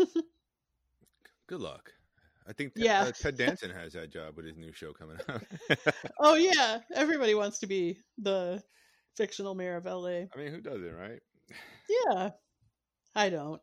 Good 1.46 1.60
luck. 1.60 1.92
I 2.46 2.52
think 2.52 2.74
Ted, 2.74 2.84
Yeah. 2.84 3.02
uh, 3.02 3.12
Ted 3.12 3.36
Danson 3.38 3.70
has 3.70 3.92
that 3.92 4.10
job 4.10 4.36
with 4.36 4.46
his 4.46 4.56
new 4.56 4.72
show 4.72 4.92
coming 4.92 5.18
out. 5.28 5.42
Oh 6.18 6.34
yeah, 6.36 6.80
everybody 6.94 7.34
wants 7.34 7.58
to 7.60 7.66
be 7.66 7.98
the 8.18 8.62
fictional 9.18 9.54
mayor 9.54 9.76
of 9.76 9.86
L.A. 9.86 10.30
I 10.34 10.38
mean, 10.38 10.50
who 10.52 10.60
doesn't, 10.62 10.96
right? 10.96 11.20
Yeah, 11.88 12.30
I 13.14 13.28
don't. 13.30 13.60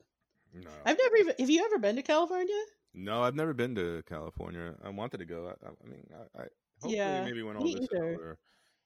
No. 0.54 0.70
I've 0.86 0.98
never 0.98 1.16
even. 1.18 1.34
Have 1.40 1.50
you 1.50 1.66
ever 1.66 1.80
been 1.80 1.96
to 1.96 2.04
California? 2.04 2.54
No, 2.94 3.24
I've 3.24 3.36
never 3.36 3.54
been 3.54 3.76
to 3.76 4.04
California. 4.08 4.74
I 4.84 4.90
wanted 4.90 5.18
to 5.18 5.26
go. 5.26 5.48
I, 5.50 5.68
I 5.68 5.90
mean, 5.90 6.06
I, 6.14 6.44
I 6.44 6.46
hopefully 6.82 6.96
Yeah, 6.96 7.26
maybe 7.26 7.44
when 7.44 7.58
all 7.58 7.64
this 7.66 7.76
is 7.76 7.90
over, 7.94 8.38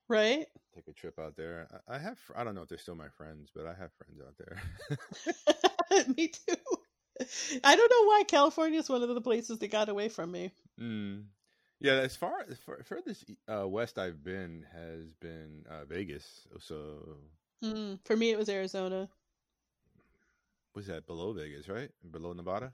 Right? 0.07 0.45
take 0.75 0.87
a 0.87 0.93
trip 0.93 1.19
out 1.19 1.35
there. 1.35 1.67
I, 1.87 1.95
I 1.95 1.99
have. 1.99 2.17
I 2.35 2.43
don't 2.43 2.55
know 2.55 2.61
if 2.63 2.69
they're 2.69 2.77
still 2.77 2.95
my 2.95 3.09
friends, 3.09 3.49
but 3.53 3.65
I 3.65 3.73
have 3.73 3.91
friends 3.93 4.21
out 4.25 4.35
there. 4.37 6.07
me 6.17 6.29
too. 6.29 6.55
I 7.63 7.75
don't 7.75 7.91
know 7.91 8.07
why 8.07 8.23
California 8.27 8.79
is 8.79 8.89
one 8.89 9.03
of 9.03 9.09
the 9.09 9.21
places 9.21 9.59
that 9.59 9.67
got 9.67 9.89
away 9.89 10.09
from 10.09 10.31
me. 10.31 10.51
mm. 10.79 11.23
Yeah, 11.79 11.93
as 11.93 12.15
far 12.15 12.45
as 12.49 12.57
far, 12.59 12.83
furthest 12.83 13.25
uh, 13.47 13.67
west 13.67 13.97
I've 13.97 14.23
been 14.23 14.65
has 14.73 15.13
been 15.13 15.65
uh, 15.69 15.85
Vegas. 15.85 16.47
So 16.59 17.17
Mm, 17.63 17.99
for 18.05 18.15
me, 18.15 18.31
it 18.31 18.37
was 18.37 18.49
Arizona. 18.49 19.09
was 20.75 20.87
that 20.87 21.05
below 21.07 21.33
Vegas, 21.33 21.67
right? 21.67 21.89
Below 22.11 22.33
Nevada? 22.33 22.73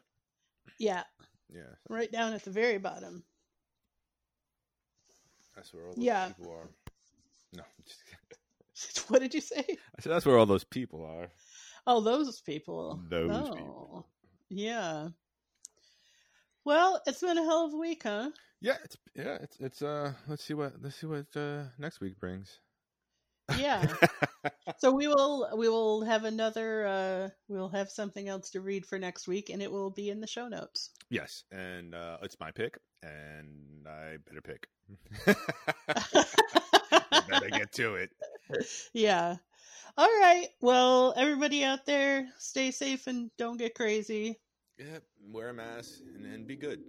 Yeah, 0.79 1.03
Yeah, 1.49 1.73
right 1.89 2.11
down 2.11 2.33
at 2.33 2.43
the 2.43 2.51
very 2.51 2.77
bottom. 2.77 3.23
that's 5.55 5.73
where 5.73 5.83
all 5.83 5.93
those 5.95 6.03
Yeah. 6.03 6.27
people 6.27 6.51
are. 6.51 6.69
No, 7.53 7.63
what 9.07 9.21
did 9.21 9.33
you 9.33 9.41
say? 9.41 9.63
I 9.67 10.01
said 10.01 10.11
that's 10.11 10.25
where 10.25 10.37
all 10.37 10.45
those 10.45 10.63
people 10.65 11.03
are. 11.05 11.29
Oh, 11.87 12.01
those 12.01 12.41
people. 12.41 12.99
Those 13.09 13.31
oh, 13.31 13.53
people. 13.55 14.07
Yeah. 14.49 15.09
Well, 16.65 16.99
it's 17.05 17.21
been 17.21 17.37
a 17.37 17.43
hell 17.43 17.65
of 17.65 17.73
a 17.73 17.77
week, 17.77 18.03
huh? 18.03 18.31
Yeah, 18.59 18.77
it's 18.83 18.97
yeah, 19.15 19.37
it's 19.41 19.57
it's 19.59 19.81
uh. 19.83 20.13
Let's 20.27 20.43
see 20.43 20.55
what 20.55 20.73
let's 20.81 20.95
see 20.95 21.05
what 21.05 21.27
uh, 21.35 21.65
next 21.77 22.01
week 22.01 22.19
brings. 22.19 22.59
Yeah. 23.57 23.85
so 24.79 24.91
we 24.91 25.07
will 25.07 25.47
we 25.55 25.69
will 25.69 26.03
have 26.03 26.23
another 26.23 26.87
uh 26.87 27.29
we'll 27.47 27.69
have 27.69 27.91
something 27.91 28.27
else 28.27 28.49
to 28.51 28.61
read 28.61 28.87
for 28.87 28.97
next 28.97 29.27
week 29.27 29.51
and 29.51 29.61
it 29.61 29.71
will 29.71 29.91
be 29.91 30.09
in 30.09 30.19
the 30.19 30.25
show 30.25 30.47
notes. 30.47 30.89
yes, 31.11 31.43
and 31.51 31.93
uh, 31.93 32.17
it's 32.23 32.39
my 32.39 32.49
pick, 32.49 32.79
and 33.03 33.87
I 33.87 34.17
better 34.27 34.41
pick. 34.41 34.67
better 37.29 37.49
get 37.49 37.71
to 37.73 37.95
it. 37.95 38.09
yeah. 38.93 39.35
All 39.97 40.19
right. 40.19 40.47
Well, 40.61 41.13
everybody 41.15 41.63
out 41.63 41.85
there, 41.85 42.27
stay 42.39 42.71
safe 42.71 43.07
and 43.07 43.29
don't 43.37 43.57
get 43.57 43.75
crazy. 43.75 44.39
Yep, 44.77 45.03
wear 45.31 45.49
a 45.49 45.53
mask 45.53 46.01
and, 46.15 46.25
and 46.25 46.45
be 46.47 46.55
good. 46.55 46.81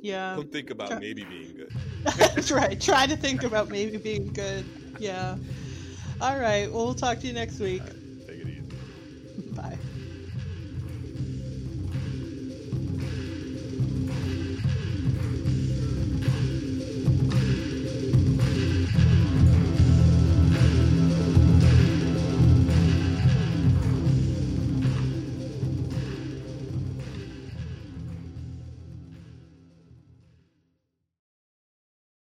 Yeah. 0.00 0.34
Don't 0.36 0.50
think 0.50 0.70
about 0.70 0.88
try- 0.88 0.98
maybe 1.00 1.24
being 1.24 1.54
good. 1.54 1.72
That's 2.16 2.50
right. 2.50 2.80
Try 2.80 3.06
to 3.06 3.16
think 3.16 3.42
about 3.42 3.68
maybe 3.68 3.98
being 3.98 4.32
good. 4.32 4.64
Yeah. 4.98 5.36
All 6.20 6.38
right. 6.38 6.72
Well, 6.72 6.86
we'll 6.86 6.94
talk 6.94 7.18
to 7.20 7.26
you 7.26 7.32
next 7.32 7.60
week. 7.60 7.82
Take 8.26 8.40
it 8.40 8.48
easy. 8.48 8.62
Bye. 9.54 9.78